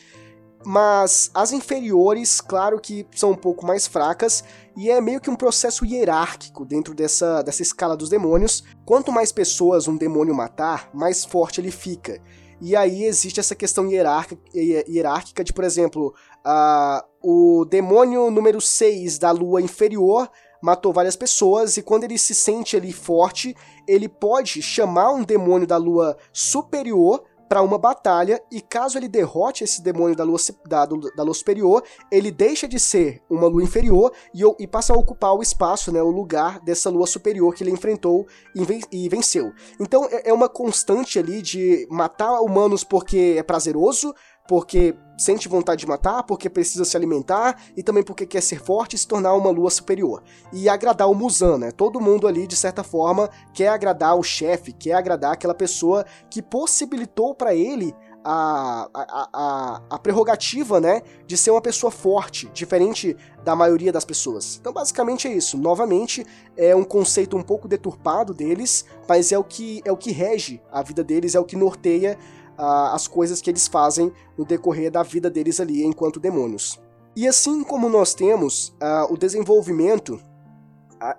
mas 0.66 1.30
as 1.34 1.52
inferiores, 1.52 2.42
claro 2.42 2.80
que 2.80 3.06
são 3.16 3.32
um 3.32 3.36
pouco 3.36 3.66
mais 3.66 3.88
fracas, 3.88 4.44
e 4.76 4.90
é 4.90 5.00
meio 5.00 5.22
que 5.22 5.30
um 5.30 5.36
processo 5.36 5.86
hierárquico 5.86 6.66
dentro 6.66 6.94
dessa, 6.94 7.42
dessa 7.42 7.62
escala 7.62 7.96
dos 7.96 8.10
demônios. 8.10 8.64
Quanto 8.86 9.12
mais 9.12 9.32
pessoas 9.32 9.88
um 9.88 9.96
demônio 9.96 10.34
matar, 10.34 10.90
mais 10.94 11.24
forte 11.24 11.62
ele 11.62 11.72
fica. 11.72 12.20
E 12.60 12.76
aí 12.76 13.04
existe 13.04 13.40
essa 13.40 13.54
questão 13.54 13.88
hierárquica 13.90 15.44
de, 15.44 15.54
por 15.54 15.64
exemplo, 15.64 16.14
uh, 16.46 17.04
o 17.22 17.66
demônio 17.66 18.32
número 18.32 18.60
6 18.60 19.20
da 19.20 19.32
lua 19.32 19.62
inferior 19.62 20.30
matou 20.62 20.92
várias 20.92 21.16
pessoas, 21.16 21.78
e 21.78 21.84
quando 21.84 22.06
ele 22.06 22.18
se 22.18 22.34
sente 22.34 22.76
ali 22.76 22.92
forte, 22.92 23.56
ele 23.88 24.10
pode 24.10 24.64
chamar 24.64 25.12
um 25.12 25.24
demônio 25.24 25.68
da 25.68 25.78
lua 25.78 26.18
superior 26.34 27.24
para 27.48 27.62
uma 27.62 27.78
batalha 27.78 28.42
e 28.52 28.62
caso 28.62 28.98
ele 28.98 29.08
derrote 29.08 29.64
esse 29.64 29.82
demônio 29.82 30.16
da 30.16 30.24
lua, 30.24 30.38
da, 30.68 30.86
da 30.86 31.24
lua 31.24 31.34
superior, 31.34 31.84
ele 32.12 32.32
deixa 32.32 32.68
de 32.68 32.80
ser 32.80 33.22
uma 33.30 33.48
lua 33.48 33.64
inferior 33.64 34.12
e, 34.34 34.42
e, 34.60 34.68
passa 34.68 34.94
a 34.94 34.98
ocupar 34.98 35.34
o 35.34 35.42
espaço, 35.42 35.92
né, 35.92 36.02
o 36.02 36.10
lugar 36.10 36.60
dessa 36.60 36.90
lua 36.90 37.08
superior 37.08 37.54
que 37.54 37.64
ele 37.64 37.72
enfrentou 37.72 38.26
e, 38.56 38.64
ven 38.64 38.80
venceu. 39.10 39.52
Então 39.80 40.08
é, 40.12 40.30
é 40.30 40.34
uma 40.34 40.50
constante 40.50 41.20
ali 41.20 41.42
de 41.42 41.88
matar 41.90 42.42
humanos 42.42 42.84
porque 42.84 43.36
é 43.38 43.44
prazeroso, 43.44 44.14
porque 44.48 44.96
sente 45.18 45.48
vontade 45.48 45.82
de 45.82 45.88
matar, 45.88 46.24
porque 46.24 46.50
precisa 46.50 46.84
se 46.84 46.96
alimentar 46.96 47.62
e 47.76 47.82
também 47.82 48.04
porque 48.04 48.26
quer 48.26 48.42
ser 48.42 48.62
forte 48.62 48.96
e 48.96 49.00
se 49.00 49.08
tornar 49.08 49.34
uma 49.34 49.50
lua 49.50 49.70
superior. 49.70 50.24
E 50.52 50.68
agradar 50.68 51.10
o 51.10 51.16
Muzan, 51.16 51.58
né? 51.58 51.72
Todo 51.72 52.02
mundo 52.02 52.28
ali, 52.28 52.46
de 52.46 52.56
certa 52.56 52.84
forma, 52.84 53.30
quer 53.54 53.70
agradar 53.70 54.18
o 54.18 54.24
chefe, 54.24 54.74
quer 54.74 54.94
agradar 54.94 55.34
aquela 55.34 55.54
pessoa 55.54 56.06
que 56.30 56.42
possibilitou 56.42 57.34
para 57.34 57.56
ele 57.56 57.96
a, 58.28 58.90
a, 58.92 59.30
a, 59.34 59.82
a, 59.88 60.00
prerrogativa, 60.00 60.82
né, 60.82 61.04
de 61.28 61.38
ser 61.38 61.52
uma 61.52 61.62
pessoa 61.62 61.92
forte, 61.92 62.50
diferente 62.56 63.16
da 63.44 63.56
maioria 63.56 63.92
das 63.92 64.04
pessoas. 64.04 64.58
Então, 64.60 64.74
basicamente 64.74 65.28
é 65.28 65.32
isso. 65.32 65.56
Novamente, 65.60 66.26
é 66.58 66.76
um 66.76 66.84
conceito 66.84 67.38
um 67.38 67.44
pouco 67.44 67.68
deturpado 67.68 68.34
deles, 68.34 68.84
mas 69.08 69.32
é 69.32 69.38
o 69.38 69.44
que 69.44 69.80
é 69.86 69.92
o 69.92 69.98
que 69.98 70.12
rege 70.12 70.60
a 70.72 70.82
vida 70.82 71.04
deles, 71.04 71.36
é 71.36 71.40
o 71.40 71.46
que 71.46 71.56
norteia 71.56 72.18
as 72.58 73.08
coisas 73.08 73.42
que 73.42 73.50
eles 73.50 73.68
fazem 73.68 74.12
no 74.38 74.46
decorrer 74.46 74.92
da 74.92 75.04
vida 75.04 75.30
deles 75.30 75.60
ali 75.60 75.84
enquanto 75.84 76.20
demônios. 76.20 76.80
E 77.16 77.28
assim 77.28 77.64
como 77.64 77.90
nós 77.90 78.14
temos 78.14 78.76
o 79.10 79.18
desenvolvimento, 79.18 80.20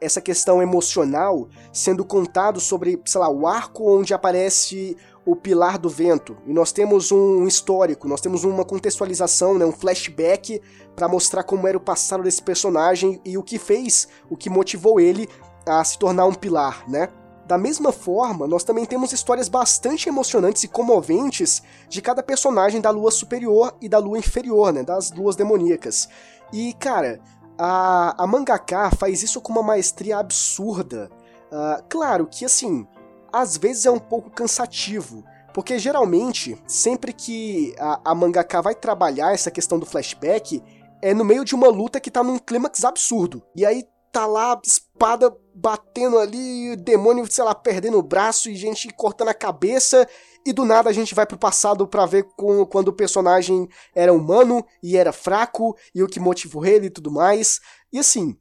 essa 0.01 0.21
questão 0.21 0.63
emocional 0.63 1.49
sendo 1.73 2.05
contado 2.05 2.61
sobre, 2.61 3.01
sei 3.05 3.21
lá, 3.21 3.29
o 3.31 3.47
arco 3.47 3.89
onde 3.89 4.13
aparece 4.13 4.97
o 5.25 5.35
Pilar 5.35 5.77
do 5.77 5.89
Vento, 5.89 6.37
e 6.47 6.53
nós 6.53 6.71
temos 6.71 7.11
um 7.11 7.49
histórico, 7.49 8.07
nós 8.07 8.21
temos 8.21 8.45
uma 8.45 8.65
contextualização, 8.65 9.59
né, 9.59 9.67
um 9.67 9.73
flashback 9.73 10.63
para 10.95 11.09
mostrar 11.09 11.43
como 11.43 11.67
era 11.67 11.77
o 11.77 11.81
passado 11.81 12.23
desse 12.23 12.41
personagem 12.41 13.21
e 13.25 13.37
o 13.37 13.43
que 13.43 13.59
fez, 13.59 14.07
o 14.31 14.37
que 14.37 14.49
motivou 14.49 15.01
ele 15.01 15.29
a 15.67 15.83
se 15.83 15.99
tornar 15.99 16.27
um 16.27 16.35
pilar, 16.35 16.89
né? 16.89 17.09
Da 17.47 17.57
mesma 17.57 17.93
forma, 17.93 18.47
nós 18.49 18.65
também 18.65 18.85
temos 18.85 19.13
histórias 19.13 19.49
bastante 19.49 20.09
emocionantes 20.09 20.65
e 20.65 20.69
comoventes 20.69 21.63
de 21.89 22.03
cada 22.03 22.21
personagem 22.21 22.81
da 22.81 22.91
lua 22.91 23.13
superior 23.13 23.77
e 23.81 23.89
da 23.89 23.99
lua 23.99 24.19
inferior, 24.19 24.73
né, 24.73 24.83
das 24.83 25.13
luas 25.13 25.37
demoníacas. 25.37 26.09
E, 26.53 26.73
cara, 26.75 27.21
a, 27.57 28.25
a 28.25 28.27
mangaka 28.27 28.91
faz 28.91 29.23
isso 29.23 29.41
com 29.41 29.53
uma 29.53 29.63
maestria 29.63 30.19
absurda. 30.19 31.09
Uh, 31.47 31.85
claro 31.89 32.27
que, 32.27 32.45
assim, 32.45 32.85
às 33.33 33.57
vezes 33.57 33.87
é 33.87 33.91
um 33.93 34.01
pouco 34.01 34.29
cansativo, 34.29 35.23
porque 35.55 35.79
geralmente, 35.79 36.61
sempre 36.67 37.13
que 37.13 37.77
a, 37.79 38.11
a 38.11 38.15
mangaka 38.15 38.61
vai 38.61 38.75
trabalhar 38.75 39.33
essa 39.33 39.53
questão 39.53 39.79
do 39.79 39.87
flashback, 39.87 40.61
é 41.01 41.15
no 41.15 41.25
meio 41.25 41.45
de 41.45 41.55
uma 41.55 41.69
luta 41.69 42.01
que 42.01 42.11
tá 42.11 42.25
num 42.25 42.39
clímax 42.39 42.85
absurdo. 42.85 43.41
E 43.55 43.65
aí 43.65 43.85
tá 44.11 44.27
lá, 44.27 44.61
espada 44.65 45.31
batendo 45.57 46.19
ali, 46.19 46.77
demônio, 46.77 47.27
sei 47.31 47.43
lá, 47.43 47.55
perdendo 47.55 47.99
o 47.99 48.03
braço 48.03 48.51
e 48.51 48.55
gente 48.55 48.89
cortando 48.91 49.29
a 49.29 49.35
cabeça. 49.35 50.07
E 50.45 50.53
do 50.53 50.65
nada 50.65 50.91
a 50.91 50.93
gente 50.93 51.15
vai 51.15 51.27
pro 51.27 51.39
passado 51.39 51.89
para 51.89 52.05
ver 52.05 52.25
com, 52.37 52.65
quando 52.67 52.89
o 52.89 52.93
personagem 52.93 53.67
era 53.95 54.13
humano 54.13 54.65
e 54.83 54.97
era 54.97 55.13
fraco 55.13 55.75
e 55.95 56.03
o 56.03 56.07
que 56.07 56.21
motivou 56.21 56.65
ele 56.67 56.87
e 56.87 56.91
tudo 56.91 57.11
mais. 57.11 57.59
E 57.91 57.99
assim, 57.99 58.37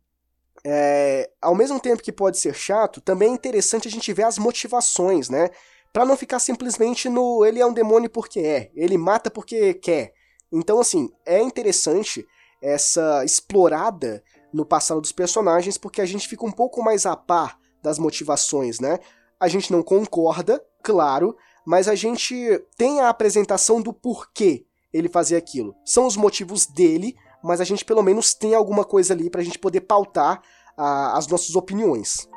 é, 0.66 1.30
ao 1.42 1.56
mesmo 1.56 1.80
tempo 1.80 2.04
que 2.04 2.12
pode 2.12 2.38
ser 2.38 2.54
chato, 2.54 3.00
também 3.00 3.30
é 3.30 3.34
interessante 3.34 3.88
a 3.88 3.92
gente 3.92 4.12
ver 4.12 4.24
as 4.24 4.38
motivações, 4.38 5.30
né? 5.30 5.50
Pra 5.94 6.06
não 6.06 6.18
ficar 6.18 6.40
simplesmente 6.40 7.08
no 7.08 7.46
ele 7.46 7.62
é 7.62 7.66
um 7.66 7.74
demônio 7.74 8.10
porque 8.10 8.42
é, 8.42 8.72
ele 8.76 8.98
mata 8.98 9.32
porque 9.32 9.74
quer. 9.76 10.14
Então, 10.52 10.80
assim, 10.80 11.10
é 11.26 11.42
interessante 11.42 12.26
essa 12.62 13.24
explorada 13.24 14.22
no 14.56 14.66
passado 14.66 15.02
dos 15.02 15.12
personagens, 15.12 15.78
porque 15.78 16.00
a 16.00 16.06
gente 16.06 16.30
fica 16.30 16.46
um 16.46 16.52
pouco 16.52 16.82
mais 16.82 17.06
a 17.06 17.16
par 17.16 17.60
das 17.84 18.00
motivações, 18.00 18.80
né? 18.80 19.00
A 19.38 19.50
gente 19.50 19.70
não 19.70 19.84
concorda, 19.84 20.64
claro, 20.82 21.36
mas 21.66 21.90
a 21.90 21.96
gente 21.96 22.36
tem 22.78 23.02
a 23.02 23.10
apresentação 23.10 23.82
do 23.82 23.92
porquê 23.92 24.66
ele 24.94 25.10
fazia 25.10 25.38
aquilo. 25.38 25.76
São 25.84 26.08
os 26.08 26.16
motivos 26.16 26.66
dele, 26.66 27.18
mas 27.44 27.60
a 27.60 27.66
gente 27.66 27.84
pelo 27.84 28.02
menos 28.02 28.34
tem 28.34 28.56
alguma 28.56 28.86
coisa 28.86 29.14
ali 29.14 29.30
pra 29.30 29.44
gente 29.44 29.60
poder 29.60 29.82
pautar 29.82 30.42
a, 30.78 31.18
as 31.18 31.28
nossas 31.28 31.54
opiniões. 31.54 32.30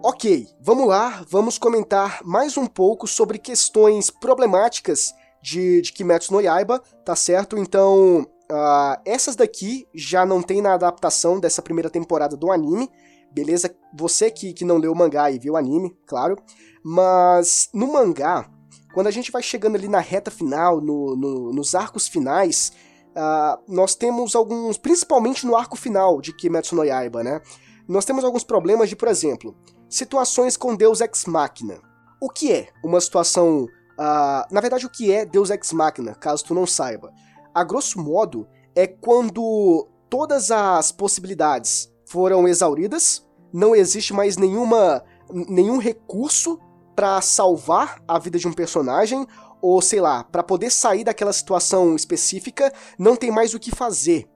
Ok, 0.00 0.46
vamos 0.60 0.86
lá, 0.86 1.24
vamos 1.28 1.58
comentar 1.58 2.20
mais 2.24 2.56
um 2.56 2.66
pouco 2.66 3.08
sobre 3.08 3.36
questões 3.36 4.10
problemáticas 4.10 5.12
de, 5.42 5.80
de 5.82 5.92
Kimetsu 5.92 6.32
no 6.32 6.40
Yaiba, 6.40 6.82
tá 7.04 7.14
certo? 7.14 7.56
Então, 7.56 8.26
uh, 8.50 9.00
essas 9.04 9.36
daqui 9.36 9.86
já 9.94 10.24
não 10.26 10.42
tem 10.42 10.60
na 10.60 10.74
adaptação 10.74 11.38
dessa 11.38 11.62
primeira 11.62 11.90
temporada 11.90 12.36
do 12.36 12.50
anime, 12.50 12.90
beleza? 13.32 13.74
Você 13.96 14.30
que, 14.30 14.52
que 14.52 14.64
não 14.64 14.78
leu 14.78 14.92
o 14.92 14.96
mangá 14.96 15.30
e 15.30 15.38
viu 15.38 15.54
o 15.54 15.56
anime, 15.56 15.96
claro. 16.06 16.36
Mas 16.84 17.68
no 17.72 17.92
mangá, 17.92 18.48
quando 18.94 19.06
a 19.06 19.12
gente 19.12 19.30
vai 19.30 19.42
chegando 19.42 19.76
ali 19.76 19.88
na 19.88 20.00
reta 20.00 20.30
final, 20.30 20.80
no, 20.80 21.16
no, 21.16 21.52
nos 21.52 21.74
arcos 21.74 22.08
finais, 22.08 22.72
uh, 23.10 23.62
nós 23.68 23.94
temos 23.94 24.34
alguns, 24.34 24.78
principalmente 24.78 25.46
no 25.46 25.56
arco 25.56 25.76
final 25.76 26.20
de 26.20 26.34
Kimetsu 26.34 26.74
no 26.74 26.84
Yaiba, 26.84 27.22
né? 27.22 27.40
Nós 27.86 28.04
temos 28.04 28.24
alguns 28.24 28.44
problemas 28.44 28.88
de, 28.88 28.96
por 28.96 29.08
exemplo, 29.08 29.56
situações 29.88 30.56
com 30.56 30.76
Deus 30.76 31.00
Ex 31.00 31.24
Machina. 31.24 31.80
O 32.20 32.28
que 32.28 32.52
é 32.52 32.68
uma 32.84 33.00
situação. 33.00 33.66
Uh, 33.98 34.46
na 34.50 34.60
verdade, 34.60 34.86
o 34.86 34.90
que 34.90 35.12
é 35.12 35.24
Deus 35.24 35.50
Ex 35.50 35.72
Machina, 35.72 36.14
caso 36.14 36.44
tu 36.44 36.54
não 36.54 36.66
saiba? 36.66 37.12
A 37.52 37.64
grosso 37.64 38.00
modo, 38.00 38.46
é 38.74 38.86
quando 38.86 39.88
todas 40.08 40.50
as 40.50 40.92
possibilidades 40.92 41.92
foram 42.06 42.46
exauridas, 42.46 43.26
não 43.52 43.74
existe 43.74 44.12
mais 44.12 44.36
nenhuma, 44.36 45.02
nenhum 45.30 45.78
recurso 45.78 46.60
para 46.94 47.20
salvar 47.20 48.00
a 48.06 48.18
vida 48.18 48.38
de 48.38 48.46
um 48.46 48.52
personagem, 48.52 49.26
ou 49.60 49.82
sei 49.82 50.00
lá, 50.00 50.22
para 50.22 50.42
poder 50.42 50.70
sair 50.70 51.02
daquela 51.02 51.32
situação 51.32 51.96
específica, 51.96 52.72
não 52.96 53.16
tem 53.16 53.30
mais 53.30 53.52
o 53.54 53.58
que 53.58 53.74
fazer 53.74 54.28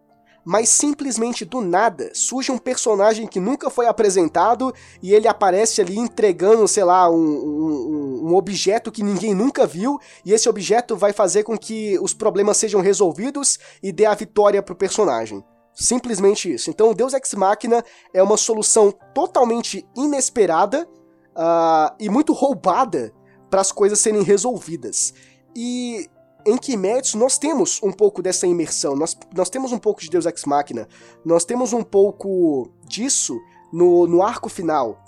mas 0.44 0.68
simplesmente 0.68 1.44
do 1.44 1.60
nada 1.60 2.10
surge 2.14 2.50
um 2.50 2.58
personagem 2.58 3.26
que 3.26 3.38
nunca 3.38 3.70
foi 3.70 3.86
apresentado 3.86 4.72
e 5.02 5.14
ele 5.14 5.28
aparece 5.28 5.80
ali 5.80 5.96
entregando, 5.98 6.66
sei 6.66 6.84
lá, 6.84 7.08
um, 7.08 7.16
um, 7.16 8.28
um, 8.28 8.34
objeto 8.34 8.90
que 8.90 9.02
ninguém 9.02 9.34
nunca 9.34 9.66
viu, 9.66 9.98
e 10.24 10.32
esse 10.32 10.48
objeto 10.48 10.96
vai 10.96 11.12
fazer 11.12 11.44
com 11.44 11.56
que 11.56 11.98
os 12.00 12.12
problemas 12.12 12.56
sejam 12.56 12.80
resolvidos 12.80 13.58
e 13.82 13.92
dê 13.92 14.06
a 14.06 14.14
vitória 14.14 14.62
pro 14.62 14.74
personagem. 14.74 15.44
Simplesmente 15.74 16.52
isso. 16.52 16.68
Então, 16.68 16.92
Deus 16.92 17.14
Ex 17.14 17.32
Machina 17.34 17.82
é 18.12 18.22
uma 18.22 18.36
solução 18.36 18.92
totalmente 19.14 19.86
inesperada 19.96 20.86
uh, 21.30 21.94
e 21.98 22.10
muito 22.10 22.32
roubada 22.32 23.12
para 23.50 23.60
as 23.60 23.72
coisas 23.72 23.98
serem 23.98 24.22
resolvidas. 24.22 25.14
E 25.56 26.08
em 26.46 26.56
Kimetsu 26.56 27.18
nós 27.18 27.38
temos 27.38 27.80
um 27.82 27.92
pouco 27.92 28.22
dessa 28.22 28.46
imersão, 28.46 28.96
nós, 28.96 29.16
nós 29.34 29.48
temos 29.48 29.72
um 29.72 29.78
pouco 29.78 30.00
de 30.00 30.10
Deus 30.10 30.26
Ex 30.26 30.44
Machina, 30.44 30.88
nós 31.24 31.44
temos 31.44 31.72
um 31.72 31.82
pouco 31.82 32.70
disso 32.86 33.38
no, 33.72 34.06
no 34.06 34.22
arco 34.22 34.48
final. 34.48 35.02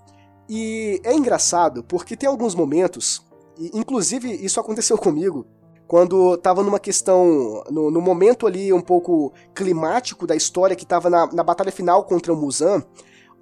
E 0.48 1.00
é 1.04 1.14
engraçado 1.14 1.82
porque 1.84 2.16
tem 2.16 2.28
alguns 2.28 2.54
momentos, 2.54 3.24
e 3.58 3.70
inclusive 3.74 4.30
isso 4.32 4.60
aconteceu 4.60 4.96
comigo, 4.98 5.46
quando 5.86 6.36
tava 6.38 6.62
numa 6.62 6.80
questão, 6.80 7.62
no, 7.70 7.90
no 7.90 8.00
momento 8.00 8.46
ali 8.46 8.72
um 8.72 8.80
pouco 8.80 9.32
climático 9.54 10.26
da 10.26 10.34
história 10.34 10.74
que 10.74 10.86
tava 10.86 11.10
na, 11.10 11.26
na 11.32 11.42
batalha 11.42 11.70
final 11.70 12.04
contra 12.04 12.32
o 12.32 12.36
Muzan, 12.36 12.82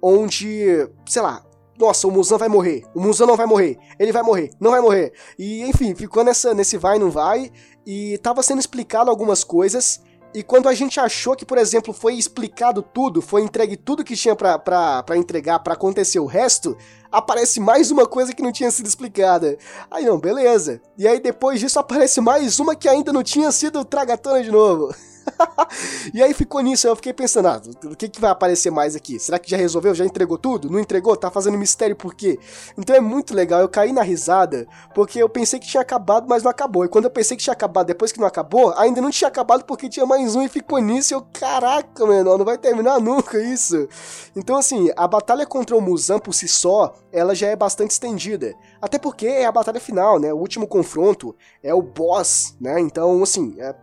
onde, 0.01 0.87
sei 1.07 1.21
lá, 1.21 1.43
nossa, 1.79 2.07
o 2.07 2.11
Muzan 2.11 2.37
vai 2.37 2.49
morrer, 2.49 2.83
o 2.93 3.01
Muzan 3.01 3.25
não 3.25 3.35
vai 3.35 3.45
morrer, 3.45 3.77
ele 3.97 4.11
vai 4.11 4.21
morrer, 4.21 4.51
não 4.59 4.71
vai 4.71 4.81
morrer. 4.81 5.13
E 5.39 5.63
enfim, 5.63 5.95
ficou 5.95 6.23
nessa, 6.23 6.53
nesse 6.53 6.77
vai 6.77 6.99
não 6.99 7.09
vai, 7.09 7.51
e 7.85 8.17
tava 8.19 8.41
sendo 8.43 8.59
explicado 8.59 9.09
algumas 9.09 9.43
coisas, 9.43 10.01
e 10.33 10.41
quando 10.41 10.67
a 10.67 10.73
gente 10.73 10.99
achou 10.99 11.35
que, 11.35 11.45
por 11.45 11.59
exemplo, 11.59 11.93
foi 11.93 12.15
explicado 12.15 12.81
tudo, 12.81 13.21
foi 13.21 13.43
entregue 13.43 13.77
tudo 13.77 14.03
que 14.03 14.15
tinha 14.15 14.35
para 14.35 15.05
entregar 15.15 15.59
para 15.59 15.73
acontecer 15.73 16.19
o 16.19 16.25
resto, 16.25 16.75
aparece 17.11 17.59
mais 17.59 17.91
uma 17.91 18.07
coisa 18.07 18.33
que 18.33 18.41
não 18.41 18.51
tinha 18.51 18.71
sido 18.71 18.87
explicada. 18.87 19.57
Aí 19.91 20.05
não, 20.05 20.17
beleza. 20.17 20.81
E 20.97 21.07
aí 21.07 21.19
depois 21.19 21.59
disso 21.59 21.77
aparece 21.77 22.19
mais 22.19 22.59
uma 22.59 22.75
que 22.75 22.89
ainda 22.89 23.13
não 23.13 23.21
tinha 23.21 23.51
sido 23.51 23.85
tragatona 23.85 24.41
de 24.41 24.49
novo. 24.49 24.93
e 26.13 26.21
aí 26.21 26.33
ficou 26.33 26.61
nisso, 26.61 26.87
eu 26.87 26.95
fiquei 26.95 27.13
pensando, 27.13 27.47
ah, 27.47 27.61
o 27.85 27.95
que, 27.95 28.09
que 28.09 28.19
vai 28.19 28.31
aparecer 28.31 28.71
mais 28.71 28.95
aqui? 28.95 29.19
Será 29.19 29.39
que 29.39 29.49
já 29.49 29.57
resolveu? 29.57 29.93
Já 29.93 30.05
entregou 30.05 30.37
tudo? 30.37 30.69
Não 30.69 30.79
entregou? 30.79 31.15
Tá 31.15 31.31
fazendo 31.31 31.57
mistério 31.57 31.95
por 31.95 32.13
quê? 32.13 32.39
Então 32.77 32.95
é 32.95 32.99
muito 32.99 33.33
legal, 33.33 33.61
eu 33.61 33.69
caí 33.69 33.91
na 33.91 34.01
risada, 34.01 34.67
porque 34.93 35.21
eu 35.21 35.29
pensei 35.29 35.59
que 35.59 35.67
tinha 35.67 35.81
acabado, 35.81 36.27
mas 36.27 36.43
não 36.43 36.51
acabou. 36.51 36.85
E 36.85 36.89
quando 36.89 37.05
eu 37.05 37.11
pensei 37.11 37.37
que 37.37 37.43
tinha 37.43 37.53
acabado, 37.53 37.87
depois 37.87 38.11
que 38.11 38.19
não 38.19 38.27
acabou, 38.27 38.73
ainda 38.77 39.01
não 39.01 39.11
tinha 39.11 39.27
acabado 39.27 39.65
porque 39.65 39.89
tinha 39.89 40.05
mais 40.05 40.35
um 40.35 40.41
e 40.41 40.49
ficou 40.49 40.79
nisso. 40.79 41.13
E 41.13 41.15
eu, 41.15 41.25
caraca, 41.33 42.05
menor, 42.05 42.37
não 42.37 42.45
vai 42.45 42.57
terminar 42.57 42.99
nunca 42.99 43.41
isso. 43.41 43.87
Então, 44.35 44.55
assim, 44.55 44.89
a 44.95 45.07
batalha 45.07 45.45
contra 45.45 45.75
o 45.75 45.81
Muzan 45.81 46.19
por 46.19 46.33
si 46.33 46.47
só, 46.47 46.93
ela 47.11 47.35
já 47.35 47.47
é 47.47 47.55
bastante 47.55 47.91
estendida. 47.91 48.53
Até 48.81 48.97
porque 48.97 49.27
é 49.27 49.45
a 49.45 49.51
batalha 49.51 49.79
final, 49.79 50.19
né? 50.19 50.33
O 50.33 50.37
último 50.37 50.67
confronto 50.67 51.35
é 51.61 51.73
o 51.73 51.81
boss, 51.81 52.55
né? 52.59 52.79
Então, 52.79 53.23
assim, 53.23 53.55
é 53.59 53.73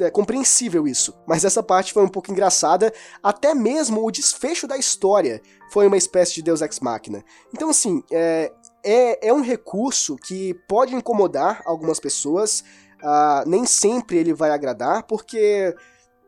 é 0.00 0.10
compreensível 0.10 0.86
isso. 0.86 1.14
Mas 1.26 1.44
essa 1.44 1.62
parte 1.62 1.92
foi 1.92 2.02
um 2.02 2.08
pouco 2.08 2.30
engraçada, 2.30 2.92
até 3.22 3.54
mesmo 3.54 4.04
o 4.04 4.10
desfecho 4.10 4.66
da 4.66 4.76
história 4.76 5.40
foi 5.70 5.86
uma 5.86 5.96
espécie 5.96 6.34
de 6.34 6.42
Deus 6.42 6.62
Ex 6.62 6.80
Machina. 6.80 7.22
Então, 7.52 7.70
assim, 7.70 8.02
é, 8.10 8.52
é, 8.84 9.28
é 9.28 9.32
um 9.32 9.42
recurso 9.42 10.16
que 10.16 10.54
pode 10.66 10.94
incomodar 10.94 11.62
algumas 11.64 12.00
pessoas, 12.00 12.64
uh, 13.02 13.48
nem 13.48 13.64
sempre 13.64 14.16
ele 14.16 14.32
vai 14.32 14.50
agradar, 14.50 15.02
porque 15.02 15.74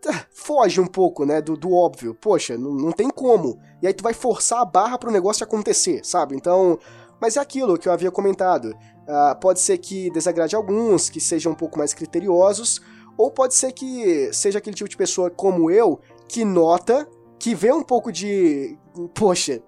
uh, 0.07 0.13
foge 0.31 0.81
um 0.81 0.87
pouco, 0.87 1.25
né, 1.25 1.41
do, 1.41 1.57
do 1.57 1.73
óbvio. 1.73 2.15
Poxa, 2.15 2.59
não, 2.59 2.75
não 2.75 2.93
tem 2.93 3.09
como. 3.09 3.59
E 3.83 3.87
aí 3.87 3.95
tu 3.95 4.03
vai 4.03 4.13
forçar 4.13 4.61
a 4.61 4.65
barra 4.65 4.99
pro 4.99 5.11
negócio 5.11 5.45
acontecer, 5.45 6.05
sabe? 6.05 6.37
Então, 6.37 6.79
mas 7.21 7.37
é 7.37 7.41
aquilo 7.41 7.79
que 7.79 7.89
eu 7.89 7.93
havia 7.93 8.11
comentado. 8.11 8.77
Uh, 9.09 9.39
pode 9.41 9.61
ser 9.61 9.79
que 9.79 10.11
desagrade 10.11 10.55
alguns, 10.55 11.11
que 11.11 11.21
sejam 11.21 11.53
um 11.53 11.55
pouco 11.55 11.79
mais 11.79 11.93
criteriosos, 11.93 12.81
ou 13.17 13.31
pode 13.31 13.55
ser 13.55 13.73
que 13.73 14.33
seja 14.33 14.59
aquele 14.59 14.77
tipo 14.77 14.89
de 14.89 14.97
pessoa 14.97 15.31
como 15.31 15.71
eu 15.71 16.01
que 16.29 16.45
nota, 16.45 17.09
que 17.39 17.55
vê 17.55 17.73
um 17.73 17.83
pouco 17.83 18.13
de. 18.13 18.79
Poxa, 19.15 19.63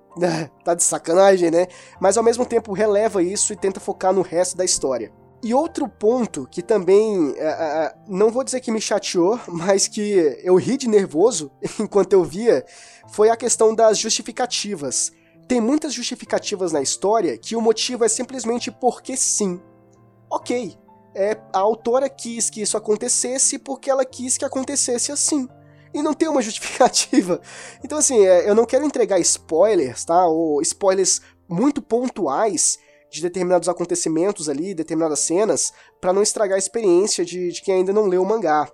tá 0.64 0.74
de 0.74 0.82
sacanagem, 0.82 1.50
né? 1.50 1.66
Mas 2.00 2.16
ao 2.16 2.24
mesmo 2.24 2.46
tempo 2.46 2.72
releva 2.72 3.22
isso 3.22 3.52
e 3.52 3.56
tenta 3.56 3.80
focar 3.80 4.12
no 4.12 4.22
resto 4.22 4.56
da 4.56 4.64
história. 4.64 5.12
E 5.42 5.52
outro 5.52 5.88
ponto 5.88 6.46
que 6.48 6.62
também, 6.62 7.34
é, 7.36 7.44
é, 7.44 7.46
é 7.48 7.94
não 8.06 8.30
vou 8.30 8.44
dizer 8.44 8.60
que 8.60 8.70
me 8.70 8.80
chateou, 8.80 9.40
mas 9.48 9.88
que 9.88 10.38
eu 10.42 10.54
ri 10.54 10.76
de 10.76 10.88
nervoso 10.88 11.50
enquanto 11.80 12.12
eu 12.12 12.22
via, 12.22 12.64
foi 13.08 13.28
a 13.28 13.36
questão 13.36 13.74
das 13.74 13.98
justificativas. 13.98 15.10
Tem 15.48 15.60
muitas 15.60 15.92
justificativas 15.92 16.72
na 16.72 16.80
história 16.80 17.36
que 17.36 17.56
o 17.56 17.60
motivo 17.60 18.04
é 18.04 18.08
simplesmente 18.08 18.70
porque 18.70 19.16
sim. 19.16 19.60
Ok, 20.30 20.78
é, 21.14 21.38
a 21.52 21.58
autora 21.58 22.08
quis 22.08 22.48
que 22.48 22.62
isso 22.62 22.76
acontecesse 22.76 23.58
porque 23.58 23.90
ela 23.90 24.04
quis 24.04 24.38
que 24.38 24.44
acontecesse 24.44 25.12
assim. 25.12 25.48
E 25.94 26.02
não 26.02 26.14
tem 26.14 26.28
uma 26.28 26.40
justificativa. 26.42 27.40
Então, 27.84 27.98
assim, 27.98 28.24
é, 28.24 28.48
eu 28.48 28.54
não 28.54 28.64
quero 28.64 28.84
entregar 28.84 29.18
spoilers, 29.20 30.04
tá? 30.04 30.26
Ou 30.26 30.62
spoilers 30.62 31.20
muito 31.48 31.82
pontuais 31.82 32.78
de 33.10 33.20
determinados 33.20 33.68
acontecimentos 33.68 34.48
ali, 34.48 34.74
determinadas 34.74 35.20
cenas, 35.20 35.72
para 36.00 36.14
não 36.14 36.22
estragar 36.22 36.56
a 36.56 36.58
experiência 36.58 37.24
de, 37.24 37.52
de, 37.52 37.60
quem 37.60 37.74
ainda 37.74 37.92
não 37.92 38.06
leu 38.06 38.22
o 38.22 38.26
mangá. 38.26 38.70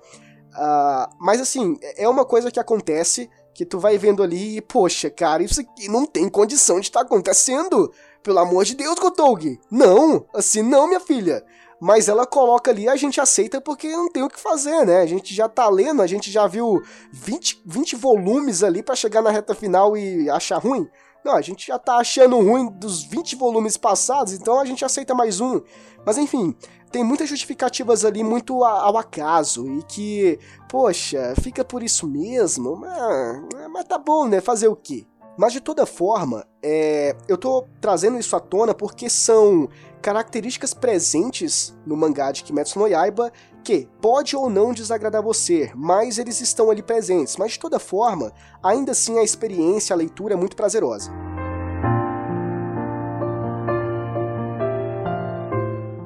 Uh, 0.51 1.15
mas, 1.19 1.41
assim, 1.41 1.77
é 1.97 2.09
uma 2.09 2.25
coisa 2.25 2.51
que 2.51 2.61
acontece 2.61 3.29
que 3.53 3.67
tu 3.67 3.81
vai 3.81 3.99
vendo 3.99 4.23
ali 4.23 4.59
e, 4.59 4.61
poxa, 4.61 5.11
cara, 5.11 5.43
isso 5.43 5.61
aqui 5.61 5.89
não 5.89 6.07
tem 6.07 6.29
condição 6.29 6.79
de 6.79 6.87
estar 6.87 7.01
tá 7.01 7.07
acontecendo. 7.07 7.93
Pelo 8.23 8.39
amor 8.39 8.65
de 8.65 8.75
Deus, 8.75 8.99
Kotougi. 8.99 9.59
Não, 9.71 10.27
assim 10.35 10.63
não, 10.63 10.87
minha 10.87 11.01
filha 11.01 11.45
mas 11.81 12.09
ela 12.09 12.27
coloca 12.27 12.71
ali 12.71 12.89
a 12.89 12.97
gente 12.97 13.21
aceita 13.21 13.61
porque 13.61 13.89
não 13.89 14.11
tem 14.11 14.23
o 14.23 14.29
que 14.29 14.39
fazer, 14.39 14.85
né? 14.85 15.01
A 15.01 15.07
gente 15.07 15.35
já 15.35 15.49
tá 15.49 15.69
lendo, 15.69 16.03
a 16.03 16.07
gente 16.07 16.31
já 16.31 16.47
viu 16.47 16.83
20, 17.13 17.63
20 17.65 17.97
volumes 17.97 18.63
ali 18.63 18.83
para 18.83 18.97
chegar 18.97 19.23
na 19.23 19.31
reta 19.31 19.55
final 19.55 19.97
e 19.97 20.29
achar 20.29 20.59
ruim. 20.59 20.89
Não, 21.25 21.35
a 21.35 21.41
gente 21.41 21.67
já 21.67 21.79
tá 21.79 21.97
achando 21.97 22.37
ruim 22.39 22.71
dos 22.71 23.03
20 23.03 23.37
volumes 23.37 23.77
passados, 23.77 24.33
então 24.33 24.59
a 24.61 24.65
gente 24.65 24.85
aceita 24.85 25.15
mais 25.15 25.41
um. 25.41 25.61
Mas 26.07 26.17
enfim, 26.17 26.55
tem 26.91 27.05
muitas 27.05 27.29
justificativas 27.29 28.05
ali 28.05 28.25
muito 28.25 28.65
ao 28.65 28.97
acaso 28.97 29.67
e 29.67 29.83
que, 29.83 30.39
poxa, 30.69 31.35
fica 31.43 31.65
por 31.65 31.83
isso 31.83 32.07
mesmo, 32.09 32.77
mas, 32.77 33.43
mas 33.71 33.85
tá 33.85 33.99
bom, 33.99 34.27
né? 34.27 34.41
Fazer 34.41 34.69
o 34.69 34.77
quê? 34.77 35.07
Mas 35.37 35.53
de 35.53 35.61
toda 35.61 35.87
forma, 35.87 36.45
é, 36.61 37.15
eu 37.29 37.37
tô 37.37 37.65
trazendo 37.81 38.19
isso 38.19 38.35
à 38.35 38.41
tona 38.41 38.75
porque 38.75 39.09
são 39.09 39.69
características 40.01 40.73
presentes 40.73 41.77
no 41.85 41.97
mangá 41.97 42.33
de 42.33 42.43
Kimetsu 42.45 42.79
no 42.79 42.87
Yaiba 42.87 43.33
que 43.63 43.89
pode 44.01 44.35
ou 44.35 44.49
não 44.49 44.73
desagradar 44.73 45.23
você, 45.23 45.71
mas 45.75 46.17
eles 46.17 46.41
estão 46.41 46.71
ali 46.71 46.83
presentes. 46.83 47.37
Mas 47.37 47.53
de 47.53 47.59
toda 47.59 47.79
forma, 47.79 48.33
ainda 48.63 48.93
assim 48.93 49.19
a 49.19 49.23
experiência, 49.23 49.93
a 49.93 49.97
leitura 49.97 50.35
é 50.35 50.37
muito 50.37 50.57
prazerosa. 50.57 51.11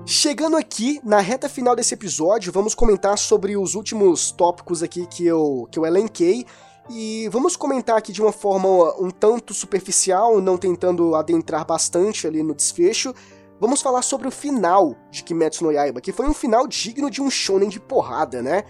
Chegando 0.04 0.56
aqui 0.56 1.00
na 1.04 1.20
reta 1.20 1.48
final 1.48 1.76
desse 1.76 1.94
episódio, 1.94 2.52
vamos 2.52 2.74
comentar 2.74 3.16
sobre 3.16 3.56
os 3.56 3.74
últimos 3.74 4.32
tópicos 4.32 4.82
aqui 4.82 5.06
que 5.06 5.24
eu, 5.24 5.68
que 5.70 5.78
eu 5.78 5.86
elenquei 5.86 6.44
E 6.90 7.28
vamos 7.30 7.54
comentar 7.54 7.96
aqui 7.96 8.12
de 8.12 8.20
uma 8.20 8.32
forma 8.32 8.68
um 9.00 9.08
tanto 9.08 9.54
superficial, 9.54 10.40
não 10.40 10.58
tentando 10.58 11.14
adentrar 11.14 11.64
bastante 11.64 12.26
ali 12.26 12.42
no 12.42 12.54
desfecho. 12.54 13.14
Vamos 13.62 13.80
falar 13.80 14.02
sobre 14.02 14.26
o 14.26 14.30
final 14.32 14.96
de 15.08 15.22
Kimetsu 15.22 15.62
no 15.62 15.70
Yaiba, 15.70 16.00
que 16.00 16.10
foi 16.10 16.26
um 16.26 16.34
final 16.34 16.66
digno 16.66 17.08
de 17.08 17.22
um 17.22 17.30
shonen 17.30 17.68
de 17.68 17.78
porrada, 17.78 18.42
né? 18.42 18.64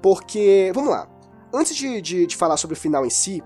Porque, 0.00 0.72
vamos 0.74 0.88
lá, 0.88 1.06
antes 1.52 1.76
de, 1.76 2.00
de, 2.00 2.26
de 2.26 2.34
falar 2.34 2.56
sobre 2.56 2.72
o 2.72 2.80
final 2.80 3.04
em 3.04 3.10
si, 3.10 3.42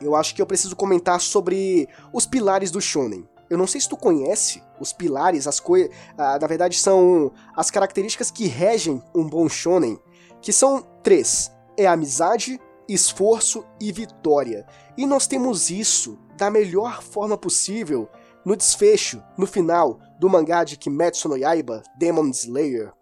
eu 0.00 0.14
acho 0.14 0.32
que 0.32 0.40
eu 0.40 0.46
preciso 0.46 0.76
comentar 0.76 1.20
sobre 1.20 1.88
os 2.12 2.26
pilares 2.26 2.70
do 2.70 2.80
shonen. 2.80 3.28
Eu 3.50 3.58
não 3.58 3.66
sei 3.66 3.80
se 3.80 3.88
tu 3.88 3.96
conhece 3.96 4.62
os 4.78 4.92
pilares, 4.92 5.48
as 5.48 5.58
coisas. 5.58 5.90
Ah, 6.16 6.38
na 6.40 6.46
verdade, 6.46 6.78
são 6.78 7.32
as 7.56 7.68
características 7.68 8.30
que 8.30 8.46
regem 8.46 9.02
um 9.12 9.28
bom 9.28 9.48
shonen, 9.48 9.98
que 10.40 10.52
são 10.52 10.80
três: 11.02 11.50
é 11.76 11.88
amizade, 11.88 12.60
esforço 12.88 13.64
e 13.80 13.90
vitória. 13.90 14.64
E 14.96 15.06
nós 15.06 15.26
temos 15.26 15.70
isso 15.70 16.16
da 16.36 16.52
melhor 16.52 17.02
forma 17.02 17.36
possível 17.36 18.08
no 18.44 18.56
desfecho, 18.56 19.22
no 19.36 19.46
final 19.46 19.98
do 20.18 20.28
mangá 20.28 20.64
de 20.64 20.76
Kimetsu 20.76 21.28
no 21.28 21.36
Yaiba, 21.36 21.82
Demon 21.96 22.30
Slayer. 22.30 22.92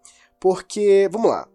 Porque, 0.40 1.08
vamos 1.10 1.30
lá, 1.30 1.48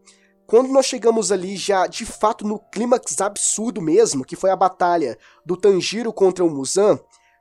quando 0.45 0.69
nós 0.69 0.85
chegamos 0.85 1.31
ali 1.31 1.55
já 1.55 1.87
de 1.87 2.05
fato 2.05 2.45
no 2.45 2.59
clímax 2.59 3.19
absurdo 3.21 3.81
mesmo, 3.81 4.25
que 4.25 4.35
foi 4.35 4.49
a 4.49 4.55
batalha 4.55 5.17
do 5.45 5.57
Tanjiro 5.57 6.11
contra 6.11 6.43
o 6.43 6.49
Muzan, 6.49 6.99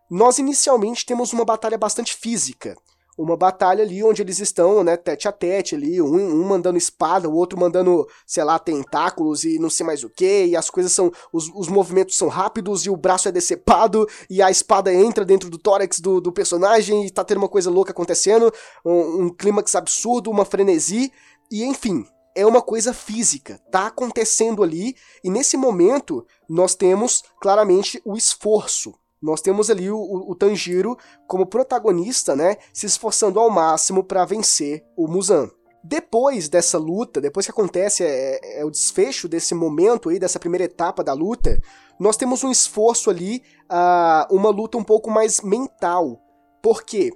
nós 0.09 0.39
inicialmente 0.39 1.05
temos 1.05 1.33
uma 1.33 1.45
batalha 1.45 1.77
bastante 1.77 2.15
física. 2.15 2.77
Uma 3.17 3.37
batalha 3.37 3.85
ali 3.85 4.03
onde 4.03 4.23
eles 4.23 4.39
estão, 4.39 4.83
né, 4.83 4.97
tete 4.97 5.29
a 5.29 5.33
tete 5.33 5.75
ali, 5.75 6.01
um, 6.01 6.17
um 6.17 6.45
mandando 6.45 6.79
espada, 6.79 7.29
o 7.29 7.35
outro 7.35 7.59
mandando, 7.59 8.07
sei 8.27 8.43
lá, 8.43 8.59
tentáculos 8.59 9.45
e 9.45 9.59
não 9.59 9.69
sei 9.69 9.85
mais 9.85 10.03
o 10.03 10.09
que, 10.09 10.47
e 10.47 10.57
as 10.57 10.71
coisas 10.71 10.93
são, 10.93 11.13
os, 11.31 11.51
os 11.55 11.69
movimentos 11.69 12.17
são 12.17 12.29
rápidos 12.29 12.87
e 12.87 12.91
o 12.91 12.97
braço 12.97 13.29
é 13.29 13.33
decepado 13.33 14.09
e 14.31 14.41
a 14.41 14.51
espada 14.51 14.93
entra 14.93 15.27
dentro 15.27 15.51
do 15.51 15.59
tórax 15.59 16.01
do, 16.01 16.23
do 16.23 16.33
personagem 16.33 17.05
e 17.07 17.11
tá 17.11 17.23
tendo 17.23 17.39
uma 17.39 17.49
coisa 17.49 17.71
louca 17.71 17.93
acontecendo, 17.93 18.51
um, 18.85 19.25
um 19.25 19.29
clímax 19.29 19.75
absurdo, 19.75 20.31
uma 20.31 20.47
frenesi, 20.47 21.13
e 21.51 21.65
enfim, 21.65 22.07
é 22.35 22.47
uma 22.47 22.63
coisa 22.63 22.95
física, 22.95 23.61
tá 23.71 23.89
acontecendo 23.89 24.63
ali, 24.63 24.97
e 25.23 25.31
nesse 25.31 25.57
momento 25.57 26.27
nós 26.49 26.75
temos 26.75 27.23
claramente 27.41 28.01
o 28.05 28.17
esforço, 28.17 28.95
nós 29.23 29.41
temos 29.41 29.71
ali 29.71 29.91
o, 29.91 29.99
o, 29.99 30.35
Tanjiro 30.35 30.99
como 31.27 31.47
protagonista, 31.47 32.35
né, 32.35 32.57
se 32.73 32.87
esforçando 32.87 33.39
ao 33.39 33.49
máximo 33.49 34.03
para 34.03 34.25
vencer 34.25 34.85
o 34.97 35.07
Muzan. 35.07 35.49
Depois 35.85 36.49
dessa 36.49 36.79
luta, 36.79 37.21
depois 37.21 37.47
que 37.47 37.53
acontece 37.53 38.05
é, 38.05 38.39
é, 38.43 38.61
é, 38.61 38.65
o 38.65 38.71
desfecho 38.71 39.29
desse 39.29 39.55
momento 39.55 40.09
aí, 40.09 40.19
dessa 40.19 40.39
primeira 40.39 40.65
etapa 40.65 41.03
da 41.03 41.13
luta, 41.13 41.61
nós 41.99 42.17
temos 42.17 42.43
um 42.43 42.51
esforço 42.51 43.11
ali, 43.11 43.43
uh, 43.71 44.35
uma 44.35 44.51
luta 44.51 44.79
um 44.79 44.85
pouco 44.85 45.11
mais 45.11 45.41
mental. 45.41 46.21
Por 46.61 46.83
quê? 46.83 47.13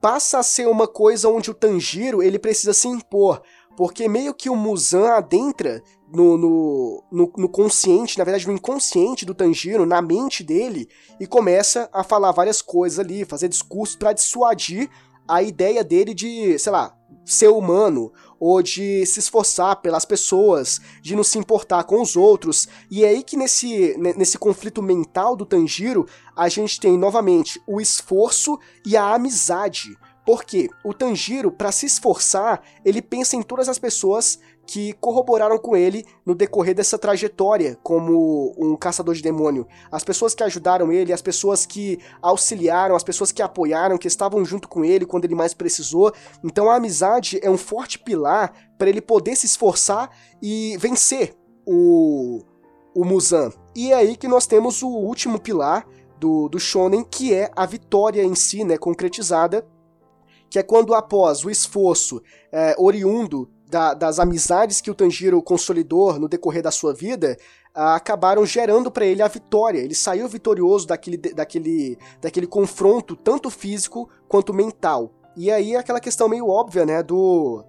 Passa 0.00 0.38
a 0.38 0.42
ser 0.44 0.68
uma 0.68 0.86
coisa 0.86 1.28
onde 1.28 1.50
o 1.50 1.54
Tanjiro 1.54 2.22
ele 2.22 2.38
precisa 2.38 2.72
se 2.72 2.86
impor, 2.86 3.42
porque 3.78 4.08
meio 4.08 4.34
que 4.34 4.50
o 4.50 4.56
Muzan 4.56 5.10
adentra 5.10 5.80
no, 6.12 6.36
no, 6.36 7.04
no, 7.12 7.32
no, 7.36 7.48
consciente, 7.48 8.18
na 8.18 8.24
verdade 8.24 8.44
no 8.44 8.52
inconsciente 8.52 9.24
do 9.24 9.36
Tanjiro, 9.36 9.86
na 9.86 10.02
mente 10.02 10.42
dele, 10.42 10.88
e 11.20 11.28
começa 11.28 11.88
a 11.92 12.02
falar 12.02 12.32
várias 12.32 12.60
coisas 12.60 12.98
ali, 12.98 13.24
fazer 13.24 13.46
discursos 13.46 13.94
para 13.94 14.12
dissuadir 14.12 14.90
a 15.28 15.44
ideia 15.44 15.84
dele 15.84 16.12
de, 16.12 16.58
sei 16.58 16.72
lá, 16.72 16.92
ser 17.24 17.50
humano, 17.50 18.12
ou 18.40 18.60
de 18.62 19.06
se 19.06 19.20
esforçar 19.20 19.76
pelas 19.80 20.04
pessoas, 20.04 20.80
de 21.00 21.14
não 21.14 21.22
se 21.22 21.38
importar 21.38 21.84
com 21.84 22.02
os 22.02 22.16
outros. 22.16 22.66
E 22.90 23.04
é 23.04 23.10
aí 23.10 23.22
que 23.22 23.36
nesse, 23.36 23.96
nesse 23.96 24.38
conflito 24.38 24.82
mental 24.82 25.36
do 25.36 25.46
Tanjiro, 25.46 26.04
a 26.34 26.48
gente 26.48 26.80
tem 26.80 26.98
novamente 26.98 27.62
o 27.64 27.80
esforço 27.80 28.58
e 28.84 28.96
a 28.96 29.14
amizade. 29.14 29.96
Porque 30.28 30.68
o 30.84 30.92
Tanjiro, 30.92 31.50
para 31.50 31.72
se 31.72 31.86
esforçar, 31.86 32.60
ele 32.84 33.00
pensa 33.00 33.34
em 33.34 33.40
todas 33.40 33.66
as 33.66 33.78
pessoas 33.78 34.38
que 34.66 34.92
corroboraram 34.92 35.56
com 35.56 35.74
ele 35.74 36.04
no 36.22 36.34
decorrer 36.34 36.74
dessa 36.74 36.98
trajetória 36.98 37.78
como 37.82 38.54
um 38.58 38.76
caçador 38.76 39.14
de 39.14 39.22
demônio. 39.22 39.66
As 39.90 40.04
pessoas 40.04 40.34
que 40.34 40.42
ajudaram 40.42 40.92
ele, 40.92 41.14
as 41.14 41.22
pessoas 41.22 41.64
que 41.64 41.98
auxiliaram, 42.20 42.94
as 42.94 43.02
pessoas 43.02 43.32
que 43.32 43.40
apoiaram, 43.40 43.96
que 43.96 44.06
estavam 44.06 44.44
junto 44.44 44.68
com 44.68 44.84
ele 44.84 45.06
quando 45.06 45.24
ele 45.24 45.34
mais 45.34 45.54
precisou. 45.54 46.12
Então 46.44 46.68
a 46.68 46.76
amizade 46.76 47.40
é 47.42 47.48
um 47.48 47.56
forte 47.56 47.98
pilar 47.98 48.52
para 48.76 48.90
ele 48.90 49.00
poder 49.00 49.34
se 49.34 49.46
esforçar 49.46 50.10
e 50.42 50.76
vencer 50.76 51.34
o, 51.66 52.42
o 52.94 53.02
Muzan. 53.02 53.50
E 53.74 53.92
é 53.92 53.94
aí 53.94 54.14
que 54.14 54.28
nós 54.28 54.46
temos 54.46 54.82
o 54.82 54.88
último 54.90 55.40
pilar 55.40 55.88
do, 56.20 56.50
do 56.50 56.60
Shonen, 56.60 57.02
que 57.02 57.32
é 57.32 57.50
a 57.56 57.64
vitória 57.64 58.22
em 58.22 58.34
si, 58.34 58.62
né, 58.62 58.76
concretizada 58.76 59.66
que 60.50 60.58
é 60.58 60.62
quando 60.62 60.94
após 60.94 61.44
o 61.44 61.50
esforço 61.50 62.22
é, 62.52 62.74
oriundo 62.78 63.50
da, 63.68 63.94
das 63.94 64.18
amizades 64.18 64.80
que 64.80 64.90
o 64.90 64.94
Tanjiro 64.94 65.42
consolidou 65.42 66.18
no 66.18 66.28
decorrer 66.28 66.62
da 66.62 66.70
sua 66.70 66.94
vida, 66.94 67.36
acabaram 67.74 68.44
gerando 68.46 68.90
para 68.90 69.04
ele 69.04 69.22
a 69.22 69.28
vitória. 69.28 69.78
Ele 69.78 69.94
saiu 69.94 70.26
vitorioso 70.26 70.86
daquele, 70.86 71.16
daquele, 71.16 71.98
daquele 72.20 72.46
confronto, 72.46 73.14
tanto 73.14 73.50
físico 73.50 74.08
quanto 74.26 74.54
mental. 74.54 75.12
E 75.36 75.50
aí 75.50 75.76
aquela 75.76 76.00
questão 76.00 76.28
meio 76.28 76.48
óbvia, 76.48 76.84
né, 76.84 77.02
do, 77.02 77.62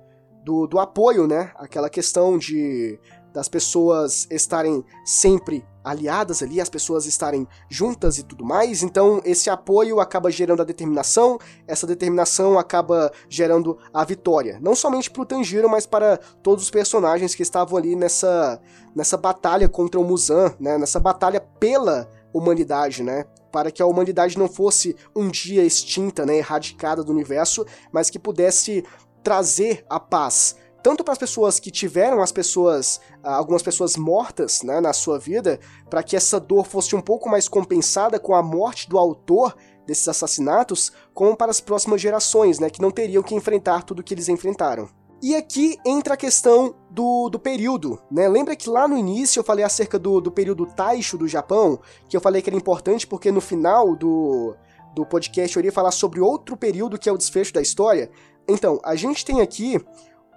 do, 0.43 0.65
do 0.65 0.79
apoio, 0.79 1.27
né, 1.27 1.51
aquela 1.55 1.89
questão 1.89 2.37
de 2.37 2.99
das 3.31 3.47
pessoas 3.47 4.27
estarem 4.31 4.83
sempre 5.05 5.63
aliadas 5.89 6.41
ali, 6.43 6.61
as 6.61 6.69
pessoas 6.69 7.05
estarem 7.05 7.47
juntas 7.69 8.17
e 8.17 8.23
tudo 8.23 8.45
mais. 8.45 8.83
Então, 8.83 9.21
esse 9.25 9.49
apoio 9.49 9.99
acaba 9.99 10.31
gerando 10.31 10.61
a 10.61 10.65
determinação, 10.65 11.39
essa 11.67 11.87
determinação 11.87 12.57
acaba 12.57 13.11
gerando 13.27 13.77
a 13.93 14.03
vitória. 14.03 14.59
Não 14.61 14.75
somente 14.75 15.09
para 15.09 15.21
o 15.21 15.25
Tanjiro, 15.25 15.69
mas 15.69 15.85
para 15.85 16.17
todos 16.41 16.63
os 16.63 16.69
personagens 16.69 17.35
que 17.35 17.43
estavam 17.43 17.77
ali 17.77 17.95
nessa, 17.95 18.59
nessa 18.95 19.17
batalha 19.17 19.67
contra 19.67 19.99
o 19.99 20.03
Muzan, 20.03 20.53
né? 20.59 20.77
nessa 20.77 20.99
batalha 20.99 21.39
pela 21.59 22.09
humanidade, 22.33 23.03
né? 23.03 23.25
Para 23.51 23.71
que 23.71 23.81
a 23.81 23.85
humanidade 23.85 24.37
não 24.37 24.47
fosse 24.47 24.95
um 25.15 25.27
dia 25.27 25.63
extinta, 25.63 26.25
né? 26.25 26.37
erradicada 26.37 27.03
do 27.03 27.11
universo, 27.11 27.65
mas 27.91 28.09
que 28.09 28.19
pudesse 28.19 28.83
trazer 29.23 29.83
a 29.89 29.99
paz 29.99 30.55
tanto 30.81 31.03
para 31.03 31.13
as 31.13 31.17
pessoas 31.17 31.59
que 31.59 31.71
tiveram 31.71 32.21
as 32.21 32.31
pessoas, 32.31 32.99
ah, 33.23 33.35
algumas 33.35 33.61
pessoas 33.61 33.95
mortas 33.95 34.63
né, 34.63 34.79
na 34.79 34.93
sua 34.93 35.19
vida, 35.19 35.59
para 35.89 36.03
que 36.03 36.15
essa 36.15 36.39
dor 36.39 36.65
fosse 36.65 36.95
um 36.95 37.01
pouco 37.01 37.29
mais 37.29 37.47
compensada 37.47 38.19
com 38.19 38.33
a 38.33 38.41
morte 38.41 38.89
do 38.89 38.97
autor 38.97 39.55
desses 39.85 40.07
assassinatos, 40.07 40.91
como 41.13 41.35
para 41.35 41.51
as 41.51 41.59
próximas 41.59 41.99
gerações, 41.99 42.59
né, 42.59 42.69
que 42.69 42.81
não 42.81 42.91
teriam 42.91 43.23
que 43.23 43.35
enfrentar 43.35 43.83
tudo 43.83 43.99
o 43.99 44.03
que 44.03 44.13
eles 44.13 44.29
enfrentaram. 44.29 44.89
E 45.21 45.35
aqui 45.35 45.77
entra 45.85 46.13
a 46.13 46.17
questão 46.17 46.75
do, 46.89 47.29
do 47.29 47.37
período, 47.37 47.99
né? 48.09 48.29
Lembra 48.29 48.55
que 48.55 48.69
lá 48.69 48.87
no 48.87 48.97
início 48.97 49.41
eu 49.41 49.43
falei 49.43 49.65
acerca 49.65 49.99
do, 49.99 50.21
do 50.21 50.31
período 50.31 50.65
Taisho 50.65 51.17
do 51.17 51.27
Japão, 51.27 51.77
que 52.07 52.15
eu 52.15 52.21
falei 52.21 52.41
que 52.41 52.49
era 52.49 52.55
importante 52.55 53.05
porque 53.05 53.29
no 53.29 53.41
final 53.41 53.97
do, 53.97 54.55
do 54.95 55.05
podcast 55.05 55.57
eu 55.57 55.59
iria 55.59 55.73
falar 55.73 55.91
sobre 55.91 56.21
outro 56.21 56.55
período 56.55 56.97
que 56.97 57.09
é 57.09 57.11
o 57.11 57.17
desfecho 57.17 57.53
da 57.53 57.61
história? 57.61 58.09
Então, 58.47 58.79
a 58.81 58.95
gente 58.95 59.25
tem 59.25 59.41
aqui 59.41 59.77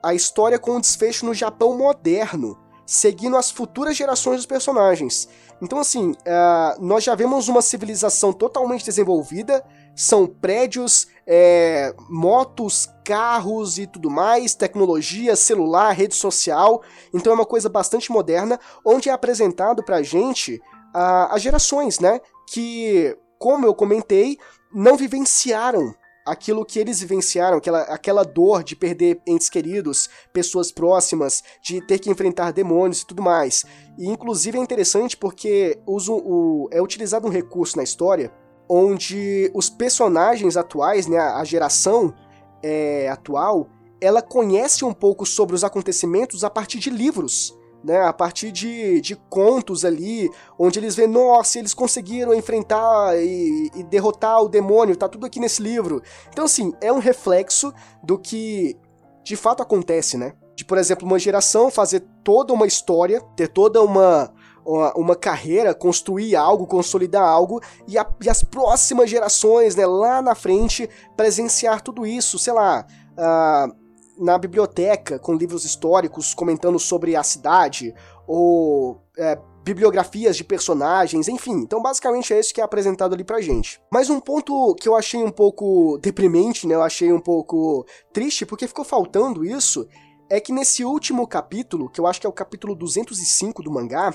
a 0.02 0.14
história 0.14 0.58
com 0.58 0.76
o 0.76 0.80
desfecho 0.80 1.24
no 1.24 1.34
Japão 1.34 1.76
moderno, 1.76 2.58
seguindo 2.84 3.36
as 3.36 3.50
futuras 3.50 3.96
gerações 3.96 4.36
dos 4.36 4.46
personagens. 4.46 5.28
Então, 5.62 5.78
assim, 5.78 6.10
uh, 6.10 6.84
nós 6.84 7.04
já 7.04 7.14
vemos 7.14 7.48
uma 7.48 7.62
civilização 7.62 8.32
totalmente 8.32 8.84
desenvolvida, 8.84 9.64
são 9.94 10.26
prédios, 10.26 11.06
é, 11.26 11.94
motos, 12.08 12.88
carros 13.04 13.78
e 13.78 13.86
tudo 13.86 14.10
mais, 14.10 14.54
tecnologia, 14.54 15.36
celular, 15.36 15.92
rede 15.92 16.14
social. 16.14 16.82
Então 17.14 17.32
é 17.32 17.36
uma 17.36 17.46
coisa 17.46 17.68
bastante 17.68 18.10
moderna, 18.10 18.58
onde 18.84 19.08
é 19.08 19.12
apresentado 19.12 19.84
pra 19.84 20.02
gente 20.02 20.56
uh, 20.94 21.28
as 21.30 21.42
gerações, 21.42 22.00
né? 22.00 22.20
Que, 22.48 23.16
como 23.38 23.66
eu 23.66 23.74
comentei, 23.74 24.38
não 24.72 24.96
vivenciaram 24.96 25.94
aquilo 26.24 26.64
que 26.64 26.78
eles 26.78 27.00
vivenciaram, 27.00 27.58
aquela, 27.58 27.82
aquela 27.82 28.24
dor 28.24 28.62
de 28.62 28.76
perder 28.76 29.20
entes 29.26 29.48
queridos, 29.48 30.08
pessoas 30.32 30.70
próximas, 30.70 31.42
de 31.62 31.80
ter 31.80 31.98
que 31.98 32.10
enfrentar 32.10 32.52
demônios 32.52 33.00
e 33.00 33.06
tudo 33.06 33.22
mais. 33.22 33.64
E 33.98 34.08
inclusive 34.08 34.58
é 34.58 34.60
interessante 34.60 35.16
porque 35.16 35.78
uso, 35.86 36.14
o, 36.14 36.68
é 36.70 36.80
utilizado 36.80 37.26
um 37.26 37.30
recurso 37.30 37.76
na 37.76 37.82
história 37.82 38.32
onde 38.68 39.50
os 39.54 39.68
personagens 39.68 40.56
atuais, 40.56 41.06
né, 41.06 41.18
a 41.18 41.44
geração 41.44 42.14
é, 42.62 43.08
atual, 43.08 43.68
ela 44.00 44.22
conhece 44.22 44.84
um 44.84 44.94
pouco 44.94 45.26
sobre 45.26 45.54
os 45.54 45.62
acontecimentos 45.62 46.42
a 46.42 46.48
partir 46.48 46.78
de 46.78 46.88
livros 46.88 47.54
né, 47.82 48.00
a 48.02 48.12
partir 48.12 48.52
de, 48.52 49.00
de 49.00 49.16
contos 49.28 49.84
ali, 49.84 50.30
onde 50.58 50.78
eles 50.78 50.94
vêem, 50.94 51.08
nossa, 51.08 51.58
eles 51.58 51.74
conseguiram 51.74 52.34
enfrentar 52.34 53.16
e, 53.18 53.70
e, 53.74 53.82
derrotar 53.84 54.42
o 54.42 54.48
demônio, 54.48 54.96
tá 54.96 55.08
tudo 55.08 55.26
aqui 55.26 55.40
nesse 55.40 55.62
livro. 55.62 56.02
Então, 56.30 56.44
assim, 56.44 56.72
é 56.80 56.92
um 56.92 56.98
reflexo 56.98 57.72
do 58.02 58.18
que 58.18 58.76
de 59.24 59.36
fato 59.36 59.62
acontece, 59.62 60.16
né? 60.16 60.34
De, 60.54 60.64
por 60.64 60.78
exemplo, 60.78 61.06
uma 61.06 61.18
geração 61.18 61.70
fazer 61.70 62.04
toda 62.22 62.52
uma 62.52 62.66
história, 62.66 63.20
ter 63.36 63.48
toda 63.48 63.82
uma 63.82 64.32
uma, 64.64 64.94
uma 64.94 65.16
carreira, 65.16 65.74
construir 65.74 66.36
algo, 66.36 66.66
consolidar 66.66 67.24
algo 67.24 67.60
e, 67.86 67.98
a, 67.98 68.06
e, 68.22 68.30
as 68.30 68.42
próximas 68.42 69.10
gerações, 69.10 69.74
né, 69.74 69.84
lá 69.84 70.22
na 70.22 70.34
frente, 70.34 70.88
presenciar 71.16 71.80
tudo 71.80 72.06
isso, 72.06 72.38
sei 72.38 72.52
lá, 72.52 72.86
uh, 73.12 73.81
na 74.22 74.38
biblioteca 74.38 75.18
com 75.18 75.34
livros 75.34 75.64
históricos 75.64 76.32
comentando 76.32 76.78
sobre 76.78 77.16
a 77.16 77.22
cidade 77.22 77.94
ou 78.26 79.02
é, 79.18 79.38
bibliografias 79.64 80.36
de 80.36 80.44
personagens, 80.44 81.28
enfim. 81.28 81.52
Então, 81.52 81.82
basicamente 81.82 82.32
é 82.32 82.40
isso 82.40 82.54
que 82.54 82.60
é 82.60 82.64
apresentado 82.64 83.14
ali 83.14 83.24
pra 83.24 83.40
gente. 83.40 83.80
Mas 83.90 84.10
um 84.10 84.20
ponto 84.20 84.74
que 84.74 84.88
eu 84.88 84.96
achei 84.96 85.22
um 85.22 85.30
pouco 85.30 85.98
deprimente, 85.98 86.66
né? 86.66 86.74
Eu 86.74 86.82
achei 86.82 87.12
um 87.12 87.20
pouco 87.20 87.86
triste, 88.12 88.44
porque 88.44 88.66
ficou 88.66 88.84
faltando 88.84 89.44
isso, 89.44 89.86
é 90.28 90.40
que 90.40 90.52
nesse 90.52 90.84
último 90.84 91.26
capítulo, 91.26 91.88
que 91.88 92.00
eu 92.00 92.06
acho 92.06 92.20
que 92.20 92.26
é 92.26 92.30
o 92.30 92.32
capítulo 92.32 92.74
205 92.74 93.62
do 93.62 93.70
mangá, 93.70 94.14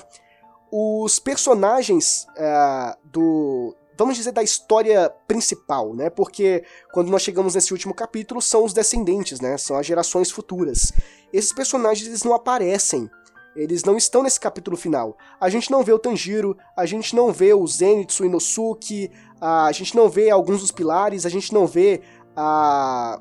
os 0.70 1.18
personagens 1.18 2.26
é, 2.36 2.96
do. 3.04 3.74
Vamos 3.98 4.16
dizer, 4.16 4.32
da 4.32 4.42
história 4.42 5.10
principal, 5.26 5.92
né? 5.94 6.08
Porque 6.08 6.64
quando 6.92 7.10
nós 7.10 7.22
chegamos 7.22 7.54
nesse 7.54 7.72
último 7.72 7.92
capítulo, 7.92 8.40
são 8.40 8.64
os 8.64 8.72
descendentes, 8.72 9.40
né? 9.40 9.58
São 9.58 9.76
as 9.76 9.84
gerações 9.84 10.30
futuras. 10.30 10.92
Esses 11.32 11.52
personagens 11.52 12.06
eles 12.06 12.22
não 12.22 12.32
aparecem 12.32 13.10
eles 13.58 13.82
não 13.82 13.96
estão 13.96 14.22
nesse 14.22 14.38
capítulo 14.38 14.76
final. 14.76 15.18
A 15.40 15.48
gente 15.48 15.68
não 15.68 15.82
vê 15.82 15.92
o 15.92 15.98
Tanjiro, 15.98 16.56
a 16.76 16.86
gente 16.86 17.16
não 17.16 17.32
vê 17.32 17.52
o 17.52 17.66
Zenitsu 17.66 18.24
Inosuke, 18.24 19.10
a 19.40 19.72
gente 19.72 19.96
não 19.96 20.08
vê 20.08 20.30
alguns 20.30 20.60
dos 20.60 20.70
pilares, 20.70 21.26
a 21.26 21.28
gente 21.28 21.52
não 21.52 21.66
vê 21.66 22.00
a, 22.36 23.20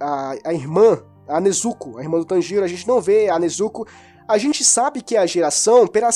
a, 0.00 0.34
a 0.42 0.54
irmã, 0.54 1.02
a 1.28 1.38
Nezuko, 1.38 1.98
a 1.98 2.02
irmã 2.02 2.18
do 2.18 2.24
Tanjiro, 2.24 2.64
a 2.64 2.68
gente 2.68 2.88
não 2.88 2.98
vê 2.98 3.28
a 3.28 3.38
Nezuko. 3.38 3.86
A 4.26 4.38
gente 4.38 4.64
sabe 4.64 5.02
que 5.02 5.18
a 5.18 5.26
geração 5.26 5.86
pela, 5.86 6.08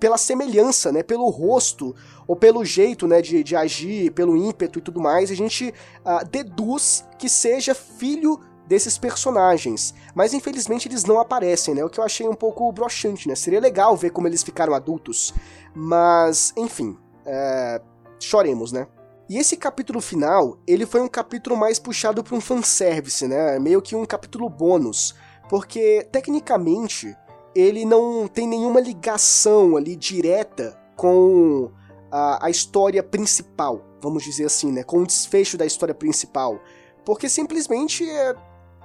pela 0.00 0.16
semelhança, 0.16 0.90
né, 0.90 1.02
pelo 1.02 1.28
rosto, 1.28 1.94
ou 2.26 2.34
pelo 2.34 2.64
jeito 2.64 3.06
né, 3.06 3.20
de, 3.20 3.44
de 3.44 3.54
agir, 3.54 4.10
pelo 4.12 4.36
ímpeto 4.36 4.78
e 4.78 4.82
tudo 4.82 5.00
mais, 5.00 5.30
a 5.30 5.34
gente 5.34 5.74
uh, 6.04 6.24
deduz 6.28 7.04
que 7.18 7.28
seja 7.28 7.74
filho 7.74 8.40
desses 8.66 8.96
personagens. 8.96 9.92
Mas 10.14 10.32
infelizmente 10.32 10.88
eles 10.88 11.04
não 11.04 11.18
aparecem, 11.18 11.74
né? 11.74 11.84
O 11.84 11.90
que 11.90 11.98
eu 11.98 12.04
achei 12.04 12.28
um 12.28 12.34
pouco 12.34 12.70
broxante, 12.70 13.26
né? 13.26 13.34
Seria 13.34 13.58
legal 13.58 13.96
ver 13.96 14.10
como 14.10 14.28
eles 14.28 14.44
ficaram 14.44 14.72
adultos. 14.74 15.34
Mas, 15.74 16.52
enfim, 16.56 16.96
é... 17.26 17.80
choremos, 18.20 18.70
né? 18.70 18.86
E 19.28 19.38
esse 19.38 19.56
capítulo 19.56 20.00
final, 20.00 20.56
ele 20.68 20.86
foi 20.86 21.00
um 21.00 21.08
capítulo 21.08 21.56
mais 21.56 21.80
puxado 21.80 22.22
para 22.22 22.36
um 22.36 22.40
fanservice, 22.40 23.26
né? 23.26 23.58
Meio 23.58 23.82
que 23.82 23.96
um 23.96 24.06
capítulo 24.06 24.48
bônus. 24.48 25.16
Porque, 25.48 26.06
tecnicamente, 26.12 27.16
ele 27.54 27.84
não 27.84 28.28
tem 28.28 28.46
nenhuma 28.46 28.80
ligação 28.80 29.76
ali 29.76 29.96
direta 29.96 30.78
com 30.96 31.70
a, 32.10 32.46
a 32.46 32.50
história 32.50 33.02
principal, 33.02 33.84
vamos 34.02 34.22
dizer 34.22 34.44
assim, 34.44 34.70
né? 34.72 34.82
Com 34.82 34.98
o 34.98 35.06
desfecho 35.06 35.56
da 35.56 35.66
história 35.66 35.94
principal. 35.94 36.60
Porque 37.04 37.28
simplesmente 37.28 38.08
é, 38.08 38.34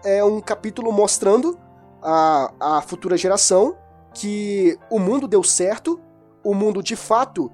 é 0.04 0.24
um 0.24 0.40
capítulo 0.40 0.92
mostrando 0.92 1.60
a, 2.02 2.54
a 2.60 2.82
futura 2.82 3.18
geração 3.18 3.78
que 4.14 4.78
o 4.90 5.00
mundo 5.00 5.28
deu 5.28 5.44
certo, 5.44 6.00
o 6.44 6.54
mundo 6.54 6.82
de 6.82 6.96
fato 6.96 7.52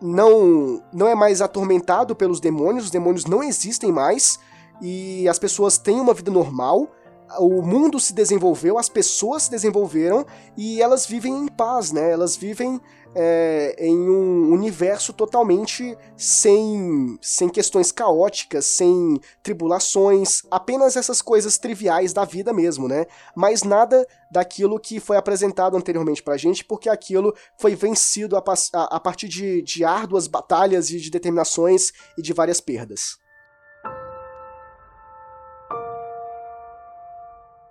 não, 0.00 0.82
não 0.92 1.06
é 1.06 1.14
mais 1.14 1.40
atormentado 1.40 2.14
pelos 2.14 2.40
demônios, 2.40 2.86
os 2.86 2.90
demônios 2.90 3.24
não 3.24 3.42
existem 3.42 3.90
mais 3.92 4.38
e 4.82 5.28
as 5.28 5.38
pessoas 5.38 5.78
têm 5.78 6.00
uma 6.00 6.12
vida 6.12 6.30
normal 6.30 6.90
o 7.38 7.62
mundo 7.62 7.98
se 8.00 8.12
desenvolveu, 8.12 8.78
as 8.78 8.88
pessoas 8.88 9.44
se 9.44 9.50
desenvolveram 9.50 10.26
e 10.56 10.80
elas 10.80 11.06
vivem 11.06 11.32
em 11.34 11.48
paz, 11.48 11.92
né? 11.92 12.10
Elas 12.10 12.36
vivem 12.36 12.80
é, 13.14 13.76
em 13.78 13.96
um 13.96 14.52
universo 14.52 15.12
totalmente 15.12 15.96
sem, 16.16 17.16
sem 17.22 17.48
questões 17.48 17.92
caóticas, 17.92 18.66
sem 18.66 19.20
tribulações, 19.42 20.42
apenas 20.50 20.96
essas 20.96 21.22
coisas 21.22 21.56
triviais 21.56 22.12
da 22.12 22.24
vida 22.24 22.52
mesmo, 22.52 22.88
né? 22.88 23.06
Mas 23.34 23.62
nada 23.62 24.06
daquilo 24.30 24.80
que 24.80 24.98
foi 24.98 25.16
apresentado 25.16 25.76
anteriormente 25.76 26.22
pra 26.22 26.36
gente, 26.36 26.64
porque 26.64 26.88
aquilo 26.88 27.34
foi 27.56 27.76
vencido 27.76 28.36
a, 28.36 28.42
a, 28.72 28.96
a 28.96 29.00
partir 29.00 29.28
de, 29.28 29.62
de 29.62 29.84
árduas 29.84 30.26
batalhas 30.26 30.90
e 30.90 30.98
de 30.98 31.10
determinações 31.10 31.92
e 32.18 32.22
de 32.22 32.32
várias 32.32 32.60
perdas. 32.60 33.22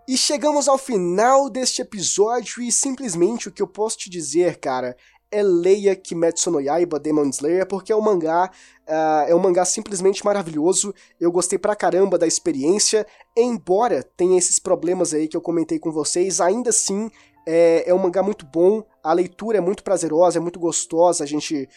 E 0.06 0.18
chegamos 0.18 0.68
ao 0.68 0.78
final 0.78 1.50
deste 1.50 1.82
episódio 1.82 2.62
e 2.62 2.70
simplesmente 2.74 3.48
o 3.48 3.52
que 3.52 3.62
eu 3.62 3.68
posso 3.68 3.98
te 3.98 4.10
dizer, 4.10 4.58
cara, 4.58 4.98
é 5.32 5.42
leia 5.42 5.96
Kimetsu 5.96 6.52
no 6.52 6.60
Yaiba 6.60 7.00
Demon 7.00 7.30
Slayer, 7.30 7.66
porque 7.66 7.94
é 7.94 7.96
um 7.96 8.02
mangá, 8.02 8.52
uh, 8.86 9.30
é 9.30 9.34
um 9.34 9.40
mangá 9.40 9.64
simplesmente 9.64 10.24
maravilhoso, 10.26 10.94
eu 11.22 11.32
gostei 11.32 11.58
pra 11.58 11.74
caramba 11.74 12.18
da 12.18 12.28
experiência, 12.28 13.08
embora 13.36 14.04
tenha 14.04 14.38
esses 14.38 14.60
problemas 14.60 15.14
aí 15.14 15.26
que 15.26 15.38
eu 15.38 15.42
comentei 15.42 15.80
com 15.80 15.90
vocês, 15.90 16.42
ainda 16.42 16.70
assim 16.70 17.10
é, 17.46 17.90
é 17.90 17.94
um 17.94 17.98
mangá 17.98 18.24
muito 18.24 18.46
bom, 18.46 18.84
a 19.04 19.12
leitura 19.12 19.58
é 19.58 19.62
muito 19.62 19.84
prazerosa, 19.84 20.40
é 20.40 20.42
muito 20.42 20.60
gostosa, 20.60 21.24
a 21.24 21.28
gente 21.28 21.68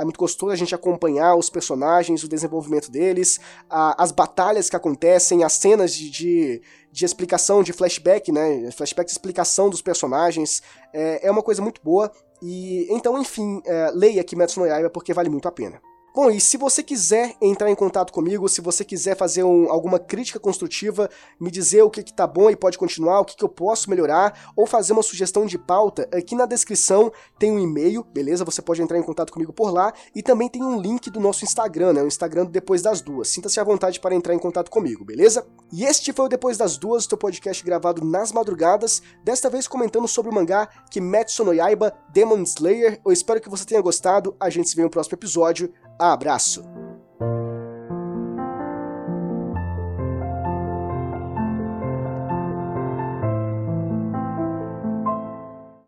é 0.00 0.04
muito 0.04 0.18
gostoso 0.18 0.52
a 0.52 0.56
gente 0.56 0.74
acompanhar 0.74 1.36
os 1.36 1.50
personagens, 1.50 2.24
o 2.24 2.28
desenvolvimento 2.28 2.90
deles, 2.90 3.38
a, 3.68 4.02
as 4.02 4.10
batalhas 4.10 4.70
que 4.70 4.76
acontecem, 4.76 5.44
as 5.44 5.52
cenas 5.52 5.94
de, 5.94 6.10
de, 6.10 6.62
de, 6.90 7.04
explicação, 7.04 7.62
de 7.62 7.72
flashback, 7.72 8.32
né? 8.32 8.70
Flashback 8.70 9.06
de 9.06 9.12
explicação 9.12 9.68
dos 9.68 9.82
personagens, 9.82 10.62
é, 10.92 11.26
é 11.26 11.30
uma 11.30 11.42
coisa 11.42 11.60
muito 11.60 11.80
boa. 11.82 12.10
E 12.40 12.86
então, 12.90 13.20
enfim, 13.20 13.60
é, 13.66 13.90
leia 13.94 14.24
Kimetsu 14.24 14.60
no 14.60 14.66
Yaiba 14.66 14.90
porque 14.90 15.12
vale 15.12 15.28
muito 15.28 15.46
a 15.46 15.52
pena. 15.52 15.80
Bom, 16.14 16.30
e 16.30 16.38
se 16.42 16.58
você 16.58 16.82
quiser 16.82 17.34
entrar 17.40 17.70
em 17.70 17.74
contato 17.74 18.12
comigo, 18.12 18.46
se 18.46 18.60
você 18.60 18.84
quiser 18.84 19.16
fazer 19.16 19.44
um, 19.44 19.72
alguma 19.72 19.98
crítica 19.98 20.38
construtiva, 20.38 21.08
me 21.40 21.50
dizer 21.50 21.80
o 21.80 21.88
que, 21.88 22.02
que 22.02 22.12
tá 22.12 22.26
bom 22.26 22.50
e 22.50 22.56
pode 22.56 22.76
continuar, 22.76 23.20
o 23.20 23.24
que, 23.24 23.34
que 23.34 23.42
eu 23.42 23.48
posso 23.48 23.88
melhorar, 23.88 24.52
ou 24.54 24.66
fazer 24.66 24.92
uma 24.92 25.02
sugestão 25.02 25.46
de 25.46 25.56
pauta, 25.56 26.06
aqui 26.12 26.34
na 26.34 26.44
descrição 26.44 27.10
tem 27.38 27.50
um 27.50 27.58
e-mail, 27.58 28.04
beleza? 28.04 28.44
Você 28.44 28.60
pode 28.60 28.82
entrar 28.82 28.98
em 28.98 29.02
contato 29.02 29.32
comigo 29.32 29.54
por 29.54 29.72
lá, 29.72 29.90
e 30.14 30.22
também 30.22 30.50
tem 30.50 30.62
um 30.62 30.78
link 30.78 31.08
do 31.08 31.18
nosso 31.18 31.46
Instagram, 31.46 31.94
né? 31.94 32.02
O 32.02 32.06
Instagram 32.06 32.44
do 32.44 32.50
Depois 32.50 32.82
das 32.82 33.00
Duas. 33.00 33.28
Sinta-se 33.28 33.58
à 33.58 33.64
vontade 33.64 33.98
para 33.98 34.14
entrar 34.14 34.34
em 34.34 34.38
contato 34.38 34.70
comigo, 34.70 35.06
beleza? 35.06 35.46
E 35.72 35.82
este 35.82 36.12
foi 36.12 36.26
o 36.26 36.28
Depois 36.28 36.58
das 36.58 36.76
Duas, 36.76 37.06
o 37.06 37.08
teu 37.08 37.16
podcast 37.16 37.64
gravado 37.64 38.04
nas 38.04 38.32
madrugadas, 38.32 39.00
desta 39.24 39.48
vez 39.48 39.66
comentando 39.66 40.06
sobre 40.06 40.30
o 40.30 40.34
mangá 40.34 40.68
Kimetsu 40.90 41.42
no 41.42 41.54
Yaiba 41.54 41.94
Demon 42.12 42.42
Slayer. 42.42 43.00
Eu 43.02 43.12
espero 43.12 43.40
que 43.40 43.48
você 43.48 43.64
tenha 43.64 43.80
gostado, 43.80 44.36
a 44.38 44.50
gente 44.50 44.68
se 44.68 44.76
vê 44.76 44.82
no 44.82 44.90
próximo 44.90 45.14
episódio. 45.14 45.72
Abraço! 46.10 46.64